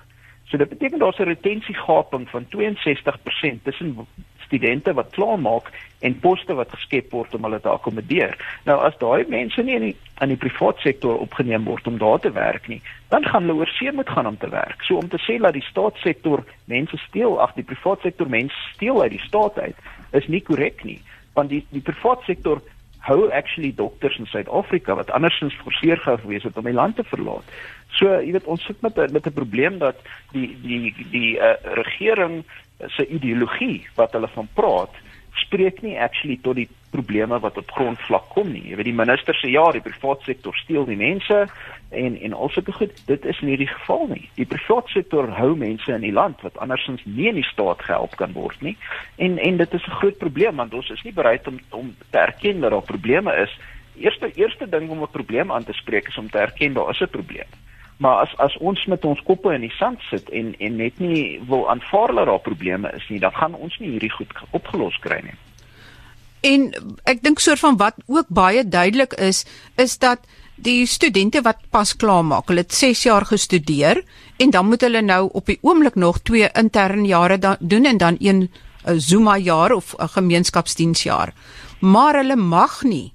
So 0.51 0.57
dit 0.57 0.69
beteken 0.69 0.99
daar's 0.99 1.19
'n 1.19 1.31
retensiegaping 1.33 2.29
van 2.29 2.45
62% 2.49 3.63
tussen 3.63 4.07
studente 4.51 4.93
wat 4.93 5.13
klaarmaak 5.15 5.71
en 6.03 6.17
poste 6.19 6.53
wat 6.57 6.73
geskep 6.75 7.11
word 7.15 7.35
om 7.37 7.45
hulle 7.47 7.59
te 7.61 7.69
akkommodeer. 7.71 8.35
Nou 8.67 8.75
as 8.83 8.97
daai 8.99 9.23
mense 9.31 9.63
nie 9.63 9.77
in 9.79 9.85
die 9.89 9.97
in 10.21 10.29
die 10.29 10.37
privaat 10.37 10.77
sektor 10.83 11.17
opgeneem 11.17 11.63
word 11.65 11.87
om 11.89 11.95
daar 11.97 12.19
te 12.21 12.29
werk 12.35 12.67
nie, 12.69 12.77
dan 13.09 13.23
gaan 13.25 13.47
hulle 13.47 13.63
oor 13.63 13.71
see 13.73 13.89
moet 13.91 14.09
gaan 14.09 14.29
om 14.29 14.37
te 14.37 14.49
werk. 14.51 14.83
So 14.85 14.99
om 15.01 15.07
te 15.09 15.17
sê 15.23 15.39
dat 15.41 15.55
die 15.57 15.65
staatssektor 15.65 16.43
mense 16.69 16.99
steel, 17.07 17.39
ag 17.41 17.55
die 17.57 17.65
privaat 17.65 18.05
sektor 18.05 18.29
mense 18.29 18.67
steel 18.75 19.01
uit 19.01 19.15
die 19.15 19.23
staat 19.23 19.57
uit, 19.57 19.81
is 20.13 20.27
nie 20.29 20.43
korrek 20.45 20.85
nie, 20.85 20.99
want 21.33 21.49
die 21.49 21.63
die 21.73 21.81
privaat 21.81 22.21
sektor 22.29 22.61
hou 23.01 23.31
actually 23.33 23.71
dokters 23.73 24.19
in 24.21 24.29
Suid-Afrika 24.29 24.93
wat 24.99 25.09
andersins 25.09 25.57
forceer 25.63 25.97
gewees 25.97 26.45
het 26.45 26.57
om 26.57 26.69
die 26.69 26.77
land 26.77 26.99
te 26.99 27.05
verlaat. 27.09 27.47
So, 27.97 28.13
jy 28.21 28.35
weet, 28.35 28.45
ons 28.45 28.65
sit 28.65 28.81
met 28.85 28.99
met 29.11 29.25
'n 29.25 29.33
probleem 29.33 29.79
dat 29.81 29.97
die 30.31 30.53
die 30.61 30.93
die 31.11 31.37
uh, 31.37 31.57
regering 31.81 32.43
se 32.87 33.07
ideologie 33.07 33.87
wat 33.95 34.11
hulle 34.11 34.27
van 34.27 34.47
praat 34.53 34.95
spreek 35.33 35.81
nie 35.81 35.97
actually 35.99 36.37
tot 36.43 36.55
die 36.55 36.67
probleme 36.91 37.39
wat 37.39 37.57
op 37.57 37.71
grondvlak 37.71 38.27
kom 38.35 38.51
nie. 38.51 38.63
Jy 38.69 38.77
weet 38.79 38.89
die 38.89 38.95
minister 38.95 39.37
sê 39.39 39.51
ja, 39.51 39.63
die 39.71 39.83
private 39.83 40.27
sektor 40.27 40.55
steel 40.59 40.85
die 40.89 40.99
mense 40.99 41.45
en 42.01 42.17
en 42.19 42.35
alsoos 42.35 42.67
goed, 42.75 43.01
dit 43.07 43.25
is 43.25 43.39
nie 43.47 43.57
die 43.59 43.69
geval 43.71 44.07
nie. 44.11 44.27
Die 44.35 44.47
private 44.47 44.91
sektor 44.91 45.29
hou 45.37 45.53
mense 45.55 45.91
in 45.95 46.03
die 46.03 46.13
land 46.15 46.43
wat 46.45 46.59
andersins 46.63 47.03
nie 47.05 47.29
in 47.31 47.39
die 47.39 47.47
staat 47.47 47.83
gehelp 47.87 48.15
kan 48.19 48.35
word 48.35 48.59
nie. 48.61 48.75
En 49.17 49.39
en 49.39 49.57
dit 49.63 49.73
is 49.73 49.87
'n 49.87 49.99
groot 49.99 50.17
probleem 50.17 50.55
want 50.55 50.73
ons 50.73 50.89
is 50.89 51.03
nie 51.03 51.13
bereid 51.13 51.47
om 51.47 51.59
om 51.69 51.95
te 52.09 52.17
erken 52.17 52.59
dat 52.59 52.71
daar 52.71 52.91
probleme 52.93 53.35
is. 53.35 53.59
Eerste 53.95 54.31
eerste 54.35 54.69
ding 54.69 54.89
om 54.89 55.01
'n 55.01 55.11
probleem 55.11 55.51
aan 55.51 55.63
te 55.63 55.73
spreek 55.73 56.07
is 56.07 56.17
om 56.17 56.29
te 56.29 56.37
erken 56.37 56.73
daar 56.73 56.89
is 56.89 57.01
'n 57.01 57.09
probleem. 57.17 57.47
Maar 58.01 58.25
as 58.25 58.33
as 58.41 58.57
ons 58.57 58.81
met 58.89 59.05
ons 59.05 59.19
koppe 59.27 59.53
in 59.53 59.61
die 59.61 59.75
sand 59.77 60.01
sit 60.09 60.29
en 60.33 60.55
en 60.57 60.77
net 60.81 60.99
nie 60.99 61.39
wil 61.49 61.67
aanvaar 61.69 62.15
dat 62.17 62.29
daar 62.31 62.41
probleme 62.41 62.89
is 62.97 63.05
nie, 63.13 63.19
dan 63.21 63.35
gaan 63.37 63.53
ons 63.53 63.77
nie 63.79 63.93
hierdie 63.93 64.13
goed 64.15 64.33
opgelos 64.57 64.97
kry 65.05 65.19
nie. 65.21 65.37
En 66.41 66.71
ek 67.05 67.21
dink 67.21 67.39
soort 67.39 67.61
van 67.61 67.77
wat 67.77 68.01
ook 68.07 68.31
baie 68.33 68.63
duidelik 68.65 69.13
is, 69.21 69.43
is 69.77 69.99
dat 70.01 70.25
die 70.61 70.85
studente 70.89 71.43
wat 71.45 71.61
pas 71.69 71.93
klaar 71.95 72.25
maak, 72.25 72.49
hulle 72.49 72.65
het 72.65 72.73
6 72.73 73.05
jaar 73.05 73.25
gestudeer 73.29 74.01
en 74.41 74.49
dan 74.49 74.69
moet 74.69 74.81
hulle 74.81 75.01
nou 75.05 75.27
op 75.37 75.45
die 75.45 75.59
oomblik 75.61 75.95
nog 75.95 76.21
twee 76.25 76.49
intern 76.57 77.05
jare 77.05 77.37
doen 77.59 77.85
en 77.85 77.97
dan 77.97 78.17
een 78.19 78.49
'n 78.85 78.99
Zuma 78.99 79.37
jaar 79.37 79.71
of 79.71 79.93
'n 79.97 80.07
gemeenskapsdiensjaar. 80.07 81.33
Maar 81.79 82.15
hulle 82.15 82.35
mag 82.35 82.83
nie 82.83 83.13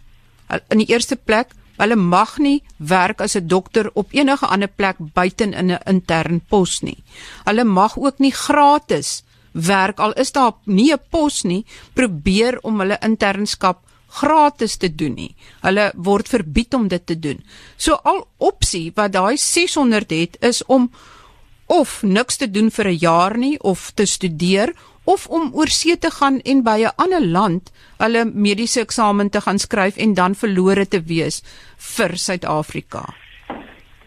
in 0.69 0.79
die 0.79 0.87
eerste 0.87 1.17
plek, 1.17 1.51
hulle 1.77 1.97
mag 1.97 2.39
nie 2.39 2.63
werk 2.77 3.21
as 3.21 3.37
'n 3.37 3.47
dokter 3.47 3.91
op 3.95 4.13
enige 4.13 4.47
ander 4.47 4.69
plek 4.69 4.97
buite 4.99 5.45
in 5.45 5.71
'n 5.71 5.79
intern 5.87 6.41
pos 6.49 6.81
nie. 6.81 7.03
Hulle 7.45 7.65
mag 7.65 7.99
ook 7.99 8.19
nie 8.19 8.33
gratis 8.33 9.23
werk 9.53 9.99
al 9.99 10.13
is 10.13 10.33
daar 10.33 10.53
nie 10.65 10.93
'n 10.93 11.01
pos 11.11 11.43
nie, 11.43 11.65
probeer 11.93 12.59
om 12.63 12.81
hulle 12.81 12.99
internskap 13.01 13.79
gratis 14.09 14.77
te 14.77 14.95
doen 14.95 15.15
nie. 15.15 15.35
Hulle 15.61 15.93
word 15.95 16.29
verbied 16.29 16.75
om 16.75 16.89
dit 16.89 17.07
te 17.07 17.19
doen. 17.19 17.45
So 17.77 17.99
al 18.03 18.27
opsie 18.37 18.93
wat 18.95 19.13
daai 19.13 19.37
600 19.37 20.11
het 20.11 20.37
is 20.41 20.65
om 20.65 20.91
of 21.67 22.03
niks 22.03 22.37
te 22.37 22.51
doen 22.51 22.71
vir 22.71 22.87
'n 22.89 22.99
jaar 22.99 23.39
nie 23.39 23.61
of 23.61 23.91
te 23.95 24.07
studeer 24.07 24.75
of 25.07 25.27
om 25.27 25.51
oorsee 25.55 25.99
te 25.99 26.11
gaan 26.11 26.41
en 26.45 26.63
by 26.67 26.79
'n 26.85 26.97
ander 26.97 27.25
land 27.25 27.73
hulle 27.99 28.25
mediese 28.25 28.81
eksamen 28.81 29.31
te 29.31 29.41
gaan 29.41 29.59
skryf 29.59 29.97
en 29.97 30.15
dan 30.15 30.35
verlore 30.35 30.87
te 30.87 31.01
wees 31.01 31.43
vir 31.97 32.17
Suid-Afrika. 32.17 33.05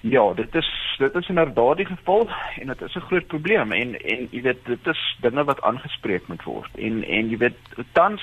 Ja, 0.01 0.33
dit 0.33 0.55
is 0.55 0.69
dit 0.99 1.15
is 1.15 1.29
inderdaad 1.29 1.77
die 1.77 1.85
geval 1.85 2.29
en 2.59 2.67
dit 2.67 2.81
is 2.81 2.95
'n 2.95 3.07
groot 3.09 3.27
probleem 3.27 3.71
en 3.71 3.95
en 3.95 4.27
jy 4.31 4.41
weet 4.41 4.65
dit 4.65 4.87
is 4.87 5.17
dinge 5.21 5.43
wat 5.43 5.61
aangespreek 5.61 6.27
moet 6.27 6.43
word. 6.43 6.71
En 6.75 7.03
en 7.03 7.29
jy 7.29 7.37
weet 7.37 7.57
tans 7.91 8.21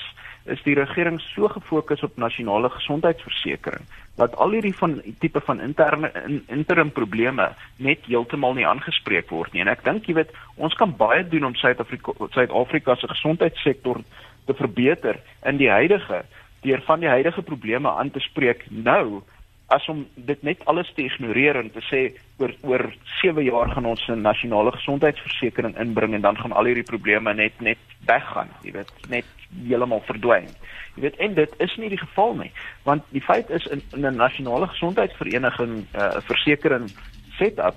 is 0.53 0.61
die 0.63 0.75
regering 0.75 1.19
so 1.21 1.47
gefokus 1.51 2.03
op 2.03 2.17
nasionale 2.17 2.69
gesondheidsversekering 2.69 3.85
dat 4.17 4.35
al 4.35 4.55
hierdie 4.55 4.75
van 4.75 5.01
tipe 5.19 5.41
van 5.45 5.61
interne 5.61 6.11
in, 6.25 6.39
interim 6.47 6.91
probleme 6.91 7.51
net 7.77 8.05
heeltemal 8.09 8.55
nie 8.57 8.65
aangespreek 8.67 9.29
word 9.29 9.53
nie. 9.53 9.61
En 9.61 9.69
ek 9.69 9.83
dink 9.85 10.09
jy 10.09 10.17
weet 10.17 10.33
ons 10.55 10.73
kan 10.79 10.95
baie 10.97 11.21
doen 11.27 11.45
om 11.51 11.55
Suid-Afrika 11.55 12.15
Suid-Afrika 12.33 12.95
se 12.95 13.11
gesondheidssektor 13.11 14.01
te 14.47 14.57
verbeter 14.57 15.21
in 15.45 15.61
die 15.61 15.69
huidige 15.69 16.23
deur 16.65 16.81
van 16.87 17.03
die 17.03 17.11
huidige 17.11 17.43
probleme 17.45 17.91
aan 17.91 18.11
te 18.11 18.23
spreek 18.25 18.65
nou 18.69 19.21
as 19.67 19.87
om 19.91 20.05
dit 20.15 20.43
net 20.47 20.61
alles 20.65 20.89
te 20.95 21.03
ignoreer 21.03 21.59
en 21.59 21.69
te 21.71 21.81
sê 21.89 22.01
oor 22.39 22.53
oor 22.63 22.83
7 23.19 23.43
jaar 23.43 23.73
gaan 23.73 23.85
ons 23.85 24.07
'n 24.07 24.21
nasionale 24.21 24.71
gesondheidsversekering 24.71 25.75
inbring 25.77 26.13
en 26.13 26.21
dan 26.21 26.37
gaan 26.37 26.51
al 26.53 26.65
hierdie 26.65 26.87
probleme 26.87 27.33
net 27.33 27.59
net 27.59 27.77
weggaan, 28.05 28.49
jy 28.63 28.71
weet, 28.71 28.91
net 29.09 29.25
heeltemal 29.67 30.01
verdwyn. 30.07 30.47
Jy 30.95 31.01
weet, 31.01 31.15
en 31.15 31.33
dit 31.33 31.51
is 31.59 31.75
nie 31.77 31.89
die 31.89 31.99
geval 31.99 32.35
nie, 32.35 32.51
want 32.83 33.03
die 33.11 33.21
feit 33.21 33.49
is 33.49 33.65
in 33.65 33.81
'n 34.05 34.15
nasionale 34.15 34.67
gesondheidsvereniging 34.67 35.73
'n 35.75 35.99
uh, 35.99 36.21
versekering 36.21 36.89
setup 37.37 37.75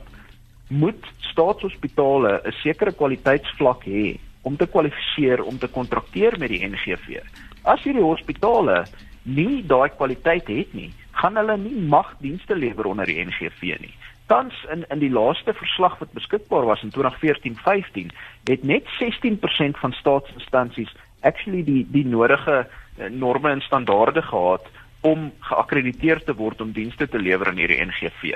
moet 0.68 1.04
staatshospitale 1.18 2.40
'n 2.44 2.52
sekere 2.62 2.92
kwaliteitsvlak 2.92 3.84
hê 3.84 4.18
om 4.42 4.56
te 4.56 4.66
kwalifiseer 4.66 5.42
om 5.42 5.58
te 5.58 5.68
kontrakteer 5.68 6.38
met 6.38 6.48
die 6.48 6.66
NGV. 6.66 7.18
As 7.62 7.82
hierdie 7.82 8.02
hospitale 8.02 8.84
nie 9.22 9.66
daai 9.66 9.88
kwaliteit 9.88 10.46
het 10.48 10.72
nie, 10.72 10.92
gaan 11.20 11.36
hulle 11.36 11.56
nie 11.60 11.76
mag 11.94 12.14
dienste 12.24 12.56
lewer 12.56 12.88
onder 12.90 13.06
die 13.06 13.20
NGV 13.24 13.76
nie. 13.84 13.94
Tans 14.30 14.54
in 14.72 14.84
in 14.88 15.00
die 15.02 15.12
laaste 15.12 15.52
verslag 15.54 15.98
wat 16.00 16.12
beskikbaar 16.16 16.66
was 16.68 16.82
in 16.86 16.92
2014-15 16.96 18.12
het 18.50 18.62
net 18.64 18.84
16% 18.98 19.80
van 19.82 19.92
staatsinstansies 19.92 20.92
actually 21.20 21.64
die 21.64 21.86
die 21.90 22.06
nodige 22.06 22.60
eh, 22.64 23.10
norme 23.10 23.50
en 23.50 23.60
standaarde 23.60 24.22
gehad 24.22 24.70
om 25.00 25.30
geakkrediteer 25.48 26.24
te 26.24 26.34
word 26.36 26.60
om 26.60 26.72
dienste 26.72 27.08
te 27.08 27.18
lewer 27.18 27.48
aan 27.48 27.60
hierdie 27.60 27.80
NGV. 27.84 28.34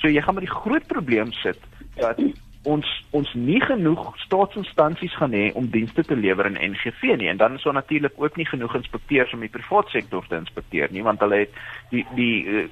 So 0.00 0.08
jy 0.08 0.22
gaan 0.24 0.38
met 0.38 0.46
die 0.46 0.52
groot 0.52 0.86
probleem 0.88 1.32
sit 1.42 1.60
dat 1.96 2.20
ons 2.66 2.86
ons 3.16 3.32
nie 3.38 3.60
genoeg 3.62 4.02
staatsinstansies 4.24 5.14
gaan 5.16 5.34
hê 5.36 5.50
om 5.54 5.70
dienste 5.70 6.02
te 6.04 6.16
lewer 6.18 6.50
in 6.50 6.58
NGV 6.72 7.16
nie 7.20 7.30
en 7.30 7.40
dan 7.40 7.54
is 7.58 7.64
daar 7.66 7.78
natuurlik 7.78 8.18
ook 8.20 8.36
nie 8.36 8.46
genoeg 8.46 8.74
inspekteurs 8.80 9.32
om 9.32 9.44
die 9.44 9.52
private 9.52 9.94
sektor 9.94 10.26
te 10.28 10.36
inspekteer 10.36 10.92
nie 10.92 11.04
want 11.06 11.22
hulle 11.24 11.44
het 11.44 11.60
die 11.90 12.04
die 12.18 12.34
uh, 12.56 12.66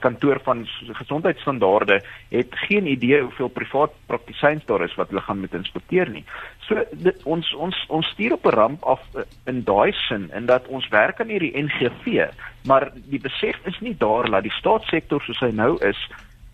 kantoor 0.00 0.40
van 0.44 0.66
gesondheidsstandaarde 0.92 2.02
het 2.28 2.48
geen 2.66 2.86
idee 2.86 3.20
hoeveel 3.22 3.48
privaat 3.48 3.92
praktisyns 4.06 4.64
daar 4.66 4.84
is 4.84 4.94
wat 4.94 5.08
hulle 5.08 5.20
gaan 5.20 5.38
moet 5.38 5.54
inspekteer 5.54 6.10
nie. 6.10 6.24
So 6.66 6.82
dit 6.92 7.22
ons 7.24 7.54
ons 7.54 7.84
ons 7.88 8.06
stuur 8.14 8.32
op 8.32 8.46
'n 8.46 8.54
ramp 8.54 8.84
af 8.84 9.00
uh, 9.14 9.22
in 9.46 9.62
daai 9.64 9.92
sin 9.92 10.30
en 10.30 10.46
dat 10.46 10.66
ons 10.66 10.88
werk 10.88 11.20
aan 11.20 11.28
hierdie 11.28 11.62
NGV, 11.62 12.28
maar 12.66 12.90
die 12.94 13.20
besef 13.20 13.56
is 13.64 13.80
nie 13.80 13.94
daar 13.98 14.30
dat 14.30 14.42
die 14.42 14.58
staatssektor 14.58 15.22
soos 15.22 15.40
hy 15.40 15.50
nou 15.50 15.78
is 15.86 16.08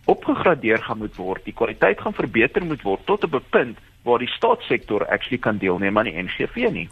opgegradeer 0.08 0.82
gaan 0.82 0.98
moet 0.98 1.16
word, 1.16 1.44
die 1.44 1.54
kwaliteit 1.56 2.00
gaan 2.00 2.16
verbeter 2.16 2.64
moet 2.64 2.82
word 2.82 3.04
tot 3.06 3.24
'n 3.24 3.42
punt 3.50 3.78
waar 4.02 4.18
die 4.18 4.32
staatssektor 4.36 5.06
actually 5.06 5.38
kan 5.38 5.58
deelneem 5.58 5.98
aan 5.98 6.08
die 6.08 6.22
NGV 6.22 6.70
nie. 6.72 6.88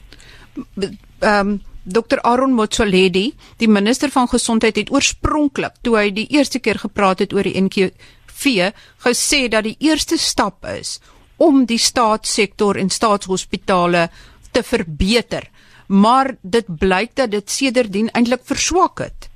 Ehm 1.20 1.48
um, 1.48 1.60
Dr 1.86 2.18
Aaron 2.26 2.52
Motsoaledi, 2.52 3.34
die 3.56 3.68
minister 3.68 4.10
van 4.10 4.26
gesondheid 4.28 4.76
het 4.76 4.90
oorspronklik 4.90 5.76
toe 5.86 5.94
hy 5.96 6.08
die 6.10 6.26
eerste 6.34 6.58
keer 6.58 6.80
gepraat 6.82 7.22
het 7.22 7.32
oor 7.32 7.46
die 7.46 7.60
NGV, 7.62 8.72
gesê 9.04 9.46
dat 9.48 9.62
die 9.62 9.76
eerste 9.78 10.18
stap 10.18 10.66
is 10.66 10.98
om 11.36 11.62
die 11.64 11.78
staatssektor 11.78 12.76
en 12.76 12.90
staatshospitale 12.90 14.08
te 14.50 14.62
verbeter. 14.66 15.46
Maar 15.86 16.34
dit 16.42 16.66
blyk 16.66 17.14
dat 17.14 17.30
dit 17.30 17.50
sedertdien 17.50 18.10
eintlik 18.10 18.42
verswak 18.42 18.98
het. 18.98 19.30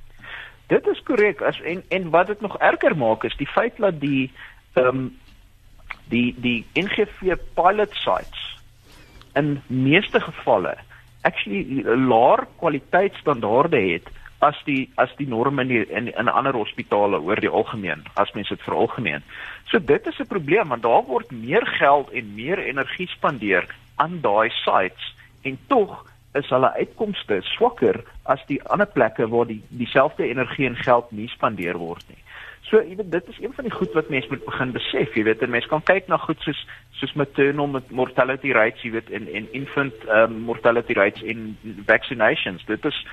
Dit 0.71 0.87
is 0.87 1.03
korrek 1.03 1.41
as 1.43 1.59
en 1.67 1.83
en 1.89 2.09
wat 2.13 2.27
dit 2.31 2.41
nog 2.41 2.57
erger 2.57 2.95
maak 2.97 3.25
is 3.27 3.35
die 3.39 3.49
feit 3.49 3.77
dat 3.77 3.99
die 3.99 4.31
ehm 4.73 4.87
um, 4.87 5.03
die 6.11 6.35
die 6.43 6.65
NGV 6.79 7.35
pilot 7.55 7.93
sites 8.03 8.47
in 9.35 9.61
meeste 9.67 10.19
gevalle 10.19 10.75
actually 11.27 11.83
laer 11.83 12.47
kwaliteitsstandaarde 12.59 13.81
het 13.91 14.09
as 14.41 14.57
die 14.65 14.89
as 14.97 15.11
die 15.19 15.27
norme 15.29 15.61
in 15.61 15.69
die, 15.69 15.81
in, 15.89 16.07
in 16.17 16.31
ander 16.31 16.55
hospitale 16.57 17.19
oor 17.21 17.39
die 17.39 17.51
algemeen 17.51 18.05
as 18.17 18.31
mens 18.33 18.49
dit 18.49 18.63
veralgemeen. 18.65 19.23
So 19.69 19.79
dit 19.79 20.07
is 20.07 20.19
'n 20.19 20.27
probleem 20.27 20.73
want 20.73 20.83
daar 20.83 21.03
word 21.05 21.31
meer 21.31 21.65
geld 21.77 22.09
en 22.09 22.35
meer 22.35 22.59
energie 22.59 23.07
spandeer 23.07 23.67
aan 23.95 24.21
daai 24.21 24.49
sites 24.49 25.15
en 25.41 25.59
tog 25.67 26.05
is 26.33 26.49
hulle 26.49 26.73
uitkomste 26.73 27.41
swakker 27.55 28.03
as 28.23 28.43
die 28.47 28.61
ander 28.63 28.87
plekke 28.87 29.27
waar 29.27 29.47
die 29.47 29.61
dieselfde 29.69 30.27
energie 30.27 30.67
en 30.67 30.75
geld 30.75 31.11
nie 31.11 31.27
spandeer 31.27 31.77
word 31.77 32.05
nie. 32.09 32.21
So 32.69 32.79
jy 32.79 32.95
weet 32.95 33.11
dit 33.11 33.27
is 33.33 33.39
een 33.41 33.53
van 33.53 33.67
die 33.67 33.73
goed 33.73 33.93
wat 33.97 34.09
mense 34.09 34.29
moet 34.31 34.45
begin 34.45 34.71
besef, 34.71 35.15
jy 35.17 35.25
weet, 35.27 35.43
mense 35.49 35.67
kan 35.67 35.83
kyk 35.83 36.07
na 36.07 36.17
goed 36.21 36.39
soos 36.45 36.61
soos 37.01 37.13
maternal 37.19 37.81
mortality 37.89 38.53
rates, 38.55 38.83
jy 38.85 38.93
weet, 38.95 39.09
en 39.11 39.27
en 39.27 39.49
infant 39.57 40.07
um, 40.07 40.37
mortality 40.47 40.95
rates 40.95 41.21
in 41.21 41.57
vaccinations. 41.87 42.63
Dit 42.69 42.85
is 42.85 43.05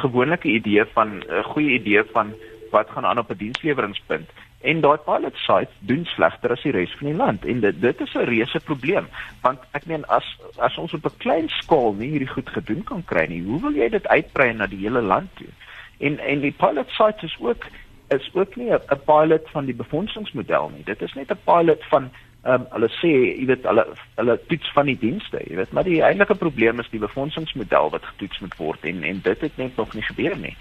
gewoonlik 0.00 0.44
'n 0.44 0.56
idee 0.60 0.84
van 0.96 1.20
'n 1.20 1.42
goeie 1.52 1.76
idee 1.80 2.04
van 2.14 2.32
wat 2.70 2.90
gaan 2.90 3.06
aan 3.06 3.18
op 3.18 3.30
'n 3.30 3.38
diensleweringspunt 3.38 4.30
en 4.60 4.80
daai 4.80 4.96
pilot 5.04 5.36
sites 5.36 5.74
doen 5.80 6.04
slegter 6.04 6.52
as 6.52 6.62
die 6.62 6.72
res 6.72 6.94
van 6.98 7.10
die 7.10 7.16
land. 7.16 7.44
En 7.44 7.60
dit 7.60 7.80
dit 7.80 8.00
is 8.00 8.14
'n 8.14 8.28
reuse 8.30 8.60
probleem 8.60 9.06
want 9.42 9.58
ek 9.72 9.86
meen 9.86 10.04
as 10.06 10.26
as 10.56 10.78
ons 10.78 10.94
op 10.94 11.04
'n 11.04 11.16
klein 11.18 11.48
skaal 11.48 11.92
nie 11.94 12.10
hierdie 12.10 12.34
goed 12.34 12.48
gedoen 12.48 12.84
kan 12.84 13.04
kry 13.04 13.26
nie 13.26 13.42
hoe 13.42 13.60
wil 13.60 13.72
jy 13.72 13.88
dit 13.88 14.06
uitbrei 14.06 14.52
na 14.52 14.66
die 14.66 14.82
hele 14.84 15.02
land 15.02 15.28
toe? 15.36 15.52
En 15.98 16.18
en 16.18 16.40
die 16.40 16.52
pilot 16.52 16.90
sites 16.90 17.22
is 17.22 17.36
ook 17.40 17.64
is 18.08 18.30
ook 18.34 18.56
nie 18.56 18.72
'n 18.72 19.00
pilot 19.04 19.50
van 19.50 19.64
die 19.64 19.74
befondsingsmodel 19.74 20.70
nie. 20.74 20.84
Dit 20.84 21.02
is 21.02 21.14
net 21.14 21.30
'n 21.30 21.38
pilot 21.44 21.84
van 21.84 22.10
ehm 22.46 22.62
um, 22.62 22.66
hulle 22.70 22.88
sê 23.00 23.10
jy 23.10 23.46
weet 23.50 23.64
hulle 23.66 23.82
hulle 24.18 24.34
toets 24.50 24.72
van 24.74 24.86
die 24.86 24.98
dienste 25.00 25.40
jy 25.42 25.56
weet 25.58 25.72
maar 25.74 25.86
die 25.88 25.98
eintlike 26.06 26.36
probleem 26.38 26.82
is 26.82 26.90
die 26.92 27.02
befondsingsmodel 27.02 27.90
wat 27.94 28.06
getoets 28.12 28.42
moet 28.44 28.54
word 28.60 28.86
en 28.90 29.02
en 29.08 29.22
dit 29.24 29.42
het 29.46 29.56
net 29.58 29.80
nog 29.80 29.94
nie 29.94 30.04
gebeur 30.06 30.36
nie. 30.38 30.54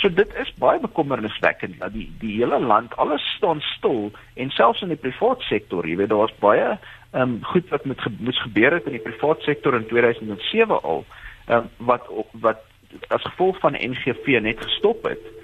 So 0.00 0.08
dit 0.08 0.32
is 0.42 0.52
baie 0.62 0.80
bekommerniswekkend 0.80 1.76
dat 1.82 1.92
die 1.92 2.08
die 2.22 2.38
hele 2.38 2.60
land 2.60 2.96
alles 2.96 3.26
staan 3.36 3.60
stil 3.74 4.10
en 4.34 4.54
selfs 4.56 4.84
in 4.86 4.94
die 4.94 5.02
private 5.02 5.44
sektor 5.50 5.88
jy 5.88 5.98
weet 6.00 6.14
daar's 6.14 6.36
baie 6.40 6.70
ehm 6.72 7.20
um, 7.20 7.38
goed 7.52 7.68
wat 7.74 7.84
met 7.84 8.08
moes 8.18 8.40
gebeur 8.48 8.78
het 8.78 8.88
in 8.88 8.96
die 8.96 9.04
private 9.10 9.44
sektor 9.50 9.76
in 9.76 9.86
2007 9.92 10.80
al 10.82 11.04
uh, 11.48 11.64
wat 11.76 12.08
wat 12.32 12.64
as 13.12 13.28
gevolg 13.28 13.60
van 13.60 13.76
NGV 13.76 14.40
net 14.40 14.64
gestop 14.64 15.04
het 15.04 15.35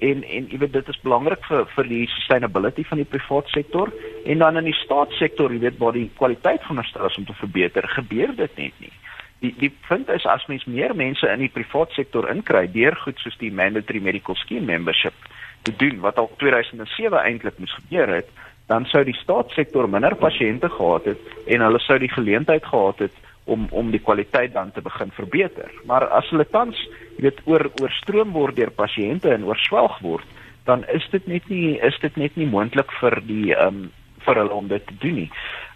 en 0.00 0.22
en 0.24 0.48
jy 0.48 0.58
weet 0.58 0.72
dit 0.72 0.88
is 0.88 1.00
belangrik 1.04 1.44
vir 1.48 1.66
vir 1.74 1.88
die 1.88 2.06
sustainability 2.14 2.84
van 2.88 3.02
die 3.02 3.08
private 3.14 3.52
sektor 3.52 3.92
en 4.24 4.42
dan 4.42 4.60
in 4.60 4.68
die 4.70 4.78
staatssektor 4.80 5.52
jy 5.52 5.60
weet 5.66 5.78
waar 5.82 5.96
die 5.96 6.08
kwaliteit 6.16 6.64
van 6.68 6.82
ons 6.82 6.94
is 7.10 7.18
om 7.20 7.28
te 7.28 7.36
verbeter 7.42 7.88
gebeur 7.96 8.34
dit 8.36 8.56
net 8.56 8.84
nie. 8.84 8.92
Die 9.40 9.54
die 9.60 9.72
punt 9.88 10.08
is 10.12 10.26
as 10.26 10.46
mens 10.48 10.64
meer 10.64 10.94
mense 10.96 11.28
in 11.28 11.44
die 11.44 11.52
private 11.52 11.94
sektor 11.94 12.28
inkry 12.32 12.66
deur 12.72 12.96
goed 13.04 13.20
soos 13.20 13.38
die 13.40 13.52
mandatory 13.52 14.00
medical 14.00 14.36
scheme 14.40 14.66
membership 14.72 15.14
te 15.62 15.76
doen 15.76 16.00
wat 16.00 16.18
al 16.18 16.30
2007 16.40 17.20
eintlik 17.20 17.58
moes 17.58 17.76
gebeur 17.82 18.16
het 18.20 18.30
dan 18.70 18.86
sou 18.86 19.02
die 19.04 19.16
staatssektor 19.18 19.88
minder 19.90 20.14
pasiënte 20.16 20.68
gehad 20.70 21.10
het 21.12 21.34
en 21.46 21.64
hulle 21.66 21.80
sou 21.84 21.98
die 21.98 22.12
geleentheid 22.12 22.64
gehad 22.64 23.04
het 23.04 23.16
om 23.44 23.66
om 23.70 23.90
die 23.90 24.02
kwaliteit 24.02 24.52
dan 24.52 24.72
te 24.72 24.82
begin 24.82 25.10
verbeter. 25.10 25.70
Maar 25.84 26.08
as 26.08 26.28
hulle 26.30 26.46
tans, 26.50 26.78
jy 27.16 27.28
weet, 27.28 27.40
oor 27.44 27.70
oorstroom 27.82 28.32
word 28.32 28.56
deur 28.56 28.70
pasiënte 28.70 29.32
en 29.34 29.44
oorswelg 29.48 29.98
word, 30.04 30.26
dan 30.64 30.84
is 30.88 31.06
dit 31.10 31.26
net 31.26 31.48
nie 31.48 31.78
is 31.78 31.98
dit 32.00 32.16
net 32.16 32.36
nie 32.36 32.46
moontlik 32.46 32.92
vir 33.00 33.20
die 33.26 33.54
ehm 33.54 33.82
um, 33.84 33.88
vir 34.20 34.36
hulle 34.36 34.52
om 34.52 34.66
dit 34.68 34.86
te 34.86 34.94
doen 35.00 35.14
nie. 35.22 35.30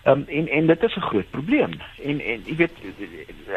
Ehm 0.04 0.20
um, 0.20 0.24
en 0.28 0.48
en 0.48 0.66
dit 0.66 0.82
is 0.82 0.96
'n 0.96 1.08
groot 1.08 1.30
probleem. 1.30 1.72
En 2.02 2.20
en 2.20 2.42
jy 2.44 2.56
weet 2.56 2.76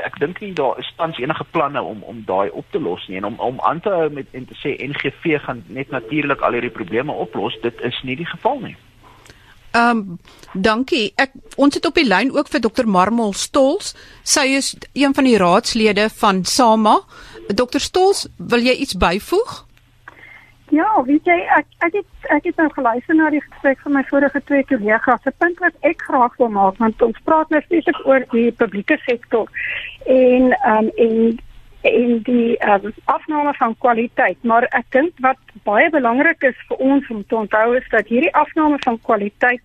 ek 0.03 0.19
dink 0.19 0.39
nie 0.39 0.53
daar 0.53 0.79
is 0.79 0.93
tans 0.95 1.17
enige 1.17 1.43
planne 1.51 1.81
om 1.81 2.03
om 2.03 2.23
daai 2.25 2.49
op 2.49 2.65
te 2.71 2.79
los 2.79 3.07
nie 3.07 3.17
en 3.17 3.25
om 3.25 3.39
om 3.39 3.59
aan 3.59 3.79
te 3.79 3.89
hou 3.89 4.09
met 4.09 4.27
en 4.31 4.45
te 4.45 4.55
sê 4.63 4.77
NGV 4.87 5.39
gaan 5.43 5.63
net 5.67 5.89
natuurlik 5.89 6.41
al 6.41 6.51
hierdie 6.51 6.77
probleme 6.79 7.11
oplos, 7.11 7.61
dit 7.61 7.81
is 7.81 8.01
nie 8.03 8.15
die 8.15 8.25
geval 8.25 8.59
nie. 8.59 8.75
Ehm 9.77 9.97
um, 9.97 10.19
dankie. 10.53 11.11
Ek 11.15 11.31
ons 11.55 11.75
het 11.75 11.85
op 11.85 11.97
die 11.99 12.07
lyn 12.07 12.31
ook 12.33 12.49
vir 12.49 12.63
Dr 12.63 12.87
Marmol 12.89 13.33
Stols. 13.37 13.93
Sy 14.23 14.45
is 14.57 14.73
een 14.93 15.13
van 15.13 15.27
die 15.27 15.37
raadslede 15.37 16.09
van 16.21 16.45
SAMA. 16.45 16.97
Dr 17.47 17.83
Stols, 17.83 18.25
wil 18.37 18.65
jy 18.65 18.73
iets 18.73 18.97
byvoeg? 18.97 19.63
Ja, 20.73 20.87
weet 21.05 21.29
jy, 21.29 21.35
ek 21.55 21.67
ek 21.85 21.93
het 21.99 22.31
ek 22.33 22.47
het 22.49 22.57
nou 22.59 22.67
geluister 22.75 23.15
na 23.15 23.29
die 23.31 23.43
gesprek 23.43 23.79
van 23.85 23.93
my 23.95 24.03
vorige 24.09 24.41
twee 24.49 24.65
kollegas. 24.67 25.25
'n 25.25 25.35
Punt 25.37 25.59
wat 25.63 25.75
ek 25.81 26.01
graag 26.07 26.35
wil 26.37 26.49
maak, 26.49 26.77
want 26.77 27.01
ons 27.01 27.19
praat 27.23 27.49
nou 27.49 27.61
spesifiek 27.61 28.07
oor 28.07 28.25
die 28.31 28.51
publieke 28.51 28.97
sektor 29.05 29.47
en 30.05 30.51
ehm 30.51 30.87
um, 30.87 30.89
en 30.95 31.39
en 31.81 32.21
die 32.23 32.57
um, 32.69 32.93
afname 33.05 33.53
van 33.53 33.75
kwaliteit. 33.77 34.37
Maar 34.41 34.67
ek 34.77 34.89
dink 34.95 35.19
wat 35.25 35.37
baie 35.67 35.89
belangrik 35.89 36.41
is 36.43 36.57
vir 36.69 36.77
ons 36.77 37.09
om 37.13 37.23
te 37.27 37.35
onthou 37.35 37.75
is 37.77 37.87
dat 37.93 38.07
hierdie 38.07 38.33
afname 38.35 38.79
van 38.83 38.99
kwaliteit 39.01 39.61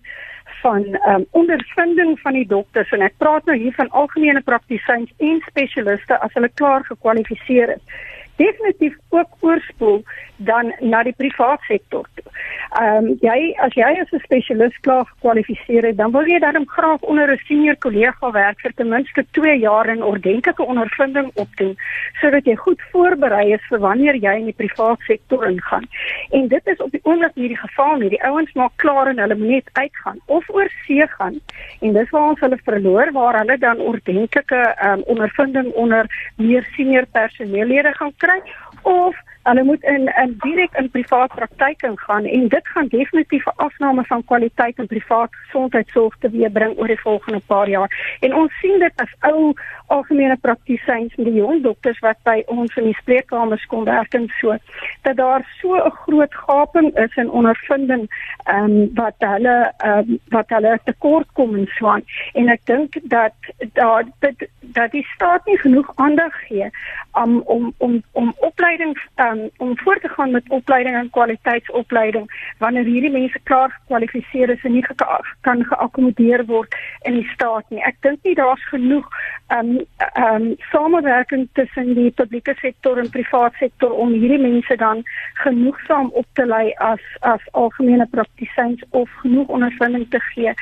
van 0.61 0.85
um, 1.09 1.25
ondervinding 1.31 2.19
van 2.19 2.37
die 2.37 2.47
dokters 2.47 2.91
en 2.95 3.01
ek 3.03 3.17
praat 3.17 3.45
nou 3.49 3.57
hier 3.57 3.73
van 3.75 3.89
algemene 3.89 4.41
praktisyns 4.41 5.11
en 5.17 5.41
spesialiste 5.49 6.19
as 6.19 6.35
hulle 6.37 6.51
klaar 6.59 6.85
gekwalifiseer 6.87 7.75
is 7.75 8.01
definitief 8.35 8.97
ook 9.09 9.27
oorspoel 9.39 10.03
dan 10.37 10.73
na 10.79 11.03
die 11.03 11.13
private 11.17 11.63
sektor 11.67 12.07
toe. 12.15 12.31
Ehm 12.79 13.05
um, 13.05 13.17
jy 13.21 13.53
as 13.61 13.75
jy 13.77 13.89
as 14.01 14.11
'n 14.11 14.19
spesialis 14.23 14.77
klaar 14.81 15.05
gekwalifiseer 15.05 15.85
het, 15.85 15.97
dan 15.97 16.11
wil 16.11 16.25
jy 16.25 16.39
dan 16.39 16.65
graag 16.67 17.01
onder 17.01 17.31
'n 17.31 17.41
senior 17.47 17.75
kollega 17.75 18.31
werk 18.31 18.59
vir 18.59 18.73
ten 18.75 18.89
minste 18.89 19.25
2 19.31 19.59
jaar 19.59 19.87
en 19.87 20.03
ordentlike 20.03 20.65
ondervinding 20.65 21.31
opdoen 21.33 21.77
sodat 22.21 22.45
jy 22.45 22.55
goed 22.55 22.81
voorberei 22.91 23.53
is 23.53 23.65
vir 23.69 23.79
wanneer 23.79 24.15
jy 24.15 24.33
in 24.39 24.45
die 24.45 24.59
private 24.61 25.03
sektor 25.03 25.47
ingaan. 25.47 25.85
En 26.31 26.47
dit 26.47 26.67
is 26.67 26.77
op 26.77 26.91
die 26.91 27.03
oomblik 27.03 27.35
nie 27.35 27.47
die 27.47 27.57
geval 27.57 27.95
nie. 27.97 28.09
Die 28.09 28.23
ouens 28.23 28.53
maak 28.53 28.71
klaar 28.75 29.07
en 29.07 29.19
hulle 29.19 29.35
moet 29.35 29.47
net 29.47 29.69
uitgaan 29.73 30.19
of 30.25 30.49
oor 30.49 30.69
see 30.85 31.07
gaan. 31.07 31.39
En 31.81 31.93
dis 31.93 32.09
waar 32.09 32.29
ons 32.29 32.39
hulle 32.39 32.59
verloor 32.63 33.11
waar 33.11 33.37
hulle 33.37 33.57
dan 33.57 33.79
ordentlike 33.79 34.55
ehm 34.55 34.91
um, 34.91 35.03
ondervinding 35.05 35.71
onder 35.73 36.05
meer 36.37 36.67
senior 36.75 37.05
personeellede 37.05 37.93
gaan 37.93 38.13
kry 38.25 38.39
of 38.83 39.15
hulle 39.43 39.63
moet 39.63 39.83
in 39.83 40.07
in 40.21 40.35
direk 40.39 40.75
in 40.79 40.89
privaat 40.91 41.33
praktyk 41.35 41.81
ingaan 41.83 42.25
en 42.25 42.47
dit 42.47 42.67
gaan 42.73 42.87
definitief 42.87 43.45
'n 43.45 43.57
afname 43.65 44.03
van 44.03 44.25
kwaliteit 44.25 44.77
in 44.77 44.87
privaat 44.87 45.35
gesondheidsorg 45.35 46.15
teweegbring 46.19 46.77
oor 46.77 46.87
die 46.87 47.01
volgende 47.01 47.41
paar 47.47 47.69
jaar. 47.69 48.17
En 48.19 48.35
ons 48.35 48.59
sien 48.59 48.79
dit 48.79 48.93
as 48.95 49.13
ou 49.19 49.53
algemene 49.87 50.37
praktisyns 50.37 51.15
met 51.15 51.25
die 51.25 51.41
jong 51.41 51.61
dokters 51.63 51.99
wat 51.99 52.17
by 52.23 52.43
ons 52.45 52.75
in 52.75 52.83
die 52.83 52.97
spreekkamers 53.01 53.65
kom 53.65 53.83
werk 53.83 54.13
en 54.13 54.29
so 54.39 54.55
dat 55.01 55.17
daar 55.17 55.43
so 55.59 55.75
'n 55.75 55.91
groot 55.91 56.33
gaping 56.33 56.97
is 56.97 57.15
in 57.15 57.29
ondervinding 57.29 58.07
ehm 58.43 58.63
um, 58.63 58.89
wat 58.93 59.15
hulle 59.17 59.71
ehm 59.77 59.97
um, 59.97 60.19
wat 60.29 60.49
hulle 60.49 60.79
tekort 60.83 61.27
kom 61.33 61.55
en 61.55 61.67
so 61.77 61.87
aan. 61.87 62.03
En 62.33 62.49
ek 62.49 62.65
dink 62.65 62.97
dat 63.03 63.33
daar 63.73 64.03
dat, 64.19 64.47
dat 64.73 64.91
die 64.91 65.05
staat 65.15 65.45
nie 65.45 65.57
genoeg 65.57 65.91
aandag 65.95 66.35
gee 66.47 66.69
um, 67.17 67.39
om 67.39 67.73
om 67.77 68.01
om 68.11 68.33
opleiding 68.37 68.97
um, 69.15 69.49
om 69.57 69.77
voort 69.77 70.01
te 70.01 70.09
gaan 70.09 70.31
met 70.31 70.49
opleiding 70.49 70.95
en 70.95 71.09
kwaliteitsopleiding 71.09 72.55
wanneer 72.57 72.83
hierdie 72.83 73.11
mense 73.11 73.39
klaar 73.43 73.69
gekwalifiseer 73.69 74.49
is 74.49 74.63
en 74.63 74.71
nie 74.71 74.85
geka 74.85 75.19
kan 75.41 75.63
geakkommodeer 75.63 76.45
word 76.45 76.75
in 77.01 77.13
die 77.19 77.29
staat 77.33 77.69
nie. 77.69 77.81
Ek 77.83 77.97
dink 78.01 78.23
nie 78.23 78.35
daar's 78.35 78.63
genoeg 78.71 79.09
um 79.57 79.79
um 80.17 80.55
samewerking 80.71 81.47
tussen 81.53 81.93
die 81.93 82.11
publieke 82.11 82.55
sektor 82.61 82.97
en 82.97 83.09
private 83.09 83.55
sektor 83.57 83.91
om 83.91 84.13
hierdie 84.13 84.41
mense 84.41 84.75
dan 84.75 85.03
genoegsaam 85.43 86.09
op 86.13 86.25
te 86.33 86.45
lei 86.45 86.71
as 86.77 87.03
as 87.19 87.43
algemene 87.51 88.07
praktisyns 88.11 88.83
of 88.89 89.09
genoeg 89.21 89.47
ondervinding 89.47 90.07
te 90.09 90.19
gee 90.33 90.53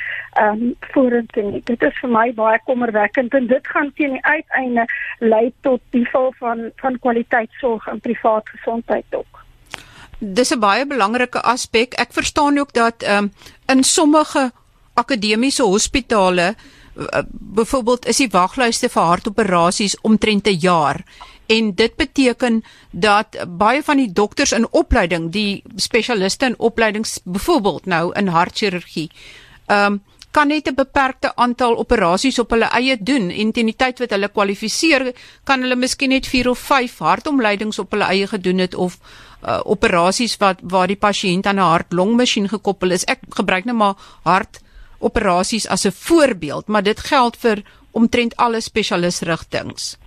um 0.42 0.76
vorentoe. 0.94 1.62
Dit 1.64 1.84
is 1.84 2.00
vir 2.02 2.12
my 2.12 2.28
baie 2.34 2.60
kommerwekkend 2.66 3.34
en 3.34 3.48
dit 3.48 3.68
gaan 3.74 3.92
teen 4.02 4.18
die 4.18 4.26
uiteinde 4.26 4.88
lei 5.20 5.52
tot 5.68 5.82
die 5.96 6.08
val 6.10 6.34
van 6.40 6.72
van 6.82 6.98
kwaliteitsorg 7.06 7.88
in 7.94 8.02
privaat 8.02 8.50
gesondheid 8.56 9.18
ook. 9.22 9.46
Dis 10.20 10.54
'n 10.54 10.60
baie 10.60 10.86
belangrike 10.86 11.42
aspek. 11.42 11.94
Ek 11.94 12.14
verstaan 12.14 12.58
ook 12.58 12.74
dat 12.74 13.04
um 13.08 13.32
in 13.68 13.84
sommige 13.84 14.52
akademiese 14.94 15.64
hospitale 15.64 16.56
byvoorbeeld 17.32 18.06
is 18.06 18.18
die 18.18 18.30
waglyste 18.32 18.90
vir 18.90 19.04
hartoperasies 19.04 19.96
omtrent 20.02 20.48
'n 20.48 20.60
jaar 20.60 21.04
en 21.46 21.76
dit 21.76 21.96
beteken 21.96 22.64
dat 22.92 23.46
baie 23.48 23.84
van 23.84 23.98
die 23.98 24.12
dokters 24.12 24.52
in 24.52 24.68
opleiding, 24.72 25.32
die 25.32 25.64
spesialiste 25.76 26.46
in 26.46 26.60
opleidings 26.60 27.20
byvoorbeeld 27.24 27.86
nou 27.86 28.12
in 28.14 28.28
hartchirurgie, 28.28 29.12
ehm 29.66 29.94
um, 29.94 30.04
kan 30.32 30.48
net 30.48 30.68
'n 30.68 30.76
beperkte 30.76 31.36
aantal 31.36 31.78
operasies 31.78 32.40
op 32.40 32.50
hulle 32.50 32.70
eie 32.72 32.98
doen 33.00 33.30
en 33.30 33.52
teen 33.52 33.66
die 33.66 33.76
tyd 33.76 34.00
wat 34.00 34.10
hulle 34.10 34.30
kwalifiseer, 34.30 35.14
kan 35.44 35.62
hulle 35.62 35.76
miskien 35.76 36.10
net 36.10 36.28
4 36.28 36.50
of 36.50 36.60
5 36.60 37.00
hartomleidings 37.00 37.80
op 37.80 37.92
hulle 37.92 38.06
eie 38.06 38.28
gedoen 38.28 38.58
het 38.58 38.76
of 38.76 38.98
uh, 39.44 39.60
operasies 39.64 40.38
wat 40.38 40.60
waar 40.64 40.88
die 40.88 41.00
pasiënt 41.00 41.46
aan 41.46 41.60
'n 41.60 41.72
hart-longmasjien 41.74 42.48
gekoppel 42.48 42.92
is. 42.92 43.06
Ek 43.06 43.20
gebruik 43.30 43.66
nou 43.66 43.78
maar 43.78 43.96
hart 44.24 44.62
operasies 45.00 45.68
as 45.68 45.86
'n 45.86 45.92
voorbeeld, 45.92 46.68
maar 46.68 46.84
dit 46.84 47.00
geld 47.00 47.38
vir 47.38 47.64
omtrent 47.92 48.36
alle 48.36 48.62
spesialisrigtinge. 48.62 49.98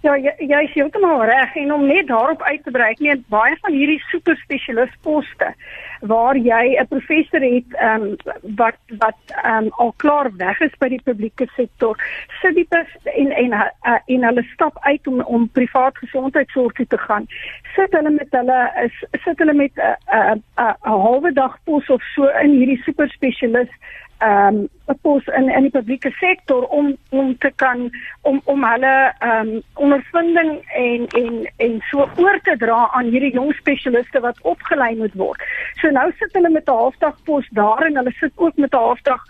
Ja, 0.00 0.16
jy, 0.16 0.32
jy 0.38 0.60
is 0.64 0.74
heeltemal 0.74 1.24
reg 1.24 1.54
en 1.54 1.72
om 1.72 1.86
net 1.86 2.06
daarop 2.06 2.42
uit 2.42 2.62
te 2.64 2.70
brei, 2.70 2.94
net 2.98 3.26
baie 3.28 3.56
van 3.60 3.72
hierdie 3.72 4.02
superspesialistposte 4.10 5.54
waar 6.00 6.36
jy 6.36 6.78
'n 6.80 6.86
professor 6.86 7.40
het 7.40 7.74
ehm 7.74 8.02
um, 8.02 8.16
wat 8.56 8.78
wat 8.98 9.20
ehm 9.26 9.64
um, 9.64 9.68
al 9.70 9.92
klaar 9.96 10.30
weg 10.36 10.60
is 10.60 10.76
by 10.78 10.88
die 10.88 11.02
publieke 11.04 11.46
sektor, 11.56 11.96
sit 12.42 12.54
die 12.54 12.66
pers 12.68 12.96
en 13.04 13.30
en 13.30 13.52
uh, 13.52 13.98
en 14.06 14.24
hulle 14.24 14.42
stap 14.42 14.78
uit 14.80 15.06
om 15.06 15.20
om 15.20 15.48
privaat 15.48 15.98
gesondheidsorg 15.98 16.72
te 16.72 16.98
gaan. 16.98 17.26
Sit 17.74 17.92
hulle 17.92 18.10
met 18.10 18.28
hulle 18.30 18.90
sit 19.24 19.38
hulle 19.38 19.54
met 19.54 19.72
'n 19.74 19.80
uh, 19.80 20.32
'n 20.32 20.42
uh, 20.58 20.64
uh, 20.64 20.74
'n 20.84 21.00
halwe 21.00 21.32
dag 21.32 21.58
pos 21.64 21.86
of 21.88 22.02
so 22.02 22.26
in 22.26 22.50
hierdie 22.50 22.82
superspesialist 22.82 23.74
ehm 24.18 24.56
um, 24.56 24.68
'n 24.88 24.98
pos 25.02 25.26
in 25.26 25.48
in 25.48 25.62
die 25.62 25.70
publieke 25.70 26.10
sektor 26.10 26.62
om 26.64 26.96
om 27.10 27.38
te 27.38 27.50
kan 27.56 27.90
om 28.22 28.40
om 28.44 28.64
hulle 28.64 29.12
ehm 29.18 29.48
um, 29.48 29.62
ondervinding 29.74 30.50
en 30.74 31.06
en 31.06 31.50
en 31.56 31.82
so 31.90 32.08
oor 32.16 32.40
te 32.42 32.56
dra 32.56 32.88
aan 32.92 33.10
hierdie 33.12 33.32
jong 33.32 33.52
spesialiste 33.54 34.20
wat 34.20 34.40
opgelei 34.42 34.96
moet 34.96 35.14
word. 35.14 35.42
So 35.80 35.90
nou 35.90 36.12
sit 36.18 36.32
hulle 36.32 36.50
met 36.50 36.68
'n 36.68 36.80
halfdag 36.80 37.16
pos 37.24 37.48
daar 37.50 37.86
en 37.86 37.96
hulle 37.96 38.12
sit 38.20 38.32
ook 38.34 38.56
met 38.56 38.72
'n 38.72 38.84
halfdag 38.86 39.22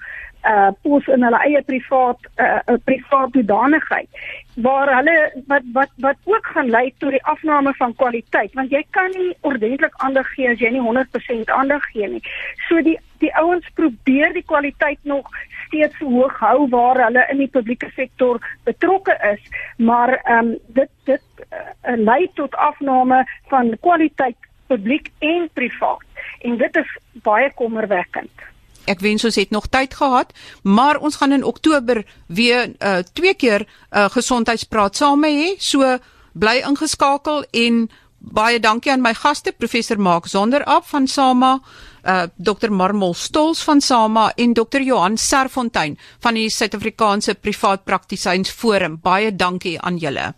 uh 0.47 0.70
pos 0.82 1.07
in 1.07 1.24
hulle 1.26 1.41
eie 1.47 1.62
privaat 1.66 2.28
uh, 2.36 2.61
uh 2.66 2.76
privaat 2.84 3.34
hoedanigheid 3.34 4.09
waar 4.62 4.91
hulle 4.95 5.16
wat 5.47 5.66
wat 5.72 5.91
wat 5.97 6.16
ook 6.24 6.47
gaan 6.55 6.70
lei 6.70 6.95
tot 6.99 7.11
die 7.11 7.24
afname 7.24 7.74
van 7.78 7.95
kwaliteit 7.95 8.55
want 8.55 8.70
jy 8.70 8.84
kan 8.91 9.11
nie 9.16 9.34
ordentlik 9.41 9.95
aandag 10.07 10.30
gee 10.34 10.51
as 10.51 10.62
jy 10.62 10.70
nie 10.74 10.82
100% 10.82 11.53
aandag 11.59 11.84
gee 11.93 12.09
nie. 12.09 12.22
So 12.68 12.82
die 12.82 12.99
die 13.18 13.34
ouens 13.34 13.66
probeer 13.74 14.32
die 14.32 14.47
kwaliteit 14.47 14.99
nog 15.03 15.30
steeds 15.66 15.99
hoog 15.99 16.39
hou 16.39 16.68
waar 16.70 17.03
hulle 17.05 17.26
in 17.32 17.43
die 17.43 17.51
publieke 17.55 17.91
sektor 17.95 18.39
betrokke 18.64 19.16
is, 19.32 19.43
maar 19.76 20.14
ehm 20.18 20.39
um, 20.39 20.59
dit 20.66 20.91
dit 21.05 21.22
uh, 21.49 21.97
lei 21.97 22.30
tot 22.34 22.55
afname 22.55 23.24
van 23.51 23.74
kwaliteit 23.80 24.36
publiek 24.66 25.11
en 25.18 25.49
privaat 25.53 26.05
en 26.41 26.57
dit 26.57 26.76
is 26.76 26.97
baie 27.22 27.51
kommerwekkend. 27.55 28.49
Ek 28.89 29.03
wens 29.05 29.24
ons 29.24 29.36
het 29.39 29.51
nog 29.55 29.68
tyd 29.68 29.95
gehad, 29.95 30.32
maar 30.62 30.99
ons 30.99 31.16
gaan 31.20 31.32
in 31.32 31.45
Oktober 31.45 32.05
weer 32.26 32.74
uh 32.80 32.99
twee 33.12 33.34
keer 33.34 33.66
uh, 33.66 34.09
gesondheidspraat 34.09 34.97
saam 34.97 35.24
hê. 35.24 35.55
So 35.59 35.99
bly 36.32 36.62
ingeskakel 36.66 37.45
en 37.53 37.89
baie 38.18 38.59
dankie 38.61 38.93
aan 38.93 39.03
my 39.03 39.14
gaste 39.14 39.53
professor 39.53 39.99
Mark 39.99 40.26
Zonderap 40.26 40.86
van 40.91 41.07
SAMA, 41.07 41.59
uh 42.05 42.26
Dr 42.36 42.70
Marmol 42.70 43.14
Stols 43.14 43.62
van 43.62 43.80
SAMA 43.80 44.32
en 44.36 44.55
Dr 44.55 44.82
Johan 44.82 45.16
Serfontein 45.16 45.99
van 46.20 46.34
die 46.34 46.51
Suid-Afrikaanse 46.51 47.34
Privaat 47.34 47.84
Praktisyns 47.84 48.51
Forum. 48.51 48.99
Baie 49.03 49.34
dankie 49.36 49.78
aan 49.80 49.99
julle. 49.99 50.34